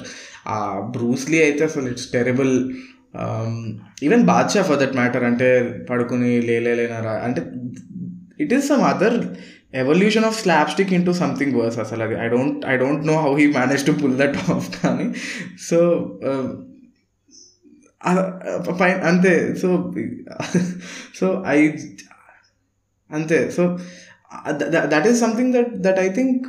Bruce Lee 0.97 1.41
అయితే 1.41 1.63
అసలు 1.63 1.89
it's 1.89 2.07
terrible 2.07 2.73
even 4.03 4.23
Baadshah 4.23 4.61
for 4.61 4.79
that 4.79 4.95
matter 4.95 5.23
అంటే 5.23 5.77
పడుకుని 5.89 6.41
లేలేనారా 6.41 7.11
అంటే 7.11 7.41
it 8.43 8.53
is 8.53 8.67
some 8.67 8.81
other 8.81 9.25
evolution 9.73 10.25
of 10.25 10.41
slapstick 10.69 10.93
into 10.93 11.13
something 11.13 11.55
worse 11.55 11.79
అసలు 11.79 12.03
అది. 12.03 12.15
I 12.25 12.27
don't 12.27 12.65
I 12.65 12.77
don't 12.77 13.07
know 13.07 13.21
how 13.21 13.35
he 13.35 13.47
manage 13.47 13.85
to 13.85 13.91
pull 13.91 14.17
that 14.17 14.37
off 14.49 14.81
కానీ. 14.81 15.13
So 15.69 15.79
పైన 18.81 18.95
అంతే. 18.95 19.55
సో 19.55 19.93
సో 21.19 21.43
ఐ 21.47 21.71
అంతే. 23.17 23.39
So 23.55 23.63
that 24.93 25.07
is 25.09 25.19
something 25.25 25.51
that 25.57 25.71
that 25.85 25.99
I 26.05 26.07
think 26.17 26.45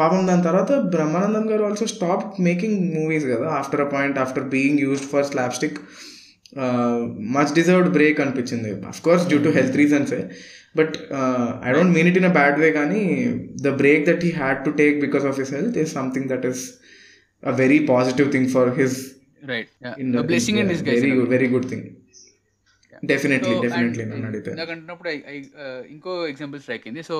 పాపం 0.00 0.20
దాని 0.28 0.44
తర్వాత 0.48 0.72
Brahmanandam 0.94 1.44
garu 1.52 1.62
also 1.68 1.86
stop 1.94 2.26
making 2.48 2.78
movies 2.98 3.26
కదా. 3.32 3.46
After 3.60 3.82
a 3.86 3.88
point 3.94 4.18
after 4.24 4.46
being 4.56 4.80
used 4.86 5.08
for 5.12 5.26
slapstick 5.58 5.78
much 7.36 7.52
deserved 7.58 7.90
break 7.98 8.18
అనిపించింది. 8.24 8.72
Of 8.90 9.00
course 9.06 9.24
due 9.30 9.38
to 9.46 9.52
health 9.58 9.76
రీజన్సే 9.82 10.22
but 10.80 10.94
I 11.68 11.72
don't 11.76 11.92
mean 11.96 12.08
it 12.10 12.18
in 12.20 12.28
a 12.30 12.34
bad 12.38 12.58
way 12.62 12.68
కానీ 12.78 13.00
the 13.66 13.72
break 13.82 14.04
that 14.10 14.22
he 14.26 14.32
had 14.42 14.60
to 14.66 14.72
take 14.82 14.96
because 15.06 15.24
of 15.30 15.38
his 15.42 15.52
health 15.56 15.78
is 15.82 15.92
something 16.00 16.28
that 16.32 16.46
is 16.50 16.62
a 17.42 17.54
very 17.62 17.80
positive 17.92 18.28
thing 18.36 18.48
for 18.56 18.70
his 18.80 18.96
right 19.52 19.70
in 20.02 20.12
blessing 20.32 20.60
and 20.62 20.72
this 20.74 20.84
very 20.92 21.12
good 21.18 21.30
very 21.36 21.50
good 21.54 21.68
thing 21.72 21.86
definitely 23.04 23.54
definitely 23.60 24.04
నన్ను 24.04 24.26
అడిగితే. 24.26 24.50
ఇందాక 24.50 24.70
అంటున్నప్పుడు 24.70 25.08
ఇంకో 25.94 26.12
example 26.26 26.60
strike 26.60 26.84
అయింది. 26.86 27.02
So. 27.02 27.16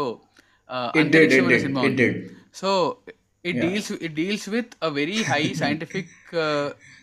So 2.55 2.71
it 3.45 3.59
deals 3.61 3.93
it 3.93 4.15
deals 4.15 4.49
with 4.49 4.73
a 4.83 4.89
very 4.89 5.23
high 5.23 5.41
scientific 5.55 6.13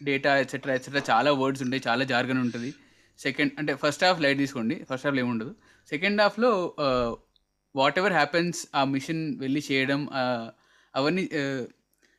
data 0.04 0.38
etcetera 0.40 0.74
etcetera 0.74 1.02
చాలా 1.10 1.32
words 1.32 1.64
ఉంటాయి 1.64 1.84
చాలా 1.88 2.04
jargon 2.04 2.42
ఉంటుంది. 2.42 2.74
సెకండ్ 3.20 3.52
అంటే 3.58 3.76
ఫస్ట్ 3.76 4.04
హాఫ్ 4.04 4.22
లైట్ 4.22 4.38
తీసుకోండి. 4.38 4.76
ఫస్ట్ 4.76 5.06
హాఫ్లో 5.08 5.22
ఏముండదు 5.22 5.56
సెకండ్ 5.90 6.22
హాఫ్లో 6.22 6.52
వాట్ 7.76 7.98
ఎవర్ 8.00 8.14
హ్యాపెన్స్ 8.14 8.60
ఆ 8.76 8.84
మిషన్ 8.84 9.40
వెళ్ళి 9.40 9.62
చేయడం 9.72 10.10
అవన్నీ 10.94 11.26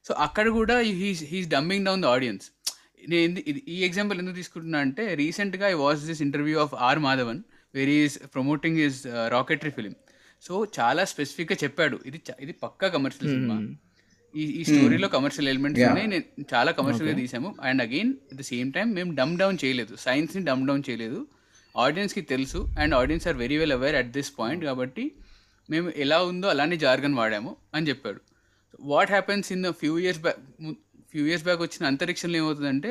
సో 0.05 0.15
అక్కడ 0.15 0.49
కూడా 0.49 0.79
he's 0.79 1.23
he's 1.25 1.49
dumbing 1.49 1.87
down 1.87 2.03
the 2.03 2.07
audience 2.07 2.47
నేను 3.09 3.43
ఈ 3.69 3.85
ఎగ్జాంపుల్ 3.85 4.19
ఎందుకు 4.19 4.37
తీసుకుంటున్నా 4.37 4.79
అంటే 4.79 5.15
రీసెంట్గా 5.15 5.69
I 5.69 5.73
watch 5.73 5.99
this 5.99 6.23
interview 6.23 6.59
of 6.59 6.75
R 6.75 6.99
Madhavan 6.99 7.43
very 7.75 7.97
is 8.05 8.19
promoting 8.35 8.77
his 8.77 9.07
Rocketry 9.29 9.71
film 9.71 9.95
so 10.43 10.67
చాలా 10.81 11.05
స్పెసిఫిక్గా 11.05 11.57
చెప్పాడు. 11.65 12.01
ఇది 12.07 12.21
ఇది 12.41 12.53
పక్కా 12.53 12.89
కమర్షియల్ 12.89 13.31
సినిమా 13.33 13.57
ఈ 14.35 14.43
ఈ 14.61 14.65
స్టోరీలో 14.65 15.09
కమర్షియల్ 15.09 15.49
ఎలిమెంట్స్. 15.49 15.83
ఉన్నాయి. 15.83 16.07
నేను 16.07 16.45
చాలా 16.55 16.73
కమర్షియల్గా 16.73 17.15
తీసాము 17.17 17.57
and 17.63 17.83
again 17.83 18.15
at 18.33 18.39
the 18.39 18.41
same 18.41 18.73
time 18.73 18.93
మేము 18.93 19.15
డమ్ 19.15 19.39
డౌన్ 19.39 19.59
చేయలేదు. 19.65 19.97
సైన్స్ని 19.97 20.45
డమ్ 20.45 20.67
డౌన్ 20.67 20.83
చేయలేదు. 20.91 21.27
ఆడియన్స్కి 21.77 22.21
తెలుసు. 22.21 22.69
And 22.79 22.95
audience 22.95 23.29
are 23.29 23.37
very 23.37 23.57
well 23.57 23.73
aware 23.73 23.95
at 23.95 24.11
this 24.11 24.33
point 24.39 24.65
కాబట్టి 24.65 25.13
మేము 25.71 25.93
ఎలా 25.97 26.23
ఉందో 26.23 26.49
అలానే 26.49 26.77
జార్గన్ 26.77 27.15
వాడాము 27.15 27.57
అని 27.75 27.89
చెప్పాడు. 27.89 28.21
What 28.81 29.11
happens 29.11 29.53
in 29.53 29.73
few 29.73 29.99
years 29.99 30.21
back 30.21 30.41
few 31.13 31.23
years 31.29 31.45
back 31.49 31.63
వచ్చిన 31.67 31.85
అంతరిక్షంలో 31.93 32.37
ఏమవుతుందంటే 32.43 32.91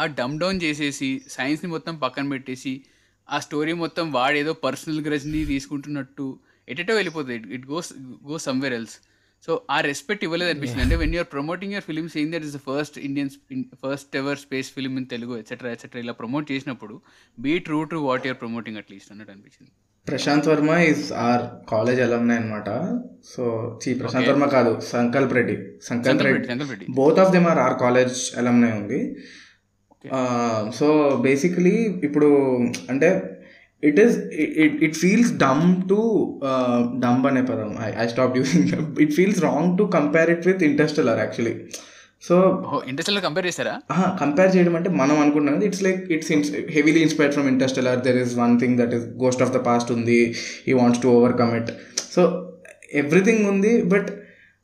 ఆ 0.00 0.06
డమ్ 0.18 0.34
డౌన్ 0.42 0.58
చేసేసి 0.64 1.10
సైన్స్ని 1.36 1.68
మొత్తం 1.74 1.94
పక్కన 2.04 2.26
పెట్టేసి 2.34 2.72
ఆ 3.28 3.38
స్టోరీ 3.46 3.72
మొత్తం 3.84 4.06
వాడేదో 4.18 4.52
పర్సనల్ 4.64 5.00
గ్రజ్ని 5.06 5.40
తీసుకుంటున్నట్టు 5.52 6.26
ఎటెటో 6.68 6.94
వెళ్ళిపోతుంది. 6.98 7.36
It 7.56 7.66
goes 7.72 7.90
go 8.30 8.36
somewhere 8.46 8.74
else 8.78 8.96
so 9.46 9.52
ఆ 9.74 9.76
రెస్పెక్ట్ 9.88 10.24
ఇవ్వలేదు 10.26 10.50
అనిపిస్తుంది. 10.52 10.82
అంటే 10.84 10.96
when 11.02 11.14
you're 11.16 11.30
promoting 11.34 11.72
your 11.74 11.86
film 11.90 12.06
saying 12.14 12.32
that 12.34 12.44
is 12.48 12.54
the 12.56 12.60
first 12.66 12.96
Indian 13.08 13.30
first 13.84 14.16
ever 14.20 14.40
space 14.44 14.70
film 14.76 14.94
in 15.00 15.06
Telugu 15.14 15.34
etcetera 15.42 15.70
etcetera 15.76 16.00
ఇలా 16.04 16.14
ప్రమోట్ 16.22 16.46
చేసినప్పుడు 16.52 16.96
be 17.38 17.54
true 17.68 17.78
to 17.92 17.98
what 18.08 18.26
you're 18.28 18.40
promoting 18.42 18.80
at least 18.82 19.12
అన్నట్టు 19.12 19.32
అనిపించింది. 19.36 19.72
Prashanth 20.12 20.46
Varma 20.50 20.70
is 20.92 21.04
our 21.26 21.42
college 21.72 22.00
alumni 22.06 22.36
అనమాట 22.40 22.68
so 23.32 23.42
చీ 23.82 23.90
ప్రశాంత్. 24.00 24.28
వర్మ 24.30 24.46
కాదు 24.56 24.72
Sankalp 24.94 25.32
Reddy. 25.38 25.56
Sankalp 25.88 26.24
Reddy. 26.28 26.86
Both 27.00 27.20
of 27.24 27.32
them 27.34 27.48
are 27.52 27.60
are 27.66 27.76
college 27.84 28.16
alumni 28.40 28.70
ఉంది. 28.80 29.00
So 30.78 30.88
basically 31.26 31.76
ఇప్పుడు 32.06 32.30
అంటే 32.92 33.10
it 33.82 33.98
is 34.04 34.16
it 34.64 34.78
it 34.86 34.96
feels 35.02 35.30
dumb 35.44 35.66
to 35.90 36.00
dumb 37.04 37.22
అనే 37.30 37.42
పదం. 37.50 37.70
I 37.86 37.90
I 38.04 38.06
stop 38.14 38.34
using 38.40 38.72
it 39.04 39.14
feels 39.18 39.40
wrong 39.48 39.72
to 39.80 39.86
compare 39.98 40.30
it 40.36 40.46
with 40.50 40.64
Interstellar 40.70 41.20
actually 41.24 41.54
so 42.22 42.34
ఇండస్ట్రీలో 42.90 43.20
compare 43.26 43.46
చేస్తారా 43.48 43.74
compare 44.22 44.50
చేయడం 44.54 44.74
అంటే 44.78 44.90
మనం 45.00 45.16
అనుకుంటున్నాం 45.22 45.62
it's 45.68 45.82
like 45.86 46.00
it's 46.16 46.30
heavily 46.76 47.00
inspired 47.06 47.34
from 47.36 47.48
Interstellar 47.52 48.00
there 48.06 48.18
is 48.24 48.34
one 48.42 48.54
thing 48.62 48.76
that 48.80 48.94
is 48.98 49.06
ghost 49.24 49.42
of 49.46 49.52
the 49.56 49.60
past 49.68 49.90
ఉంది 49.96 50.18
he 50.70 50.74
wants 50.80 51.02
to 51.04 51.08
overcome 51.18 51.52
it 51.60 51.70
so 52.14 52.22
everything 53.02 53.44
ఉంది 53.52 53.72
but 53.94 54.10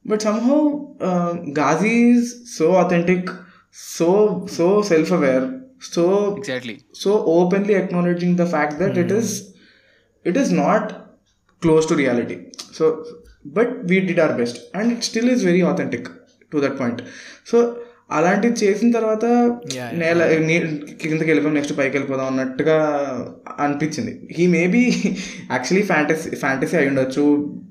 but 0.05 0.25
somehow 0.29 0.61
Ghazi 1.61 1.95
is 2.13 2.29
so 2.59 2.69
authentic 2.85 3.31
so 3.97 4.11
so 4.59 4.67
self 4.93 5.13
aware 5.19 5.47
so 5.95 6.05
exactly 6.39 6.75
so 7.03 7.11
openly 7.37 7.75
acknowledging 7.81 8.33
the 8.43 8.49
fact 8.55 8.75
that 8.83 8.95
it 9.03 9.11
is 9.19 9.29
it 10.25 10.37
is 10.43 10.51
not 10.63 10.85
close 11.63 11.85
to 11.91 11.95
reality. 12.03 12.37
So 12.77 12.85
but 13.57 13.69
we 13.91 13.99
did 14.09 14.19
our 14.25 14.35
best 14.41 14.57
and 14.75 14.87
it 14.95 15.03
still 15.11 15.29
is 15.35 15.43
very 15.43 15.63
authentic. 15.63 16.05
To 16.57 16.63
that 16.67 16.77
point. 16.85 17.01
So 17.53 17.59
అలాంటిది 18.17 18.57
చేసిన 18.65 18.89
తర్వాత 18.97 19.25
నేల 20.01 20.19
కిందకి 21.01 21.29
వెళ్ళిపోయాం 21.31 21.55
next 21.59 21.73
పైకి 21.79 21.93
వెళ్ళిపోదాం 21.97 22.27
అన్నట్టుగా 22.33 22.77
అనిపించింది. 23.65 24.13
He 24.37 24.45
maybe 24.55 24.83
actually 25.55 25.83
fantasy 25.89 26.29
fantasy 26.43 26.77
అయి 26.81 26.89
ఉండొచ్చు 26.91 27.25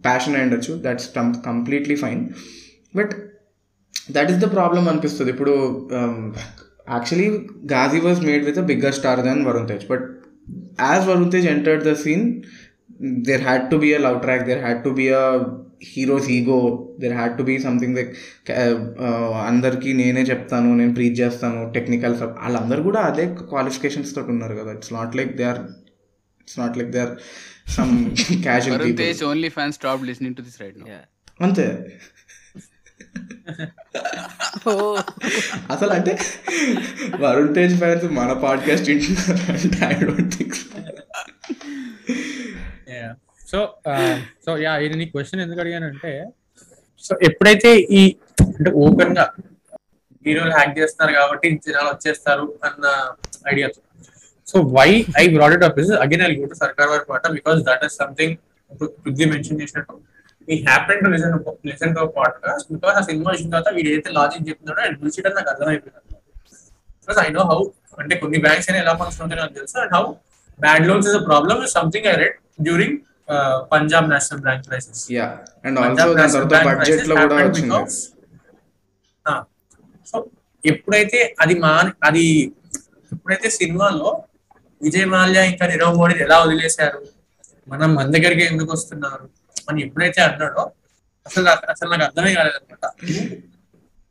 ప్యాషన్ 0.07 0.36
అయి 0.39 0.45
ఉండొచ్చు 0.47 0.73
that's 0.86 1.07
completely 1.47 1.97
fine 2.03 2.21
but 2.99 3.13
that 4.17 4.31
is 4.33 4.41
the 4.43 4.49
problem 4.57 4.83
అనిపిస్తుంది. 4.93 5.31
ఇప్పుడు 5.36 5.53
actually 6.95 7.29
Ghazi 7.75 8.01
was 8.07 8.21
made 8.29 8.43
with 8.49 8.59
a 8.63 8.67
bigger 8.73 8.97
star 8.99 9.21
then 9.29 9.41
Varun 9.49 9.69
Tej 9.71 9.86
but 9.93 10.05
as 10.89 11.05
Varun 11.11 11.31
Tej 11.36 11.47
entered 11.55 11.86
the 11.89 11.93
scene 12.03 12.25
there 13.29 13.45
had 13.49 13.65
to 13.71 13.79
be 13.86 13.91
a 13.99 14.01
love 14.07 14.19
track 14.27 14.45
there 14.51 14.61
had 14.65 14.83
to 14.88 14.93
be 14.99 15.07
a 15.21 15.25
hero's 15.84 16.30
ego 16.30 16.89
there 16.99 17.13
had 17.13 17.38
to 17.38 17.43
be 17.43 17.59
something 17.59 17.95
like 17.95 18.15
అందరికీ 19.47 19.93
నేనే 19.93 20.21
చెప్తాను 20.21 20.76
నేను 20.76 20.93
preach 20.93 21.19
చేస్తాను 21.19 21.71
technical 21.71 22.15
వాళ్ళందరూ 22.23 22.84
కూడా 22.84 22.99
అదే 22.99 23.36
qualifications 23.49 24.15
తోటి 24.15 24.28
ఉన్నారు 24.28 24.55
కదా. 24.55 24.71
It's 24.71 24.93
not 24.93 25.15
like 25.15 25.36
they 25.36 25.43
are 25.43 25.59
it's 26.39 26.59
not 26.59 26.78
like 26.78 26.89
they 26.89 26.99
are 26.99 27.09
some 27.69 28.09
casual 28.41 28.84
people 28.86 29.23
only 29.23 29.49
fan 29.49 29.71
stop 29.71 30.03
listening 30.03 30.36
to 30.36 30.41
this 30.41 30.61
right 30.61 30.80
no 30.80 30.86
అంతే. 31.41 31.86
అసలు 35.71 35.89
అంటే 35.89 36.19
వరుణ్ 37.19 37.55
తేజ్ 37.55 37.78
ఫ్యాన్స్ 37.78 38.05
మన 38.05 38.34
పాడ్కాస్ట్ 38.34 38.89
వింటున్నారు 38.89 39.95
I 39.95 40.05
don't 40.05 40.36
think 40.36 40.55
so 43.51 43.59
so 44.45 44.51
yeah 44.65 44.73
ఇది 44.85 44.95
నీ 45.01 45.05
క్వశ్చన్ 45.13 45.41
ఎందుకు 45.45 45.61
అడిగానంటే 45.63 46.13
సో 47.03 47.13
ఎప్పుడైతే 47.27 47.71
ఈ 47.99 48.01
అంటే 48.57 48.71
ఓపెన్గా 48.83 49.25
హీరోలు 50.25 50.53
హ్యాక్ 50.57 50.73
చేస్తున్నారు 50.79 51.13
కాబట్టి 51.19 51.47
జనాలు 51.65 51.89
వచ్చేస్తారు 51.93 52.45
అన్న 52.67 52.85
idea 53.51 53.67
so 54.47 54.57
why 54.77 54.89
I 55.21 55.23
brought 55.35 55.53
it 55.57 55.65
up 55.67 55.79
is 55.83 55.91
again 56.03 56.23
I 56.27 56.31
go 56.39 56.47
to 56.53 56.57
Sarkar 56.63 56.89
Vaari 56.93 57.05
Paata 57.11 57.31
because 57.37 57.59
that 57.69 57.83
is 57.87 57.95
something 58.01 58.35
ఇప్పుడు 58.71 58.89
మెన్షన్ 59.33 59.59
చేసినట్టు. 59.61 59.95
ఈ 60.47 60.55
happen 60.67 60.99
to 61.03 61.09
listen 61.13 61.35
listen 61.69 61.93
to 61.97 62.01
podcast 62.17 62.67
because 62.75 62.95
ఆ 62.99 63.03
సినిమా 63.09 63.29
వచ్చిన 63.33 63.49
తర్వాత 63.53 63.69
వీడు 63.75 63.89
ఏదైతే 63.91 64.11
లాజిక్ 64.17 64.43
చెప్తున్నాడో 64.49 64.81
అండ్ 64.87 64.97
బుల్షిట్ 65.01 65.27
అని 65.29 65.35
నాకు 65.39 65.49
అర్థమైపోయింది. 65.53 66.01
బికాస్ 67.01 67.19
ఐ 67.25 67.29
నో 67.37 67.43
హౌ 67.51 67.59
అంటే 68.01 68.13
కొన్ని 68.21 68.37
బ్యాంక్స్ 68.45 68.67
అయినా 68.69 68.79
ఎలా 68.83 68.93
ఫంక్షన్ 69.01 69.23
ఉంటాయో 69.25 69.41
నాకు 69.43 69.55
తెలుసు. 69.59 69.75
And 69.83 69.93
how 69.97 70.03
bad 70.59 70.85
loans 70.89 71.07
is 71.11 71.17
a 71.21 71.23
problem 71.29 71.61
is 71.67 71.73
something 71.79 72.07
I 72.13 72.15
read 72.23 72.37
during 72.67 72.97
Punjab 73.71 74.07
National 74.11 74.41
Bank 74.41 74.63
crisis 74.67 75.03
yeah 75.13 75.28
and 75.65 75.80
also 75.82 76.07
దాని 76.13 76.34
తర్వాత 76.34 76.61
బడ్జెట్లో 76.71 77.15
కూడా 77.23 77.38
వచ్చింది. 77.41 77.80
సో 80.07 80.17
ఎప్పుడైతే 80.63 81.19
అది 81.43 81.55
మా 81.63 81.71
అది 82.09 82.26
ఎప్పుడైతే 83.11 83.49
సినిమాలో 83.57 84.09
విజయ్ 84.82 85.07
మాల్యా 85.11 85.43
ఇంకా 85.51 85.65
నీరవ్ 85.67 85.97
మోడీ 85.99 86.15
ఎలా 86.26 86.38
వదిలేశారు 86.43 86.99
మనం 87.67 87.89
మన 87.95 88.07
దగ్గరికి 88.15 88.43
ఎందుకు 88.51 88.71
వస్తున్నారు 88.73 89.26
అని 89.67 89.80
ఎప్పుడైతే 89.86 90.21
అన్నాడో 90.21 90.63
అసలు 91.26 91.47
అసలు 91.73 91.89
నాకు 91.91 92.03
అర్థమే 92.07 92.32
కాలేదన్నమాట. 92.36 92.86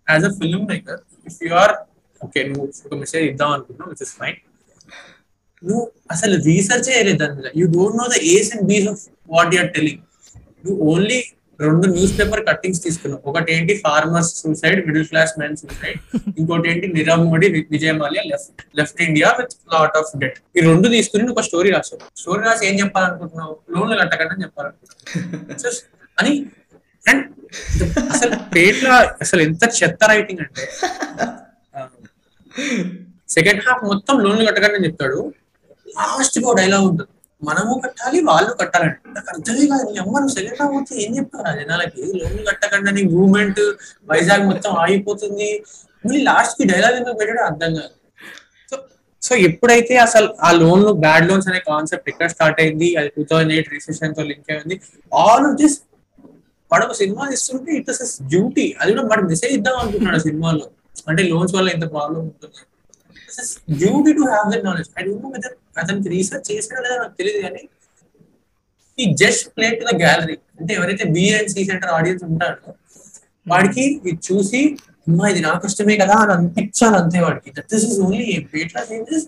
As 0.07 0.25
a 0.25 0.33
film 0.39 0.65
maker 0.71 1.01
if 1.27 1.39
you 1.45 1.53
are 1.61 1.75
okay 2.21 2.41
నువ్వు 2.49 2.65
ఒక 2.87 2.95
మెసేజ్ 3.03 3.25
ఇద్దాం 3.31 3.51
అనుకున్నావు 3.57 3.91
విచ్ 3.93 4.03
ఇస్ 4.03 4.15
ఫైన్ 4.21 4.39
నువ్వు 5.65 5.83
అసలు 6.11 6.35
రీసెర్చ్ 6.45 6.87
చేయలేదు 6.89 7.19
దాని 7.19 7.37
మీద 7.37 7.51
you 7.57 7.67
don't 7.69 7.97
know 7.97 8.07
the 8.09 8.19
A's 8.33 8.51
and 8.55 8.65
B's 8.65 8.89
of 8.89 9.03
what 9.29 9.55
you're 9.55 9.73
telling 9.73 10.03
నువ్వు 10.65 10.79
ఓన్లీ 10.91 11.19
రెండు 11.61 11.87
న్యూస్ 11.87 12.13
పేపర్ 12.19 12.41
కట్టింగ్స్ 12.47 12.81
తీసుకున్నావు. 12.83 13.23
ఒకటి 13.25 13.51
ఏంటి 13.53 13.75
farmers 13.77 14.31
suicide 14.37 14.81
middle 14.87 15.07
class 15.07 15.33
men 15.39 15.55
suicide 15.57 15.99
ఇంకోటి 16.39 16.69
ఏంటి 16.71 16.87
నీరవ్ 16.89 17.23
మోడీ 17.25 17.49
వి- 17.49 17.67
Vijay 17.71 17.93
Mallya 17.93 18.23
left 18.27 18.63
left 18.79 19.03
India 19.03 19.29
with 19.39 19.55
lot 19.73 19.97
of 19.97 20.11
debt 20.17 20.39
ఈ 20.57 20.63
రెండు 20.63 20.89
తీసుకుని 20.89 21.23
నువ్వు 21.23 21.37
ఒక 21.37 21.45
స్టోరీ 21.45 21.71
రాసావు. 21.71 22.01
స్టోరీ 22.17 22.43
రాసి 22.43 22.67
ఏం 22.67 22.75
చెప్పాలనుకుంటున్నావు? 22.81 23.55
లోన్లు 23.71 23.97
కట్టకండి 24.01 24.35
అని 24.35 24.45
చెప్పాలనుకుంటున్నావు 24.45 25.73
అని. 26.19 26.35
అండ్ 27.05 27.25
అసలు 28.11 28.35
పేట్ల 28.55 28.89
అసలు 29.21 29.41
ఎంత 29.43 29.65
చెత్త 29.79 30.05
రైటింగ్ 30.05 30.41
అంటే 30.41 30.65
సెకండ్ 33.29 33.63
హాఫ్ 33.63 33.85
మొత్తం 33.85 34.15
లోన్లు 34.19 34.45
కట్టకండి 34.47 34.75
అని 34.75 34.87
చెప్తాడు. 34.87 35.21
లాస్ట్ 35.99 36.39
గో 36.45 36.53
డైలాగ్ 36.61 36.87
ఉంటుంది. 36.91 37.11
మనము 37.49 37.73
కట్టాలి 37.85 38.19
వాళ్ళు 38.29 38.51
కట్టాలంట 38.61 38.97
నాకు 39.17 39.29
అర్థమే 39.33 39.65
కాదు 39.71 39.85
నీ 39.89 39.97
అమ్మ 40.03 40.21
సెలెక్ట్ 40.35 40.37
సెకండ్ 40.37 40.61
హాఫ్ 40.63 40.75
వచ్చి 40.77 40.95
ఏం 41.05 41.13
జనాలకి? 41.61 42.01
లోన్లు 42.21 42.43
కట్టకండి 42.51 42.89
అని 42.93 43.03
మూవ్మెంట్ 43.15 43.61
వైజాగ్ 44.11 44.45
మొత్తం 44.51 44.71
ఆగిపోతుంది. 44.83 45.49
మళ్ళీ 46.05 46.21
లాస్ట్కి 46.29 46.65
డైలాగ్ 46.73 46.97
ఎందుకు 47.01 47.17
పెట్టడం 47.21 47.45
అర్థం 47.51 47.71
కాదు. 47.81 47.95
సో 48.71 48.77
సో 49.27 49.35
ఎప్పుడైతే 49.49 49.95
అసలు 50.07 50.29
ఆ 50.47 50.51
లోన్లు 50.61 50.93
బ్యాడ్ 51.05 51.27
లోన్స్ 51.31 51.49
అనే 51.51 51.61
కాన్సెప్ట్ 51.71 52.09
ఎక్కడ 52.13 52.29
స్టార్ట్ 52.35 52.61
అయింది? 52.65 52.89
అది 53.01 53.11
టూ 53.17 53.25
థౌసండ్ 53.31 53.55
ఎయిట్ 53.57 53.71
రిసెషన్తో 53.77 54.25
లింక్ 54.31 54.51
అయింది 54.55 54.79
ఆల్ 55.23 55.47
ఆఫ్ 55.51 55.57
దిస్ 55.63 55.77
వాడు 56.71 56.85
ఒక 56.89 56.95
సినిమా 57.03 57.25
ఇస్తుంటే 57.37 57.73
ఇట్ 57.81 57.91
ఇస్ 57.95 58.15
డ్యూటీ 58.33 58.67
అది 58.81 58.91
కూడా 58.95 59.05
వాడు 59.11 59.25
మెసేజ్ 59.33 59.53
ఇద్దాం 59.59 59.77
అనుకుంటున్నాడు 59.83 60.23
సినిమాలో. 60.29 60.67
అంటే 61.11 61.23
లోన్స్ 61.33 61.53
వల్ల 61.57 61.69
ఎంత 61.77 61.87
ప్రాబ్లం 61.95 62.21
ఉంటుంది 62.31 62.63
duty 63.83 64.11
to 64.19 64.25
have 64.33 64.49
that 64.55 64.65
knowledge 64.69 64.91
I 64.99 65.03
don't 65.07 65.23
know 65.27 65.31
whether 65.37 65.55
అతనికి 65.81 66.09
రీసెర్చ్ 66.15 66.49
చేసాడో 66.51 66.81
లేదో 66.87 66.97
నాకు 67.03 67.17
తెలియదు 67.21 67.41
కానీ 67.47 67.63
ఈ 68.99 69.05
just 69.23 69.47
play 69.57 69.69
to 69.79 69.85
the 69.91 69.93
gallery 70.03 70.37
అంటే 70.59 70.73
ఎవరైతే 70.79 71.05
B 71.15 71.25
and 71.37 71.51
C 71.55 71.63
centre 71.71 71.93
audience 71.99 72.25
ఉంటాడో 72.31 72.73
వాడికి 73.47 73.85
ఇది 74.09 74.13
చూసి 74.29 74.61
అమ్మా 75.09 75.25
ఇది 75.33 75.41
నాకు 75.47 75.65
ఇష్టమే 75.71 75.95
కదా 76.03 76.15
అని 76.25 76.33
అనిపించాలి 76.35 76.97
అంతే 77.01 77.19
వాడికి. 77.25 77.49
దట్ 77.57 77.67
దిస్ 77.73 77.87
ఇస్ 77.89 77.99
ఓన్లీ 78.05 78.27
పేట్లా 78.53 78.83
చేంజెస్ 78.91 79.27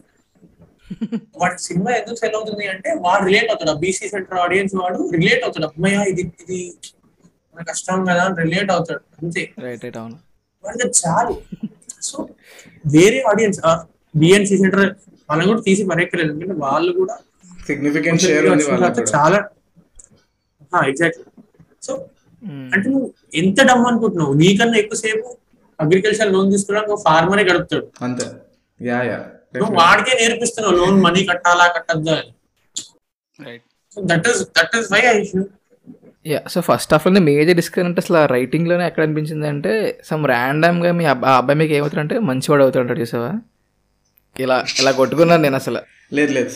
వాడి 1.40 1.58
సినిమా 1.66 1.90
ఎందుకు 1.98 2.18
సెల్ 2.20 2.36
అవుతుంది 2.38 2.64
అంటే 2.74 2.90
వాడు 3.06 3.22
రిలేట్ 3.28 3.50
అవుతాడు. 3.52 3.74
బీసీ 3.82 4.06
సెంటర్ 4.14 4.38
ఆడియన్స్ 4.44 4.74
వాడు 4.82 5.00
రిలేట్ 5.16 5.42
అవుతాడు. 5.46 5.66
అమ్మయ్య 5.70 6.04
ఇది 6.12 6.22
ఇది 6.44 6.60
మన 7.54 7.64
కష్టం 7.70 8.04
కదా 8.10 8.22
అని 8.28 8.36
రిలేట్ 8.44 8.70
అవుతాడు. 8.76 9.02
అంతే. 9.20 9.42
వాడికి 10.64 10.88
చాలు. 11.00 11.34
సో 12.08 12.16
వేరే 12.94 13.18
ఆడియన్స్ 13.32 13.60
బిఎన్సి 14.14 14.56
సెంటర్ 14.62 14.86
మనం 15.28 15.44
కూడా 15.48 15.60
తీసి 15.62 15.82
పరేక్కలేదు 15.90 16.30
ఎందుకంటే 16.32 16.56
వాళ్ళు 16.64 16.90
కూడా 16.98 17.14
సిగ్నిఫికెంట్ 17.68 18.22
షేర్ 18.24 18.46
ఉంది 18.50 18.64
చాలా 19.14 19.38
ఎగ్జాక్ట్లీ 20.90 21.24
సో 21.82 21.92
అంటే 22.72 22.86
నువ్వు 22.86 23.06
ఎంత 23.34 23.58
డమ్ 23.68 23.84
అనుకుంటున్నావు? 23.88 24.32
నీకన్నా 24.40 24.76
ఎక్కువసేపు 24.82 25.28
అగ్రికల్చర్ 25.78 26.30
లోన్ 26.34 26.50
తీసుకోవడానికి 26.52 26.96
ఫార్మరే 27.04 27.42
గడుపుతాడు. 27.48 27.86
అంతే. 28.06 28.26
యా 28.80 28.98
యా 29.08 29.18
నువ్వు 29.54 29.74
వాడికే 29.78 30.14
నేర్పిస్తున్నావు 30.20 30.74
లోన్ 30.78 30.96
మనీ 31.04 31.20
కట్టాలా 31.28 31.66
కట్టద్దా 31.76 32.14
అని. 32.16 32.32
Right 33.40 33.64
that 33.96 34.26
is 34.30 34.40
that 34.56 34.74
is 34.78 34.88
why 34.94 35.00
I 35.08 35.16
yeah 36.26 36.40
so 36.52 36.60
first 36.68 36.92
of 36.94 37.04
all 37.06 37.20
major 37.28 37.56
discussion 37.60 37.88
అంటే 37.90 38.00
అసలు 38.04 38.20
రైటింగ్లోనే 38.34 38.84
ఎక్కడ 38.88 39.02
అనిపించింది 39.06 39.46
అంటే 39.52 39.72
సమ్ 40.08 40.24
ర్యాండమ్గా 40.32 40.92
మీ 41.00 41.04
అబ్బాయి 41.12 41.58
మీకు 41.60 41.74
ఏమవుతాడంటే 41.78 42.16
మంచివాడు 42.30 42.64
అవుతాడు 42.66 42.98
చూసావా? 43.02 43.30
ఇలా 44.40 44.64
ఇలా 44.80 44.92
కొట్టుకున్నాను 44.92 45.42
నేను 45.42 45.56
అసలు. 45.56 45.80
లేదు 46.12 46.32
లేదు. 46.32 46.50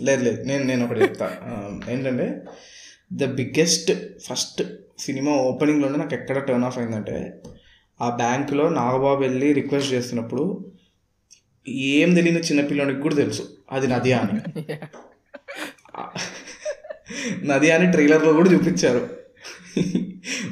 లేదు 0.00 0.24
లేదు 0.24 0.42
నేను 0.42 0.64
నేను 0.64 0.84
ఒకటి 0.84 1.00
చెప్తా. 1.00 1.26
ఏంటంటే 1.90 2.42
ద 3.12 3.24
బిగ్గెస్ట్ 3.24 3.92
ఫస్ట్ 4.28 4.62
సినిమా 4.98 5.32
ఓపెనింగ్లోనే 5.32 5.96
నాకు 5.98 6.14
ఎక్కడ 6.14 6.38
టర్న్ 6.38 6.64
ఆఫ్ 6.64 6.78
అయిందంటే 6.78 7.42
ఆ 8.00 8.16
బ్యాంకులో 8.16 8.68
నాగబాబు 8.68 9.20
వెళ్ళి 9.20 9.52
రిక్వెస్ట్ 9.52 9.92
చేస్తున్నప్పుడు 9.92 10.72
ఏం 11.68 12.14
తెలియని 12.14 12.40
చిన్నపిల్లోనికి 12.40 13.00
కూడా 13.00 13.14
తెలుసు. 13.14 13.48
అది 13.72 13.86
నదియా 13.86 14.18
అని. 14.18 14.64
నది 17.46 17.70
అని 17.70 17.90
ట్రైలర్లో 17.92 18.32
కూడా 18.32 18.52
చూపించారు. 18.52 19.10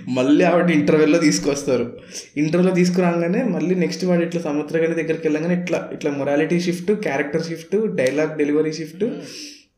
మళ్ళీ 0.08 0.44
ఆవిడ 0.44 0.70
ఇంటర్వెల్లో 0.70 1.18
తీసుకొస్తారు. 1.18 1.98
ఇంటర్వ్యూలో 2.36 2.74
తీసుకురాగానే 2.74 3.42
మళ్ళీ 3.44 3.74
నెక్స్ట్ 3.74 4.04
వాడు 4.04 4.22
ఇట్లా 4.22 4.42
సముద్రగాని 4.42 4.94
దగ్గరికి 4.94 5.26
వెళ్ళగానే 5.26 5.62
ఇట్లా 5.62 5.90
ఇట్లా 5.92 6.10
morality 6.10 6.60
shift 6.60 6.92
character 6.92 7.44
shift 7.44 7.94
dialogue 7.94 8.38
delivery 8.38 8.72
shift 8.72 9.04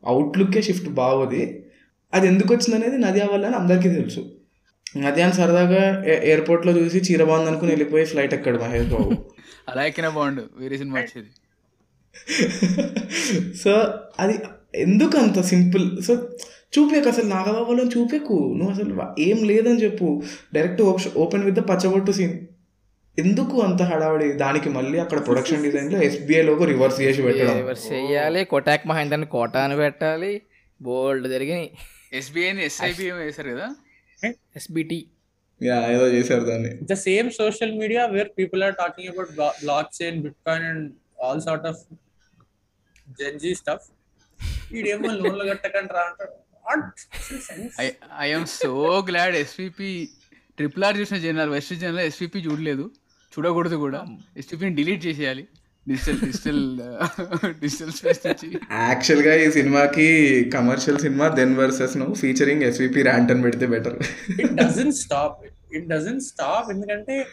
అవుట్లుక్కే 0.05 0.61
shift 0.61 0.89
బాగుంది 0.89 1.63
అది 2.13 2.27
ఎందుకు 2.27 2.53
వచ్చింది 2.53 2.75
అనేది 2.75 2.97
నదియా 2.97 3.25
వల్ల 3.33 3.45
అని 3.45 3.55
అందరికీ 3.55 3.89
తెలుసు. 3.89 4.31
నదియాని 4.97 5.33
సరదాగా 5.33 6.03
ఎయిర్పోర్ట్లో 6.05 6.77
చూసి 6.77 6.97
చీర 6.97 7.23
బాగుంది 7.23 7.49
అనుకుని 7.49 7.71
వెళ్ళిపోయి 7.71 8.05
ఫ్లైట్ 8.05 8.33
ఎక్కాడు 8.33 8.57
మహేష్ 8.57 8.87
బాబు. 8.87 9.11
అలా 9.69 9.85
ఎక్కిన 9.85 10.09
బాగుండు. 10.09 10.43
వేరే 10.57 10.77
సినిమా 10.77 10.99
వచ్చేది. 10.99 11.29
సో 13.63 13.71
అది 14.19 14.39
ఎందుకు 14.75 15.17
అంత 15.17 15.41
సింపుల్ 15.41 16.01
సో 16.01 16.27
చూపేకు 16.79 17.09
అసలు 17.09 17.25
నాగబాబులో 17.25 17.83
చూపేకు 17.83 18.33
నువ్వు 18.33 18.71
అసలు 18.71 19.21
ఏం 19.21 19.43
లేదని 19.43 19.83
చెప్పు. 19.83 20.23
Direct 20.53 20.81
open 21.17 21.43
with 21.43 21.55
the 21.55 21.59
పచ్చబొట్టు 21.59 22.11
scene 22.11 22.47
ఎందుకు 23.19 23.61
అంత 23.61 23.81
హడావిడి? 23.81 24.31
దానికి 24.31 24.69
మళ్ళీ 24.69 24.99
అక్కడ 24.99 25.25
ప్రొడక్షన్ 25.25 25.63
డిజైన్లో 25.63 26.01
ఎస్బీఐ 26.01 26.41
లోగో 26.41 26.65
రివర్స్ 26.65 27.01
చేసి 27.01 27.21
పెట్టడం. 27.21 27.55
రివర్స్ 27.55 27.91
చెయ్యాలి 27.91 28.45
కొటాక్ 28.45 28.87
మహేంద్రని 28.87 29.25
కోట 29.25 29.57
అని 29.57 29.75
పెట్టాలి 29.75 30.41
బోల్డ్ 30.81 31.29
జరిగినాయి. 31.29 31.71
ఎస్బీఐని 32.13 32.65
ఎస్ఐబి 32.65 33.11
వేశారు 33.11 33.49
కదా? 33.49 33.75
ఎస్బిటి 34.25 35.07
యా 35.63 35.87
ఏదో 35.91 36.07
చేశారు 36.07 36.43
దాన్ని. 36.43 36.69
The 36.69 36.95
same 36.95 37.25
social 37.25 37.73
media 37.73 38.01
where 38.07 38.27
people 38.41 38.59
are 38.59 38.71
talking 38.71 39.11
about 39.11 39.31
blo- 39.31 39.65
blockchain, 39.65 40.15
Bitcoin, 40.15 40.69
and 40.69 40.91
all 41.25 41.43
sort 41.43 41.63
of 41.67 41.75
Gen 43.11 43.37
Z 43.37 43.53
stuff. 43.53 43.79
ఈడేమో 44.77 45.11
లోన్లు 45.11 45.49
కట్టకండి 45.49 45.93
రా 45.93 45.99
అంటాడు. 45.99 46.46
I'm 48.19 48.45
so 48.45 49.05
glad 49.09 49.35
SVP 49.35 50.09
triple 50.55 50.83
R 50.83 50.97
చూసిన 50.97 51.17
జనాలు 51.17 51.51
వెస్ట్ 51.51 51.73
జనాలు 51.73 51.99
ఎస్విపి 51.99 52.39
చూడలేదు. 52.39 52.91
చూడకూడదు 53.37 53.75
కూడా. 53.75 54.05
ఎస్విపిని 54.37 54.75
డిలీట్ 54.75 55.05
చేసేయాలి. 55.05 55.47
డిజిటల్ 55.89 56.19
డిజిటల్ 56.19 56.79
డిజిటల్ 57.59 57.91
స్పేస్ 57.91 58.27
నుంచి. 58.27 58.59
యాక్చువల్గా 58.71 59.35
ఈ 59.35 59.51
సినిమాకి 59.51 60.07
కమర్షియల్ 60.53 60.99
సినిమా 60.99 61.27
దెన్ 61.27 61.55
వర్సెస్ 61.57 61.97
నువ్వు 61.97 62.15
ఫీచరింగ్ 62.15 62.63
ఎస్విపి 62.63 63.01
ర్యాంట్ 63.01 63.31
అని 63.31 63.41
పెడితే 63.41 63.65
better. 63.65 63.99
It 64.41 64.47
doesn't 64.47 64.93
stop. 65.03 65.31
It 65.77 65.83
doesn't 65.83 66.19
stop. 66.19 66.71
ఎందుకంటే 66.71 67.27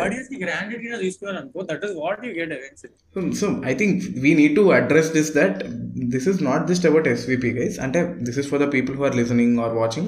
ఆడియన్స్ 0.00 0.28
కి 0.32 0.36
గ్రాండెడ్ 0.42 0.82
గా 0.88 0.96
తీసుకోవాలనుకో 1.04 1.62
that 1.70 1.84
is 1.86 1.94
what 2.02 2.20
you 2.26 2.32
get 2.40 2.52
eventually 2.58 2.98
So, 3.16 3.20
so 3.40 3.46
I 3.70 3.74
think 3.80 3.92
we 4.24 4.30
need 4.40 4.52
to 4.58 4.64
address 4.78 5.08
this 5.16 5.28
that 5.36 5.56
this 6.14 6.24
is 6.30 6.38
not 6.48 6.60
just 6.70 6.84
about 6.88 7.04
SVP 7.18 7.44
guys. 7.58 7.74
And 7.84 7.94
this 8.28 8.36
is 8.40 8.46
for 8.52 8.58
the 8.62 8.68
people 8.74 8.94
who 8.98 9.04
are 9.08 9.16
listening 9.20 9.52
or 9.64 9.70
watching. 9.80 10.06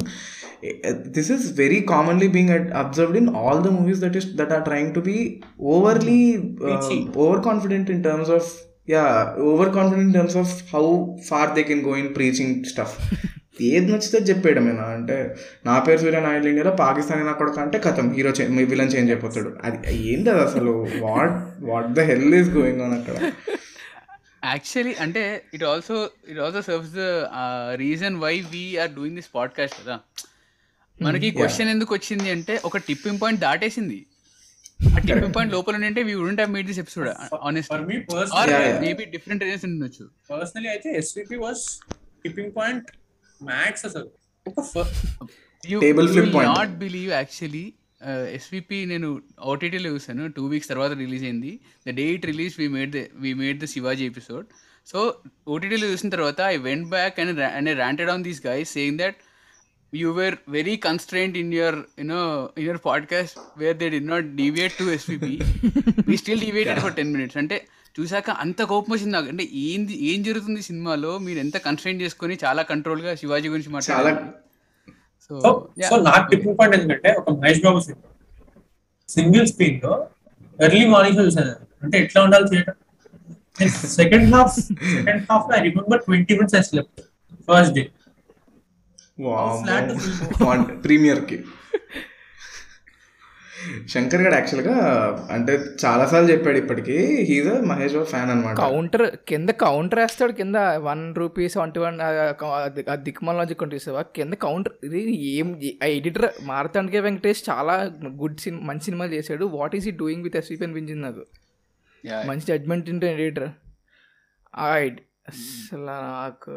Eh, 0.68 0.92
This 1.16 1.28
is 1.34 1.42
very 1.60 1.80
commonly 1.92 2.28
being 2.36 2.50
ad- 2.56 2.72
observed 2.82 3.16
in 3.20 3.28
all 3.40 3.58
the 3.66 3.72
movies 3.76 4.00
that 4.04 4.16
is 4.20 4.26
that 4.40 4.52
are 4.56 4.64
trying 4.70 4.90
to 4.96 5.02
be 5.10 5.18
overly 5.74 6.20
uh, 6.36 6.42
Preachy. 6.64 6.98
overconfident 7.24 7.88
in 7.96 8.00
terms 8.08 8.30
of 8.38 8.44
yeah 8.86 9.12
overconfident 9.52 10.06
in 10.08 10.14
terms 10.18 10.36
of 10.42 10.48
how 10.72 10.84
far 11.30 11.44
they 11.56 11.66
can 11.70 11.82
go 11.88 11.94
in 12.02 12.08
preaching 12.18 12.50
stuff. 12.72 12.92
ఏది 13.69 13.87
నచ్చితే 13.91 14.19
చెప్పేయడమేనా 14.29 14.85
అంటే 14.97 15.17
నా 15.65 15.75
పేరు 15.85 15.99
సూర్య 16.03 16.19
నాయుడు 16.25 16.47
ఇండియాలో 16.51 16.73
పాకిస్తానీ 16.83 17.23
నా 17.29 17.33
కొడుకు 17.39 17.59
అంటే 17.65 17.79
కథం 17.85 18.07
హీరో 18.17 18.31
విలన్ 18.71 18.93
చేంజ్ 18.93 19.11
అయిపోతాడు. 19.13 19.51
అది 19.63 19.77
ఏంటి 20.11 20.29
అది 20.33 20.43
అసలు? 20.47 20.73
What 21.05 21.37
what 21.69 21.89
the 21.97 22.05
hell 22.11 22.35
is 22.41 22.51
going 22.57 22.81
on 22.85 22.93
అక్కడ? 22.99 23.15
యాక్చువల్లీ 24.51 24.93
అంటే 25.05 25.23
it 25.55 25.65
also 25.71 25.95
it 26.31 26.39
also 26.45 26.61
serves 26.69 26.93
the 26.99 27.07
reason 27.83 28.15
why 28.25 28.33
we're 28.53 28.93
doing 28.99 29.17
this 29.19 29.31
podcast 29.35 29.77
కదా. 29.81 29.97
మనకి 31.07 31.27
క్వశ్చన్ 31.39 31.69
ఎందుకు 31.75 31.91
వచ్చింది 31.97 32.29
అంటే 32.35 32.55
ఒక 32.69 32.79
టిప్పింగ్ 32.87 33.19
పాయింట్ 33.21 33.41
దాటేసింది. 33.41 33.99
ఆ 34.95 34.99
టిప్పింగ్ 35.07 35.35
పాయింట్ 35.35 35.53
లోపల 35.55 35.75
ఉంటే 35.89 36.03
we 36.07 36.13
wouldn't 36.21 36.41
have 36.41 36.51
made 36.55 36.67
this 36.71 36.81
episode 36.83 37.09
honest 37.49 37.73
are. 37.73 37.83
Maybe 38.85 39.05
different 39.15 39.43
reasons 39.47 39.65
ఉండొచ్చు. 39.69 40.05
పర్సనలీ 40.31 40.69
అయితే 40.75 40.89
SVP 41.01 41.39
was 41.45 41.63
tipping 42.23 42.53
point 42.59 42.89
max 43.41 43.85
అసలు. 43.85 44.07
ఒక 44.45 44.61
ఫ- 44.61 44.87
you 45.63 45.79
Table 45.79 46.07
flip 46.07 46.29
point. 46.31 46.45
Not 46.45 46.69
believe 46.77 47.11
actually 47.11 47.73
SVP 48.33 48.85
నేను 48.85 49.21
ఓటీటీలో 49.43 49.89
చూసాను 49.89 50.27
టూ 50.27 50.45
వీక్స్ 50.45 50.69
తర్వాత 50.69 50.91
రిలీజ్ 50.91 51.23
అయింది. 51.23 51.59
The 51.87 51.89
day 51.89 52.03
it 52.03 52.25
release 52.25 52.59
we 52.59 52.67
made 52.67 52.91
the 52.91 53.01
we 53.15 53.33
made 53.33 53.59
the 53.59 53.65
Shivaji 53.65 54.05
episode 54.05 54.45
so 54.87 54.99
ఓటీటీలో 55.47 55.87
చూసిన 55.87 56.09
తర్వాత 56.09 56.41
I 56.41 56.57
went 56.57 56.89
back 56.89 57.19
and 57.19 57.39
and 57.39 57.69
I 57.69 57.73
ranted 57.73 58.09
on 58.09 58.23
these 58.23 58.47
guys 58.47 58.73
saying 58.73 58.97
that 58.97 59.15
you 59.93 60.11
were 60.11 60.35
very 60.49 60.77
constraint 60.77 61.37
in 61.37 61.53
your 61.53 61.75
you know 61.99 62.21
in 62.57 62.65
your 62.65 62.81
podcast 62.85 63.39
where 63.57 63.77
they 63.77 63.89
did 63.89 63.99
not 64.05 64.35
deviate 64.35 64.73
to 64.73 64.83
SVP 64.83 65.33
we 66.07 66.17
still 66.17 66.39
deviated 66.39 66.79
for 66.79 66.93
ten 66.93 67.13
minutes 67.13 67.37
అంటే 67.37 67.59
చూసాక 67.95 68.29
అంత 68.43 68.61
కోపం 68.63 68.91
వచ్చింది 68.93 69.13
నాకు. 69.13 69.27
అంటే 69.27 69.45
ఏంది 69.63 69.93
ఏం 70.09 70.19
జరుగుతుంది 70.23 70.61
సినిమాలో? 70.61 71.11
మీరు 71.17 71.39
ఎంత 71.39 71.57
కన్స్ట్రెయింట్ 71.57 72.03
చేసుకొని 72.03 72.35
చాలా 72.43 72.61
కంట్రోల్గా 72.61 73.15
శివాజీ 73.15 73.49
గురించి 73.49 73.69
మాట్లాడారు. 73.69 74.21
సో 75.31 75.35
సో 75.41 75.49
సో 75.89 75.95
నాకు 76.01 76.25
టిప్పింగ్ 76.31 76.57
పాయింట్ 76.59 76.75
ఎందుకంటే 76.77 77.09
ఒక 77.19 77.29
మహేష్ 77.35 77.61
బాబు 77.65 77.79
సినిమా. 77.79 78.07
సింగిల్ 79.09 79.47
స్క్రీన్లో 79.47 79.93
ఎర్లీ 80.59 80.85
మార్నింగ్ 80.85 81.19
చూసాను 81.21 81.53
అంటే 81.83 81.97
ఎట్లా 81.99 82.19
ఉండాలి 82.23 82.47
theatre 82.49 82.77
second 83.95 84.27
half 84.35 84.53
second 84.95 85.23
half 85.31 85.47
I 85.57 85.61
remember 85.61 86.01
twenty 86.05 86.33
minutes 86.33 86.55
I 86.55 86.63
slept 86.69 87.01
first 87.47 87.75
day 87.75 87.83
flat 89.61 89.89
ప్రీమియర్కి. 90.85 91.37
Shankar 93.93 94.21
గడ్ 94.21 94.33
యాక్చువల్గా 94.33 94.75
అంటే 95.31 95.53
చాలాసార్లు 95.85 96.31
చెప్పాడు 96.31 96.57
ఇప్పటికీ 96.57 96.97
he's 97.29 97.47
a 97.47 97.57
Mahesh 97.61 97.93
Babu 97.93 98.05
fan 98.05 98.31
అనమాట 98.31 98.55
కౌంటర్ 98.57 99.15
కింద 99.27 99.49
కౌంటర్ 99.49 99.99
వేస్తాడు 99.99 100.31
కింద 100.31 100.55
one 100.55 101.15
rupees 101.15 101.53
twenty 101.53 101.79
one 101.79 101.97
దిక్మల్ 103.03 103.37
logic 103.37 103.63
చూసావా? 103.73 104.01
కింద 104.01 104.33
కౌంటర్ 104.33 104.73
ఇది 104.83 105.01
ఏం 105.31 105.49
ఆ 105.83 105.85
ఎడిటర్ 105.85 106.29
మారతాండికే 106.43 106.99
వెంకటేష్ 106.99 107.49
చాలా 107.49 107.75
గుడ్ 108.21 108.39
సినిమా 108.39 108.63
మంచి 108.63 108.85
సినిమాలు 108.85 109.13
చేశాడు. 109.13 109.45
What 109.45 109.75
is 109.75 109.87
he 109.87 109.91
doing 109.91 110.23
with 110.23 110.37
SVP 110.37 110.65
అనిపించింది 110.65 111.01
నాకు. 111.01 111.25
మంచి 112.03 112.45
జడ్జ్మెంట్ 112.47 112.89
ఉంటే 112.89 113.13
ఎడిటర్ 113.13 113.49
అసలు 115.27 115.85
నాకు 115.85 116.53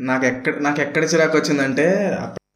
నాకు 0.00 0.26
ఎక్కడ 0.26 0.54
నాకు 0.60 0.80
ఎక్కడ 0.80 1.04
చిరాకు 1.04 1.36
వచ్చిందంటే 1.38 1.86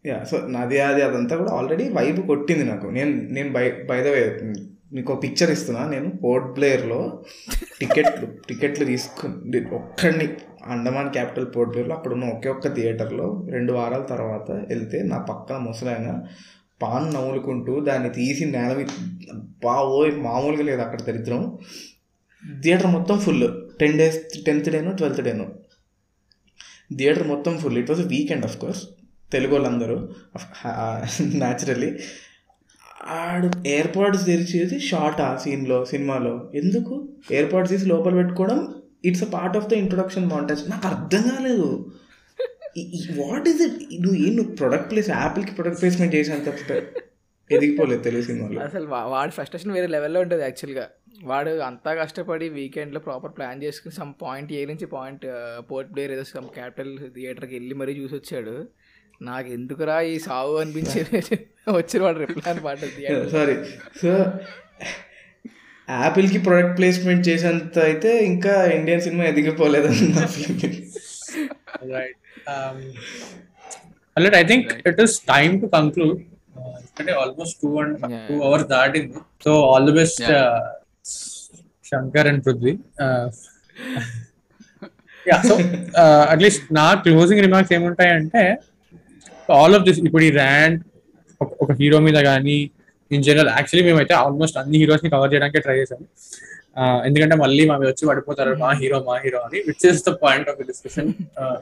యా 0.07 0.25
సో 0.25 0.47
నాది 0.47 0.81
అది 0.81 1.03
అదంతా 1.03 1.37
కూడా 1.37 1.53
ఆల్రెడీ 1.53 1.89
వైబ్ 1.89 2.21
కొట్టింది 2.21 2.65
నాకు. 2.65 2.87
నేను 2.87 3.11
నేను 3.11 3.53
బై 3.53 3.71
బై 3.71 4.03
ద 4.03 4.07
వే 4.07 4.43
మీకు 4.93 5.13
ఒక 5.13 5.23
పిక్చర్ 5.23 5.51
ఇస్తున్నా. 5.51 5.89
నేను 5.89 6.11
పోర్ట్ 6.11 6.47
బ్లేయర్లో 6.47 7.23
టికెట్లు 7.81 8.27
టికెట్లు 8.27 8.85
తీసుకుని 8.85 9.61
ఒక్కడిని 9.61 10.29
అండమాన్ 10.65 11.11
క్యాపిటల్ 11.11 11.47
పోర్ట్ 11.57 11.71
బ్లేయర్లో 11.71 11.97
అక్కడ 11.97 12.13
ఉన్న 12.13 12.25
ఒకే 12.25 12.49
ఒక్క 12.49 12.75
థియేటర్లో 12.75 13.47
రెండు 13.49 13.73
వారాల 13.73 14.03
తర్వాత 14.03 14.51
వెళ్తే 14.51 15.03
నా 15.03 15.19
పక్కన 15.19 15.57
ముసలాయన 15.57 16.23
పాన్ 16.83 17.15
నవ్వులుకుంటూ 17.15 17.81
దాన్ని 17.81 18.11
తీసి 18.11 18.45
నేల 18.45 18.75
మీద 18.75 18.87
బావో 19.65 20.07
మామూలుగా 20.07 20.63
లేదు 20.63 20.81
అక్కడ 20.81 21.01
దరిద్రం. 21.01 21.59
థియేటర్ 22.63 22.87
మొత్తం 22.87 23.19
ఫుల్. 23.19 23.49
టెన్ 23.81 23.99
డేస్ 23.99 24.45
టెన్త్ 24.45 24.71
డేను 24.71 24.97
ట్వెల్త్ 24.97 25.23
డేను. 25.23 25.47
థియేటర్ 26.97 27.27
మొత్తం 27.29 27.59
full. 27.59 27.79
It 27.79 27.91
was 27.91 28.01
weekend 28.07 28.45
of 28.45 28.59
course 28.59 28.89
Telugu 29.33 29.53
వాళ్ళందరూ 29.55 29.97
న్యాచురలీ 31.41 31.91
ఆడు 33.17 33.49
ఎయిర్పాడ్స్ 33.67 34.27
తెరిచేది 34.27 34.81
షార్ట్ 34.81 35.21
ఆ 35.21 35.37
సీన్లో 35.37 35.85
సినిమాలో 35.85 36.51
ఎందుకు? 36.55 36.95
ఎయిర్పాడ్స్ 37.31 37.73
తీసి 37.73 37.87
లోపల 37.87 38.15
పెట్టుకోవడం 38.15 38.59
it's 39.05 39.23
a 39.23 39.27
part 39.27 39.57
of 39.57 39.69
the 39.69 39.73
introduction 39.73 40.31
montage 40.31 40.71
నాకు 40.71 40.87
అర్థం 40.87 41.23
కాలేదు. 41.29 41.69
వాట్ 43.21 43.49
ఈస్ 43.49 43.63
ఇట్ 43.63 43.79
నువ్వు 44.05 44.19
ఏం 44.27 44.37
నువ్వు 44.37 44.57
ప్రొడక్ట్ 44.57 44.91
ప్లేస్ 44.91 45.11
యాపిల్కి 45.11 45.55
ప్రొడక్ట్ 45.55 45.81
ప్లేస్మెంట్ 45.81 46.15
చేసాను 46.15 46.45
తప్పితే 46.45 46.77
ఎదిగిపోలేదు 47.51 48.03
తెలుగు 48.03 48.23
సినిమాలో. 48.23 48.59
అసలు 48.61 48.87
వాడు 48.87 49.09
వాడి 49.11 49.33
ఫ్రస్ట్రేషన్ 49.33 49.73
వేరే 49.73 49.87
లెవెల్లో 49.87 50.21
ఉంటుంది 50.21 50.43
యాక్చువల్గా 50.43 50.87
వాడు 51.25 51.51
అంతా 51.51 51.95
కష్టపడి 51.95 52.49
వీకెండ్లో 52.49 53.01
ప్రాపర్ 53.01 53.33
ప్లాన్ 53.37 53.63
చేసుకుని 53.63 53.95
సమ్ 53.95 54.13
పాయింట్ 54.23 54.53
ఏ 54.53 54.67
నుంచి 54.67 54.87
పాయింట్ 54.87 55.25
పోర్ట్ 55.71 55.93
ప్లేయర్ 55.95 56.13
ఏదో 56.13 56.25
సమ్ 56.25 56.49
క్యాపిటల్ 56.59 56.93
థియేటర్కి 57.17 57.55
వెళ్ళి 57.55 57.75
మరీ 57.75 57.93
చూసి 58.01 58.15
వచ్చాడు 58.15 58.55
నాకు 59.21 59.49
ఎందుకురా 59.49 59.97
ఈ 60.03 60.15
సావు 60.19 60.53
అనిపించి 60.61 61.01
వచ్చిన 61.73 62.01
వాడు 62.03 62.19
రిప్లై 62.19 62.51
అని 62.51 62.61
పాట 62.61 62.79
సారీ 63.31 63.55
సో 64.03 64.11
యాపిల్కి 65.89 66.39
ప్రొడక్ట్ 66.39 66.75
ప్లేస్మెంట్ 66.79 67.29
చేసేంత 67.29 67.79
అయితే 67.89 68.11
ఇంకా 68.25 68.55
ఇండియన్ 68.79 69.01
సినిమా 69.01 69.25
ఎదిగిపోలేదు. 69.25 69.91
Um, 72.49 72.77
I 74.17 74.45
think 74.45 74.63
it 74.85 74.99
is 74.99 75.13
time 75.31 75.61
to 75.61 75.67
conclude. 75.69 76.19
Uh, 76.57 76.71
ఎందుకంటే 76.79 77.13
almost 77.13 77.57
two 77.63 77.71
and. 77.81 77.97
Two 78.29 78.37
hours 78.43 78.67
దాటింది 78.69 79.19
so 79.45 79.53
all 79.71 79.87
the 79.91 79.95
best 79.99 80.23
Yeah. 80.23 80.49
Shankar 81.85 82.29
and 82.31 82.43
Prithvi 82.47 82.73
yeah 85.27 85.37
so 85.43 85.55
at least 86.33 86.65
నా 86.73 86.87
closing 87.05 87.43
remarks 87.47 87.73
ఏముంటాయంటే 87.73 88.43
all 89.53 89.75
of 89.75 89.85
this 89.85 90.01
ఇప్పుడు 90.07 90.25
ఈ 90.25 90.31
rant 90.35 90.79
ఒక 91.61 91.71
hero 91.73 91.99
మీద 92.07 92.21
కానీ 92.25 92.59
in 93.11 93.23
general 93.23 93.51
actually 93.51 93.85
మేమైతే 93.89 94.15
ఆల్మోస్ట్ 94.15 94.57
అన్ని 94.59 94.79
హీరోస్ని 94.79 95.11
కవర్ 95.11 95.33
చేయడానికి 95.35 95.61
ట్రై 95.61 95.77
Uh, 96.77 96.99
ఎందుకంటే 97.07 97.37
మళ్ళీ 97.37 97.63
మా 97.69 97.77
వచ్చి 97.83 98.05
పడిపోతారు 98.09 98.51
మా 98.61 98.69
హీరో 98.81 98.99
మా 99.07 99.15
హీరో 99.23 99.39
అని 99.47 99.61
which 99.69 99.85
is 99.89 100.03
the 100.05 100.11
point 100.21 100.49
of 100.51 100.59
discussion 100.69 101.09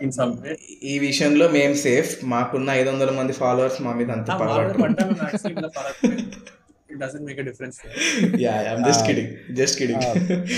in 0.04 0.12
some 0.12 0.32
way 0.42 0.54
ఈ 0.82 0.94
విషయంలో 0.98 1.46
మేము 1.48 1.74
సేఫ్ 1.84 2.10
మాకున్న 2.24 2.70
ఐదు 2.70 2.88
వందల 2.90 3.12
మంది 3.18 3.34
ఫాలోవర్స్ 3.38 3.78
మా 3.86 3.92
మీద 3.92 4.10
అంత 4.10 4.36
పగబట్టు 4.42 5.06
it 6.90 6.98
doesn't 7.00 7.24
make 7.28 7.40
a 7.40 7.46
difference 7.48 7.78
yeah 8.44 8.56
I'm 8.72 8.82
just 8.84 9.04
kidding 9.06 9.32
just 9.60 9.78
kidding 9.80 10.04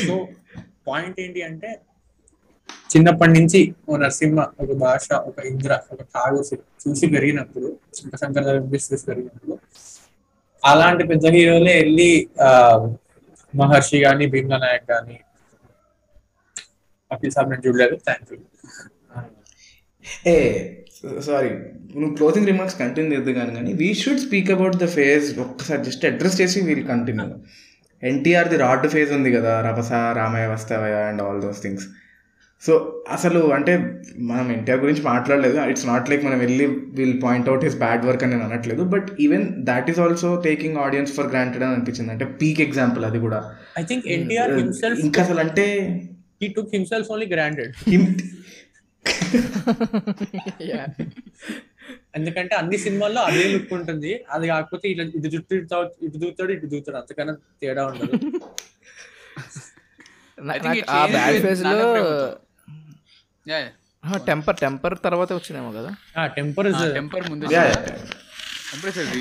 so 0.03 0.17
point 0.89 1.21
ఏంటి 1.21 1.43
అంటే 1.43 1.71
చిన్నప్పటి 2.93 3.33
నుంచి 3.33 3.61
ఓ 3.87 3.97
నరసింహ 3.97 4.43
ఒక 4.63 4.73
భాష 4.81 5.07
ఒక 5.29 5.39
ఇంద్ర 5.47 5.73
ఒక 5.93 6.01
ఠాగూర్ 6.15 6.47
చూసి 6.83 7.07
పెరిగినప్పుడు 7.15 7.69
శంకర్ 8.17 8.47
చూసి 8.75 9.05
పెరిగినప్పుడు 9.09 9.57
అలాంటి 10.63 11.05
పెద్ద 11.11 11.27
హీరోలే 11.35 11.75
వెళ్ళి 11.79 12.11
ఆ, 12.41 12.51
మహర్షి 13.55 13.99
గాని 14.01 14.27
భీమ్లా 14.33 14.59
నాయక్ 14.59 14.87
గాని 14.91 15.17
అఖిల్ 17.11 17.33
సాబ్ 17.35 17.51
నేను 17.51 17.63
చూడలేదు. 17.67 17.95
థ్యాంక్ 18.07 18.31
యూ 18.31 18.39
ఏ 20.27 20.35
సారీ 21.27 21.51
నువ్వు 21.95 22.13
క్లోజింగ్ 22.17 22.49
రిమార్క్స్ 22.49 22.77
కంటిన్యూ 22.81 23.11
చేద్దు 23.15 23.33
కానీ 23.37 23.53
కానీ 23.57 23.71
we 23.81 23.89
should 24.01 24.23
speak 24.25 24.51
about 24.55 24.77
the 24.79 24.89
phase 24.95 25.27
ఒక్కసారి 25.41 25.81
జస్ట్ 25.85 26.05
అడ్రస్ 26.07 26.37
చేసి 26.41 26.61
we'll 26.67 26.85
continue 26.89 27.27
NTR 28.03 28.49
the 28.49 28.59
rod 28.63 28.87
phase 28.93 29.13
ఉంది 29.17 29.31
కదా 29.37 29.53
Rabhasa 29.67 29.91
Ramayya 30.19 30.49
Vastavayya 30.53 30.99
and 31.09 31.23
all 31.25 31.41
those 31.45 31.61
things 31.63 31.87
so 32.67 33.05
అసలు 33.09 33.41
అంటే 33.57 33.73
మనం 34.31 34.47
ఎన్టీఆర్ 34.53 34.81
గురించి 34.81 35.03
మాట్లాడలేదు. 35.03 35.59
ఇట్స్ 35.71 35.87
నాట్ 35.87 36.11
లైక్ 36.11 36.25
మనం 36.25 36.39
వెళ్ళి 36.39 36.67
will 36.99 37.23
point 37.23 37.49
out 37.49 37.65
his 37.65 37.77
bad 37.77 38.05
work 38.09 38.23
అని 38.25 38.33
నేను 38.33 38.45
అనట్లేదు. 38.45 38.83
But 38.95 39.09
even 39.21 39.45
that 39.65 39.91
is 39.91 40.01
also 40.01 40.31
taking 40.45 40.77
audience 40.77 41.13
for 41.13 41.27
granted 41.27 41.65
అని 41.65 41.75
అనిపించింది. 41.75 42.13
అంటే 42.13 42.25
పీక్ 42.41 42.61
ఎగ్జాంపుల్ 42.61 43.05
అది 43.05 43.19
కూడా. 43.19 43.39
ఐ 43.79 43.85
థింక్ 43.85 44.07
ఎన్టీఆర్ 44.17 44.55
హిమ్సెల్ఫ్ 44.59 45.01
ఇంకా 45.01 45.23
అసలు 45.23 45.41
అంటే 45.41 45.67
he 46.43 46.49
took 46.49 46.75
himself 46.75 47.11
only 47.11 47.27
granted 47.27 47.73
ఎందుకంటే 52.15 52.55
అన్ని 52.55 52.79
సినిమాల్లో 52.79 53.21
అదే 53.23 53.45
లుక్ 53.55 53.73
ఉంటుంది. 53.75 54.21
అది 54.31 54.47
కాకపోతే 54.47 54.89
ఇట్లా 54.89 55.05
ఇటు 55.19 55.29
జుట్టు 55.29 55.55
ఇటు 56.07 56.19
దూతాడు 56.19 56.53
ఇటు 56.53 56.67
దూతాడు 56.67 56.97
అంతకన్నా 56.97 57.35
తేడా 57.63 57.87
ఉండదు. 57.87 58.13
I 60.39 60.59
think 60.59 60.77
it 60.79 60.85
ఆ 60.89 61.07
బ్యాడ్ 61.07 61.37
ఫేజ్లో 61.45 61.71
నాన్న 61.71 61.85
ప్రేమతో. 61.93 62.27
Yeah, 62.27 62.35
yeah. 62.35 63.38
టెంపర్ 64.29 64.57
టెంపర్ 64.57 64.95
తర్వాత 65.05 65.33
వచ్చినేమో 65.33 65.71
కదా? 65.79 65.91
ఆ 66.21 66.27
టెంపర్ 66.27 66.67
టెంపర్ 66.99 67.25
ముందు 67.31 67.47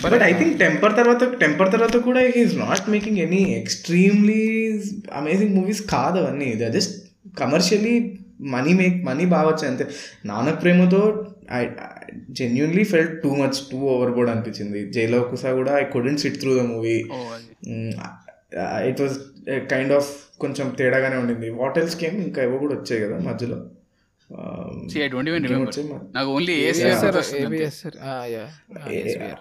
బట్ 0.03 0.23
ఐ 0.30 0.34
థింక్ 0.34 0.55
టెంపర్ 0.59 0.93
తర్వాత 0.97 1.23
టెంపర్ 1.23 1.71
తర్వాత 1.71 1.97
కూడా 1.97 2.19
he is 2.19 2.55
not 2.55 2.89
making 2.89 3.17
any 3.17 3.41
extremely 3.59 4.43
amazing 5.19 5.55
movies 5.55 5.82
కాదు 5.82 6.17
అవన్నీ. 6.17 6.49
They 6.55 6.69
just 6.69 6.95
commercially 7.39 8.17
money 8.41 8.73
make 8.73 8.97
money 9.05 9.25
బాగా 9.25 9.47
వచ్చాయి 9.47 9.71
అంతే. 9.71 9.86
Nanna 10.25 10.49
Prematho 10.63 11.01
I 11.51 11.67
genuinely 12.30 12.84
felt 12.84 13.21
too 13.23 13.36
much 13.36 13.57
too 13.71 13.78
overboard 14.11 14.32
అనిపించింది. 14.32 14.91
జైలో 14.91 15.19
కుసా 15.21 15.51
కూడా 15.51 15.80
I 15.80 15.84
couldn't 15.84 16.19
sit 16.19 16.38
through 16.39 16.59
the 16.59 16.65
movie. 16.65 16.97
It 18.89 19.01
was 19.01 19.17
kind 19.73 19.93
of 19.93 20.09
కొంచెం 20.39 20.69
తేడాగానే 20.80 21.17
ఉండింది. 21.17 21.49
వాట్ 21.49 21.78
ఎల్స్ 21.78 21.95
కేమ్ 21.95 22.17
ఇంకా 22.28 22.43
ఏవో 22.43 22.57
కూడా 22.57 22.75
వచ్చాయి 22.75 23.01
కదా 23.01 23.17
మధ్యలో. 23.19 23.57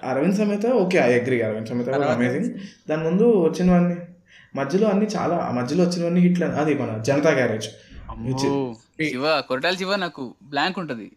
Arvind 0.05 0.37
Sametha 0.37 0.67
okay 0.67 0.99
I 0.99 1.21
agree 1.21 1.43
Aravinda 1.43 1.69
Sametha 1.69 1.89
amazing 1.89 2.55
దాని 2.91 3.05
ముందు 3.05 3.23
వచ్చినవన్నీ 3.23 3.97
మధ్యలో 4.57 4.89
అన్ని 4.89 5.07
చాలా 5.07 5.51
మధ్యలో 5.51 5.85
వచ్చినవన్నీ 5.85 6.21
హిట్లు 6.21 6.45
అది 6.45 6.75
మన 6.75 7.03
జనతా 7.03 7.31
గ్యారేజ్. 7.31 7.69
శివ 9.09 9.41
కొరటాల 9.41 9.75
శివ 9.75 9.97
నాకు 9.97 10.35
బ్లాంక్ 10.43 10.79
ఉంటది. 10.79 11.13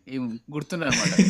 అనమాట 0.74 1.22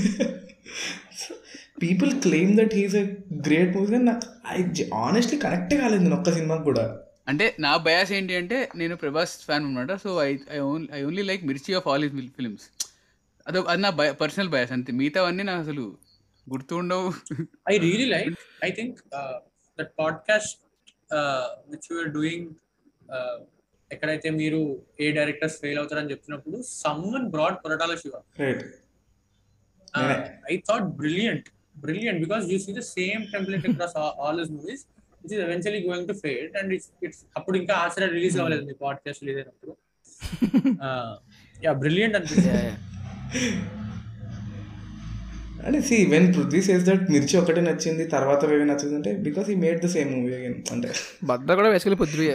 people 1.82 2.12
claim 2.12 2.58
that 2.58 2.76
he's 2.76 2.96
a 2.96 3.04
great 3.48 3.78
movie 3.78 3.92
కానీ 3.92 4.04
నాకు 4.04 4.22
ఐ 4.50 4.64
ఆనెస్ట్లీ 4.94 5.40
కనెక్ట్ 5.40 5.74
కాలేదు 5.74 6.02
నేను 6.02 6.16
ఒక్క 6.16 6.34
సినిమాకి 6.34 6.64
కూడా. 6.64 6.98
అంటే 7.30 7.46
నా 7.60 7.72
బయాస్ 7.78 8.12
ఏంటి 8.12 8.34
అంటే 8.36 8.58
నేను 8.76 8.96
ప్రభాస్ 8.96 9.34
ఫ్యాన్ 9.46 9.66
అనమాట 9.66 9.94
so 10.04 10.10
I 10.24 10.30
I 10.50 10.60
only 10.70 10.90
I 10.94 11.02
only 11.04 11.24
like 11.24 11.44
Mirchi 11.46 11.74
of 11.74 11.88
all 11.88 12.04
his 12.04 12.16
films. 12.38 12.66
అదో 13.48 13.60
అది 13.62 13.82
నా 13.82 13.90
పర్సనల్ 14.22 14.50
బయాస్ 14.50 14.72
అంతే. 14.72 14.92
మిగతావన్నీ 14.92 15.44
నాకు 15.44 15.62
అసలు 15.62 15.86
గుర్తుండవు 16.48 17.08
I 17.70 17.78
really 17.78 18.06
like 18.06 18.34
I 18.64 18.72
think 18.72 18.98
that 19.80 19.92
podcast 20.00 20.58
which 21.70 21.88
you're 21.92 22.10
doing 22.10 22.48
ఎక్కడైతే 23.92 24.30
మీరు 24.30 24.60
ఏ 25.00 25.08
డైరెక్టర్స్ 25.12 25.58
ఫెయిల్ 25.62 25.80
అవుతారని 25.80 26.12
చెప్తున్నప్పుడు 26.12 26.58
someone 26.82 27.30
broad 27.30 27.58
Koratala 27.64 27.96
Siva 27.96 28.16
right 28.40 28.64
I 30.52 30.58
thought 30.70 30.88
brilliant 31.02 31.48
brilliant 31.78 32.20
because 32.20 32.46
you 32.52 32.58
see 32.60 32.74
the 32.74 32.84
same 32.96 33.24
template 33.34 33.66
across 33.70 33.96
all 33.98 34.40
his 34.40 34.52
movies 34.52 34.84
which 35.22 35.34
is 35.34 35.42
eventually 35.42 35.82
going 35.88 36.08
to 36.08 36.14
fade 36.14 36.58
and 36.58 36.72
it's 36.74 36.90
it's 37.04 37.22
అప్పుడు 37.38 37.58
ఇంకా 37.58 37.76
ఆశ్చర్య 37.76 38.10
release 38.12 38.38
అవ్వలేదు 38.40 38.66
మీ 38.66 38.76
podcast 38.82 39.24
release 39.24 39.40
అయినప్పుడు. 39.42 39.74
Yeah 41.66 41.72
brilliant 41.74 42.16
అనిపిస్తుంది. 42.16 42.52
అంటే 45.66 45.80
see 45.82 45.96
when 46.06 46.28
Prithvi 46.36 46.62
says 46.62 46.84
that 46.86 47.04
Mirchi 47.12 47.36
ఒకటే 47.38 47.62
నచ్చింది 47.62 48.04
తర్వాత 48.08 48.42
వేవి 48.46 48.66
నచ్చింది 48.66 48.96
అంటే 48.96 49.12
because 49.18 49.48
he 49.50 49.56
made 49.56 49.80
the 49.86 49.88
same 49.88 50.10
movie 50.16 50.32
again 50.34 50.58
అంటే 50.72 50.90
బద్ద 51.24 51.50
కూడా 51.52 51.70
వేసుకెళ్ళి 51.70 51.98
పొద్దు 51.98 52.28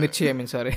మిర్చి 0.00 0.24
ఐ 0.28 0.32
మీన్ 0.32 0.46
సారీ 0.46 0.72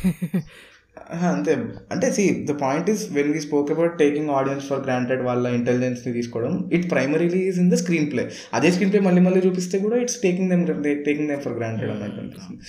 అంతే. 1.29 1.53
అంటే 1.93 2.07
see 2.17 2.23
the 2.49 2.53
point 2.63 2.89
is 2.93 3.03
when 3.17 3.29
we 3.35 3.39
spoke 3.45 3.71
about 3.75 3.93
taking 4.01 4.29
audience 4.39 4.65
for 4.71 4.81
granted 4.87 5.21
వాళ్ళ 5.27 5.53
ఇంటెలిజెన్స్ని 5.57 6.11
తీసుకోవడం 6.17 6.53
it 6.77 6.85
primarily 6.93 7.41
is 7.49 7.59
in 7.63 7.69
the 7.73 7.77
screenplay 8.13 8.23
అదే 8.59 8.71
స్క్రీన్ 8.75 8.91
ప్లే 8.93 9.01
మళ్ళీ 9.07 9.21
మళ్ళీ 9.27 9.41
చూపిస్తే 9.47 9.79
కూడా 9.85 9.97
it's 10.05 10.19
taking 10.25 10.49
them 10.53 10.65
taking 11.07 11.29
them 11.31 11.43
for 11.45 11.55
granted 11.59 11.91
అన్నట్టు 11.95 12.19
అనిపిస్తుంది. 12.23 12.59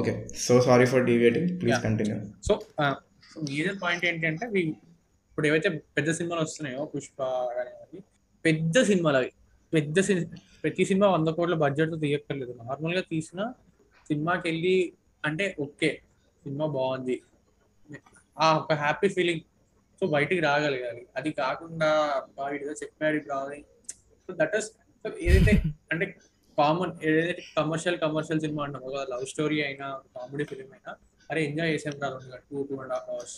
Okay 0.00 0.14
so 0.46 0.54
sorry 0.68 0.88
for 0.92 1.04
deviating 1.10 1.48
please 1.62 1.80
continue 1.86 2.18
so 2.48 2.54
major 3.48 3.78
point 3.84 4.04
ఏంటంటే 4.10 4.46
ఇప్పుడు 5.30 5.46
ఏవైతే 5.50 5.68
పెద్ద 5.96 6.10
సినిమాలు 6.20 6.42
వస్తున్నాయో 6.46 6.84
పుష్ప 6.94 7.18
కానివ్వండి 7.56 8.00
పెద్ద 8.44 8.82
సినిమాలు 8.90 9.18
అవి 9.20 9.30
పెద్ద 9.72 10.00
సినిమా 10.08 10.38
ప్రతి 10.62 10.84
సినిమా 10.88 11.06
వంద 11.16 11.28
కోట్ల 11.36 11.56
బడ్జెట్తో 11.62 11.98
తీయక్కర్లేదు. 12.04 12.52
నార్మల్గా 12.62 13.02
తీసిన 13.12 13.40
సినిమాకి 14.08 14.44
వెళ్ళి 14.48 14.74
అంటే 15.24 15.44
ఓకే 15.64 15.90
సినిమా 16.44 16.66
బాగుంది. 16.76 17.16
ఒక 18.58 18.74
హ్యాపీ 18.82 19.08
ఫీలింగ్ 19.16 19.42
సో 20.02 20.06
బయటికి 20.08 20.40
రాగలగాలి 20.46 21.02
అది. 21.16 21.30
కాకుండా 21.40 21.88
అబ్బా 22.18 22.44
ఇదిగా 22.54 22.74
చెప్పాడు 22.82 23.16
ఇప్పుడు 23.16 23.32
రావాలి 23.34 23.58
సో 24.28 24.34
దట్ 24.38 24.54
ఇస్ 24.56 24.68
ఏదైతే 25.24 25.52
అంటే 25.92 26.06
కామన్ 26.58 26.92
ఏదైతే 27.08 27.42
కమర్షియల్ 27.56 27.98
కమర్షియల్ 28.00 28.40
సినిమా 28.40 28.62
అంటాం 28.64 28.82
ఒక 28.88 29.02
లవ్ 29.10 29.24
స్టోరీ 29.32 29.58
అయినా 29.66 29.86
కామెడీ 30.16 30.44
ఫిలిం 30.50 30.70
అయినా 30.72 30.92
అరే 31.30 31.40
ఎంజాయ్ 31.48 31.72
చేసాం 31.74 31.96
రా 32.02 32.08
రెండు 32.16 32.38
two 32.50 32.62
two 32.68 32.76
and 32.82 32.94
half 32.96 33.10
hours 33.10 33.36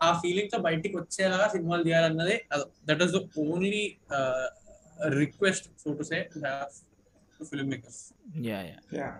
ఆ 0.00 0.08
ఫీలింగ్తో 0.20 0.58
బయటికి 0.60 0.94
వచ్చేలాగా 1.00 1.46
సినిమాలు 1.48 1.84
తీయాలన్నదే 1.88 2.36
that 2.88 3.02
is 3.02 3.12
the 3.12 3.20
only 3.44 3.84
request 5.18 5.68
so 5.82 5.92
to 6.00 6.06
say 6.10 6.18
film 7.40 7.70
makers 7.70 8.02
yeah 8.46 8.58
yeah 8.98 9.10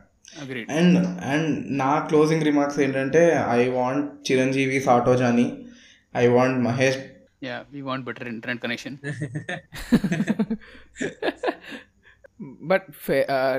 and 0.77 0.99
and 1.25 1.51
నా 1.79 1.91
క్లోజింగ్ 2.09 2.45
రిమార్క్స్ 2.45 2.79
ఏంటంటే 2.81 3.23
I 3.55 3.63
want 3.69 4.07
Chiranjeevi 4.29 4.79
సాటోజాని 4.81 5.47
I 6.15 6.27
want 6.29 6.59
Mahesh 6.61 7.01
yeah 7.45 7.57
we 7.73 7.81
want 7.81 8.05
better 8.07 8.29
internet 8.29 8.63
connection 8.63 8.97
but 12.63 12.87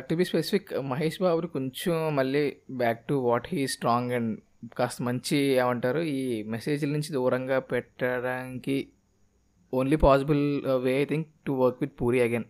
to 0.10 0.16
be 0.16 0.26
specific 0.26 0.72
Mahesh 0.84 1.20
Babu 1.22 1.48
కొంచెం 1.48 2.16
మళ్ళీ 2.16 2.44
back 2.78 3.02
to 3.08 3.16
what 3.20 3.48
he 3.48 3.62
strong 3.68 4.12
and 4.12 4.32
కాస్త 4.76 5.02
మంచి 5.02 5.38
ఏమంటారు 5.56 6.02
ఈ 6.14 6.20
మెసేజ్ల 6.48 6.90
నుంచి 6.92 7.12
దూరంగా 7.14 7.60
పెట్టడానికి 7.72 8.78
only 9.74 9.98
possible 9.98 10.44
way 10.84 10.94
I 11.02 11.06
think 11.06 11.28
to 11.46 11.54
work 11.54 11.80
with 11.82 11.96
Puri 12.02 12.20
again 12.22 12.48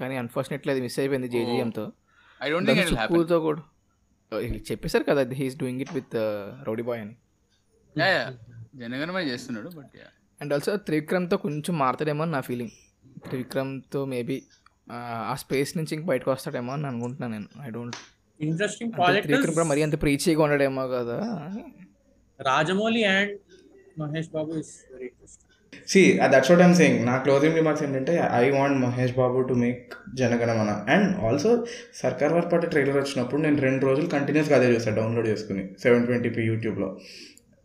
కానీ 0.00 0.16
అన్ఫార్చునేట్లీ 0.16 0.72
అది 0.72 0.80
మిస్ 0.80 0.98
అయిపోయింది 0.98 1.28
జేజీఎంతో 1.28 1.84
I 2.40 2.48
don't 2.52 2.68
think 2.68 2.80
it 2.80 2.88
will 2.88 2.98
happen 2.98 3.16
సుక్కుతో 3.16 3.38
కూడా 3.46 3.62
చెప్పేశారు 4.68 5.04
కదా 5.10 5.22
he is 5.40 5.56
doing 5.62 5.80
it 5.84 5.92
with 5.94 6.14
rowdy 6.68 6.84
boy 6.88 7.00
అని. 7.04 7.14
యా 7.96 8.08
యా 8.14 8.24
జనగణమై 8.80 9.24
చేస్తున్నాడు 9.30 9.68
బట్ 9.78 9.94
యా 10.00 10.08
అండ్ 10.40 10.52
ఆల్సో 10.54 10.72
త్రివిక్రమ్తో 10.86 11.36
కొంచెం 11.44 11.74
మారుతాడేమో 11.78 12.22
అని 12.22 12.32
నా 12.32 12.42
ఫీలింగ్ 12.48 12.74
త్రివిక్రమ్తో 13.26 14.00
మేబీ 14.06 14.36
ఆ 15.28 15.36
స్పేస్ 15.42 15.70
నుంచి 15.78 15.92
ఇంక 15.96 16.04
బయటకు 16.10 16.30
వస్తాడేమో 16.32 16.72
అని 16.74 16.86
అనుకుంటున్నాను 16.86 17.32
నేను. 17.36 17.48
I 17.62 17.70
don't 17.70 17.96
interesting 18.40 18.90
Trivikram 18.92 19.22
project 19.28 19.56
కూడా 19.58 19.68
మరీ 19.70 19.82
అంత 19.86 19.96
ప్రీచీగా 20.02 20.42
ఉండడేమో 20.46 20.84
కదా. 20.94 21.16
Rajamouli 22.40 23.02
and 23.14 23.34
Mahesh 24.00 24.30
Babu 24.30 24.52
is 24.62 24.72
very 24.92 25.06
interesting 25.10 25.45
see 25.88 26.20
that's 26.26 26.50
what 26.50 26.62
I'm 26.62 26.74
saying 26.74 27.06
నా 27.06 27.16
క్లోజింగ్ 27.16 27.54
రిమార్క్స్ 27.54 27.84
ఏంటంటే 27.84 28.28
I 28.32 28.50
want 28.50 28.78
Mahesh 28.80 29.12
Babu 29.12 29.40
to 29.40 29.54
make 29.54 29.94
Jana Gana Mana. 30.14 30.86
And 30.88 31.24
also 31.24 31.50
Sarkar 31.94 32.32
Vaari 32.32 32.46
Paata 32.52 32.64
trailer 32.66 32.96
వచ్చినప్పుడు 32.96 33.40
నేను 33.42 33.56
రెండు 33.56 33.86
రోజులు 33.86 34.06
కంటిన్యూస్గా 34.06 34.56
అదే 34.56 34.68
చూసాను 34.74 34.96
డౌన్లోడ్ 34.96 35.28
చేసుకుని 35.28 35.64
సెవెన్ 35.82 36.06
ట్వంటీపీ 36.06 36.42
యూట్యూబ్లో 36.42 36.98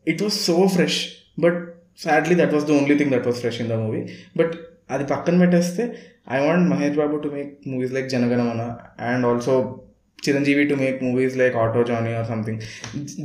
it 0.07 0.24
was 0.24 0.45
so 0.45 0.67
fresh 0.67 0.99
but 1.39 1.59
sadly 1.99 2.36
that 2.36 2.53
was 2.53 2.65
the 2.65 2.72
only 2.72 2.97
thing 2.97 3.11
that 3.11 3.28
was 3.28 3.39
fresh 3.39 3.61
in 3.61 3.69
the 3.69 3.74
movie 3.74 4.01
but 4.38 4.53
అది 4.91 5.03
పక్కన 5.03 5.39
పెట్టేస్తే 5.39 5.84
I 6.32 6.47
want 6.47 6.69
Mahesh 6.69 6.95
Babu 6.95 7.17
to 7.17 7.28
make 7.28 7.51
movies 7.67 7.93
like 7.93 8.09
Jana Gana Mana. 8.09 8.78
And 8.99 9.26
also 9.26 9.55
Chiranjeevi 10.24 10.63
to 10.65 10.76
make 10.76 10.99
movies 11.03 11.36
like 11.38 11.55
auto 11.57 11.84
Johnny 11.84 12.11
or 12.13 12.28
something 12.28 12.59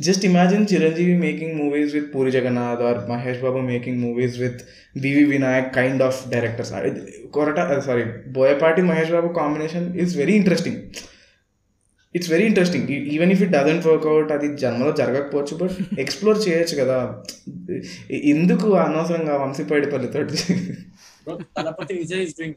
just 0.07 0.25
imagine 0.25 0.65
Chiranjeevi 0.73 1.17
making 1.23 1.55
movies 1.55 1.93
with 1.95 2.09
Puri 2.15 2.33
Jagannadh 2.37 2.83
or 2.83 3.01
Mahesh 3.09 3.43
Babu 3.43 3.63
making 3.67 4.01
movies 4.05 4.39
with 4.39 4.63
VV 4.99 5.25
Vinayak 5.33 5.69
kind 5.75 6.03
of 6.03 6.21
directors 6.31 6.73
Korata 7.31 7.59
sorry 7.87 8.05
Boyapati 8.35 8.85
Mahesh 8.89 9.13
Babu 9.13 9.31
combination 9.37 9.87
is 10.01 10.15
very 10.17 10.35
interesting 10.35 10.81
it's 12.15 12.31
very 12.31 12.45
interesting 12.47 12.87
even 13.15 13.33
if 13.33 13.43
it 13.43 13.53
doesn't 13.53 13.87
work out 13.87 14.31
అది 14.33 14.49
జన్మలో 14.57 14.93
జరగకపోవచ్చు 15.01 15.55
but 15.57 15.75
explore 15.99 16.39
చేయొచ్చు 16.47 16.77
కదా. 16.81 16.99
ఎందుకు 18.33 18.69
అనవసరంగా 18.85 19.35
వంశీపైడిపల్లితో 19.37 20.21
Thalapathy 21.57 21.95
Vijay 21.95 22.23
is 22.27 22.35
doing 22.39 22.57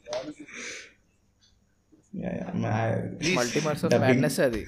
multiverse 2.14 3.84
of 3.86 3.94
madness 3.96 4.40
అది. 4.40 4.62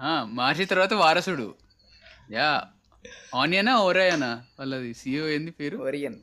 ఆ, 0.00 0.10
మార్చి 0.32 0.64
తర్వాత 0.64 0.94
వారసుడు. 0.94 1.46
యా 2.32 2.50
ఆనియనా 3.34 3.80
ఓరాయనా 3.80 4.30
వాళ్ళది 4.58 4.94
సిఓ 4.94 5.26
ఏంది 5.28 5.50
పేరు? 5.50 5.76
ఒరియన్ 5.78 6.18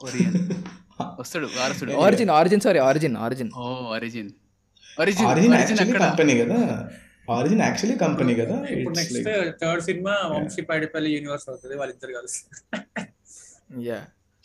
ఒరియన్ 0.00 0.36
వస్తాడు 1.20 1.46
వారసుడు. 1.56 1.92
Origin 2.00 2.30
origin 2.30 2.60
sorry 2.60 2.78
origin 2.80 3.16
origin 3.16 3.50
oh 3.56 3.64
origin 3.94 4.30
origin 4.84 5.26
actually 5.54 5.84
అక్కడ. 5.84 6.00
కంపెనీ 6.06 6.34
కదా. 6.38 6.58
ఆరిజిన్ 7.30 7.62
యాక్చువల్లీ 7.62 7.96
కంపెనీ 7.98 8.34
కదా. 8.34 8.56
ఇప్పుడు 8.72 8.94
నెక్స్ట్ 8.96 9.28
థర్డ్ 9.62 9.82
సినిమా 9.84 10.14
వంశీ 10.32 10.62
పైడిపల్లి 10.62 11.10
యూనివర్స్ 11.14 11.48
అవుతుంది 11.48 11.76
వాళ్ళిద్దరు 11.76 12.12
కలిసి. 12.12 12.40
యా 13.82 13.98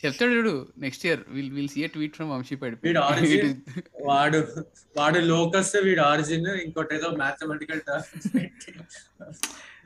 చెప్తాడు 0.04 0.32
చూడు 0.34 0.52
next 0.78 1.04
year 1.06 1.22
will 1.30 1.50
will 1.52 1.68
see 1.68 1.82
tweet 1.94 2.16
from 2.16 2.30
వంశీపేట 2.32 2.74
వీడు 2.84 3.00
ఆరిజిన్. 3.06 3.52
వాడు 4.08 4.40
వాడు 4.96 5.20
లోకస్ 5.30 5.72
వీడు 5.86 6.02
ఆరిజిన్ 6.08 6.48
ఇంకోటి 6.64 6.94
ఏదో 6.94 7.10
మ్యాథమెటికల్ 7.20 7.82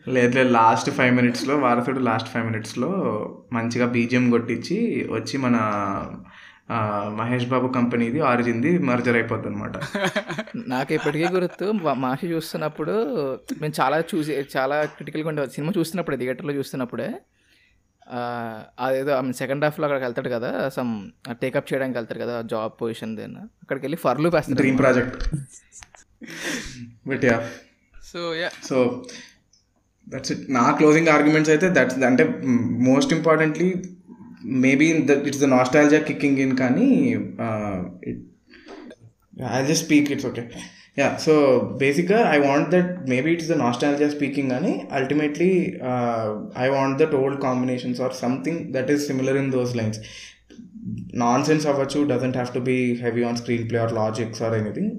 లేదు 0.09 0.33
లేదు 0.35 0.51
లాస్ట్ 0.53 0.89
ఫైవ్ 0.91 1.12
మినిట్స్లో 1.14 1.55
వారసుడు 1.62 2.01
లాస్ట్ 2.07 2.29
ఫైవ్ 2.29 2.47
మినిట్స్లో 2.47 2.91
మంచిగా 3.53 3.87
బీజిఎం 3.95 4.27
కొట్టించి 4.31 4.77
వచ్చి 5.11 5.37
మన 5.39 5.57
మహేష్ 7.19 7.47
బాబు 7.47 7.66
కంపెనీది 7.75 8.19
ఆరిజిన్ది 8.31 8.71
మర్జర్ 8.89 9.16
అయిపోద్ది 9.16 9.49
అనమాట 9.49 9.75
నాకు 10.73 10.93
ఇప్పటికీ 10.95 11.27
గుర్తు 11.35 11.66
మా- 11.79 11.97
మాషి 12.03 12.27
చూస్తున్నప్పుడు 12.33 12.95
మేము 13.61 13.75
చాలా 13.79 13.99
చూసి 14.11 14.33
చాలా 14.55 14.77
క్రిటికల్గా 14.95 15.29
ఉండే 15.29 15.47
సినిమా 15.49 15.73
చూస్తున్నప్పుడే 15.79 16.16
థియేటర్లో 16.16 16.53
చూస్తున్నప్పుడే. 16.53 17.09
అదేదో 18.78 19.12
సెకండ్ 19.32 19.64
హాఫ్లో 19.64 19.84
అక్కడికి 19.86 20.04
వెళ్తాడు 20.04 20.28
కదా 20.28 20.50
సమ్ 20.68 20.92
టేకప్ 21.40 21.68
చేయడానికి 21.72 21.98
వెళ్తాడు 21.98 22.20
కదా 22.20 22.42
జాబ్ 22.52 22.72
పొజిషన్ 22.80 23.16
దేనా 23.16 23.42
అక్కడికి 23.62 23.84
వెళ్ళి 23.86 23.96
ఫర్లు 23.96 24.28
వేస్తాడు. 24.28 24.59
Dream 24.61 24.78
project 24.78 25.16
but 27.09 27.24
yeah 27.24 27.36
so 27.94 28.20
yeah 28.34 28.50
so 28.68 28.76
that's 30.06 30.32
it 30.32 30.44
నా 30.50 30.64
క్లోజింగ్ 30.70 31.09
ఆర్గ్యుమెంట్స్ 31.09 31.50
అయితే 31.50 31.68
దట్స్ 31.70 31.98
అంటే 32.04 32.24
most 32.88 33.12
importantly 33.12 33.68
maybe 34.64 34.88
that 35.11 35.26
it's 35.28 35.40
the 35.40 35.48
nostalgia 35.54 35.98
kicking 35.98 36.38
in 36.38 36.56
కానీ 36.56 36.88
I 39.52 39.62
just 39.64 39.84
speak 39.84 40.11
it's 40.12 40.26
okay 40.26 40.44
yeah 40.99 41.09
so 41.24 41.34
బేసిక్గా 41.82 42.20
I 42.34 42.38
want 42.46 42.68
that 42.74 42.92
maybe 43.12 43.30
it's 43.34 43.51
the 43.53 43.57
nostalgia 43.64 44.09
speaking 44.16 44.51
కానీ 44.55 44.72
ultimately 44.99 45.51
I 46.64 46.68
want 46.76 46.96
that 47.03 47.14
old 47.20 47.38
combinations 47.46 48.01
or 48.07 48.16
something 48.24 48.62
that 48.76 48.90
is 48.94 49.05
similar 49.11 49.38
in 49.42 49.51
those 49.57 49.74
lines 49.80 50.01
nonsense 51.44 51.66
అవ్వచ్చు 51.72 52.01
doesn't 52.12 52.38
have 52.40 52.53
to 52.57 52.62
be 52.70 52.78
heavy 53.05 53.24
on 53.30 53.38
screen 53.42 53.68
play 53.70 53.80
or 53.86 53.94
logics 54.03 54.42
or 54.49 54.57
anything 54.62 54.92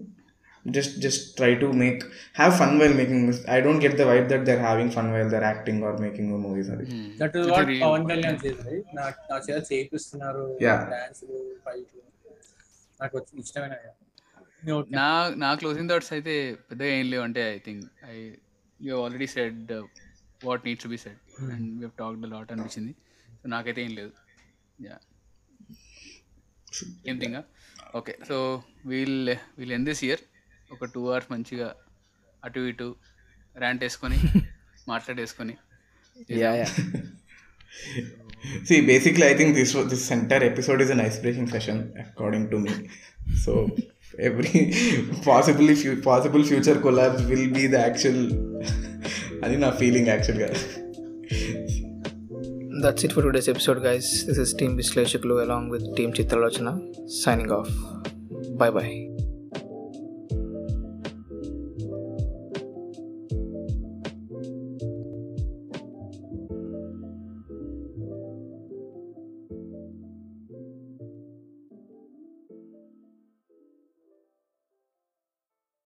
just 0.66 1.00
just 1.00 1.38
try 1.38 1.56
to 1.56 1.68
make 1.74 2.00
have 2.34 2.58
fun 2.58 2.72
while 2.80 2.94
making 2.94 3.26
this. 3.28 3.38
I 3.48 3.62
don't 3.62 3.80
get 3.80 3.98
the 3.98 4.04
vibe 4.04 4.28
that 4.30 4.46
they're 4.46 4.60
having 4.62 4.90
fun 4.92 5.12
while 5.12 5.30
they're 5.30 5.44
acting 5.44 5.82
or 5.82 5.98
making 5.98 6.26
the 6.34 6.40
movies 6.46 6.68
అది 6.74 6.86
that 7.22 7.36
is 7.40 7.48
what 7.54 7.72
Pawan 7.84 8.06
Kalyan 8.10 8.40
చేసింది 8.44 8.78
నా 8.98 9.06
నా 9.30 9.38
చేత 9.48 9.62
చేపిస్తున్నారు 9.72 10.44
Yeah. 10.66 10.82
Dance 10.94 11.24
fight 11.66 11.94
నాకు 13.00 13.16
వచ్చి 13.20 13.34
నా 15.00 15.08
నా 15.44 15.50
క్లోజింగ్ 15.56 15.90
థాట్స్ 15.90 16.14
అయితే 16.14 16.34
పెద్దగా 16.70 16.92
ఏం 17.00 17.06
లేవు. 17.12 17.24
అంటే 17.24 17.42
I 17.56 17.60
think 17.68 17.84
I 18.14 18.16
you 18.80 18.96
already 19.04 19.28
said 19.36 19.72
what 20.42 20.66
needs 20.68 20.84
to 20.84 20.90
be 20.90 21.00
said 21.06 21.20
and 21.56 21.68
we 21.76 21.84
have 21.86 21.96
talked 22.02 22.26
lot 22.34 22.52
అనిపించింది. 22.56 22.94
సో 23.42 23.48
నాకైతే 23.56 23.82
ఏం 23.88 23.94
లేదు. 24.00 24.14
యా 24.88 24.98
ఏం 27.10 27.16
thing 27.22 27.38
okay 28.00 28.14
so 28.30 28.38
we'll 28.86 29.30
we'll 29.60 29.74
end 29.78 29.86
this 29.90 30.02
year 30.08 30.22
ఒక 30.72 30.86
టూ 30.96 31.02
అవర్స్ 31.10 31.30
మంచిగా 31.34 31.68
అటు 32.44 32.60
ఇటు 32.72 32.88
ర్యాంట్ 33.56 33.84
వేసుకొని 33.86 34.18
మాట్లాడేసుకొని 34.94 35.56
yeah 36.44 36.52
yeah 36.62 36.68
see 38.68 38.78
basically 38.90 39.26
i 39.32 39.36
think 39.40 39.52
this 39.58 39.72
was- 39.76 39.90
this 39.94 40.04
entire 40.16 40.44
episode 40.52 40.80
is 40.86 40.92
an 40.96 41.00
ice 41.06 41.18
breaking 41.24 41.48
session 41.54 41.78
according 42.04 42.46
to 42.52 42.58
me. 42.66 42.74
So 43.44 43.52
every 44.18 44.74
possibly 45.26 45.74
few 45.74 45.92
possible 46.08 46.44
future 46.44 46.80
collabs 46.84 47.22
will 47.26 47.52
be 47.52 47.68
the 47.68 47.76
actual 47.76 48.24
అది 49.44 49.58
నా 49.58 49.70
feeling 49.70 50.08
యాక్చువల్గా 50.08 50.50
that's 52.82 53.06
it 53.06 53.14
for 53.14 53.24
today's 53.24 53.50
episode 53.50 53.80
guys 53.80 54.26
this 54.26 54.40
is 54.40 54.54
team 54.54 54.76
విశ్లేషకులు 54.76 55.36
along 55.36 55.72
with 55.72 55.88
team 55.98 56.12
Chitralochana 56.22 56.80
signing 57.26 57.52
off 57.52 57.72
bye 58.52 58.72
bye 58.72 58.94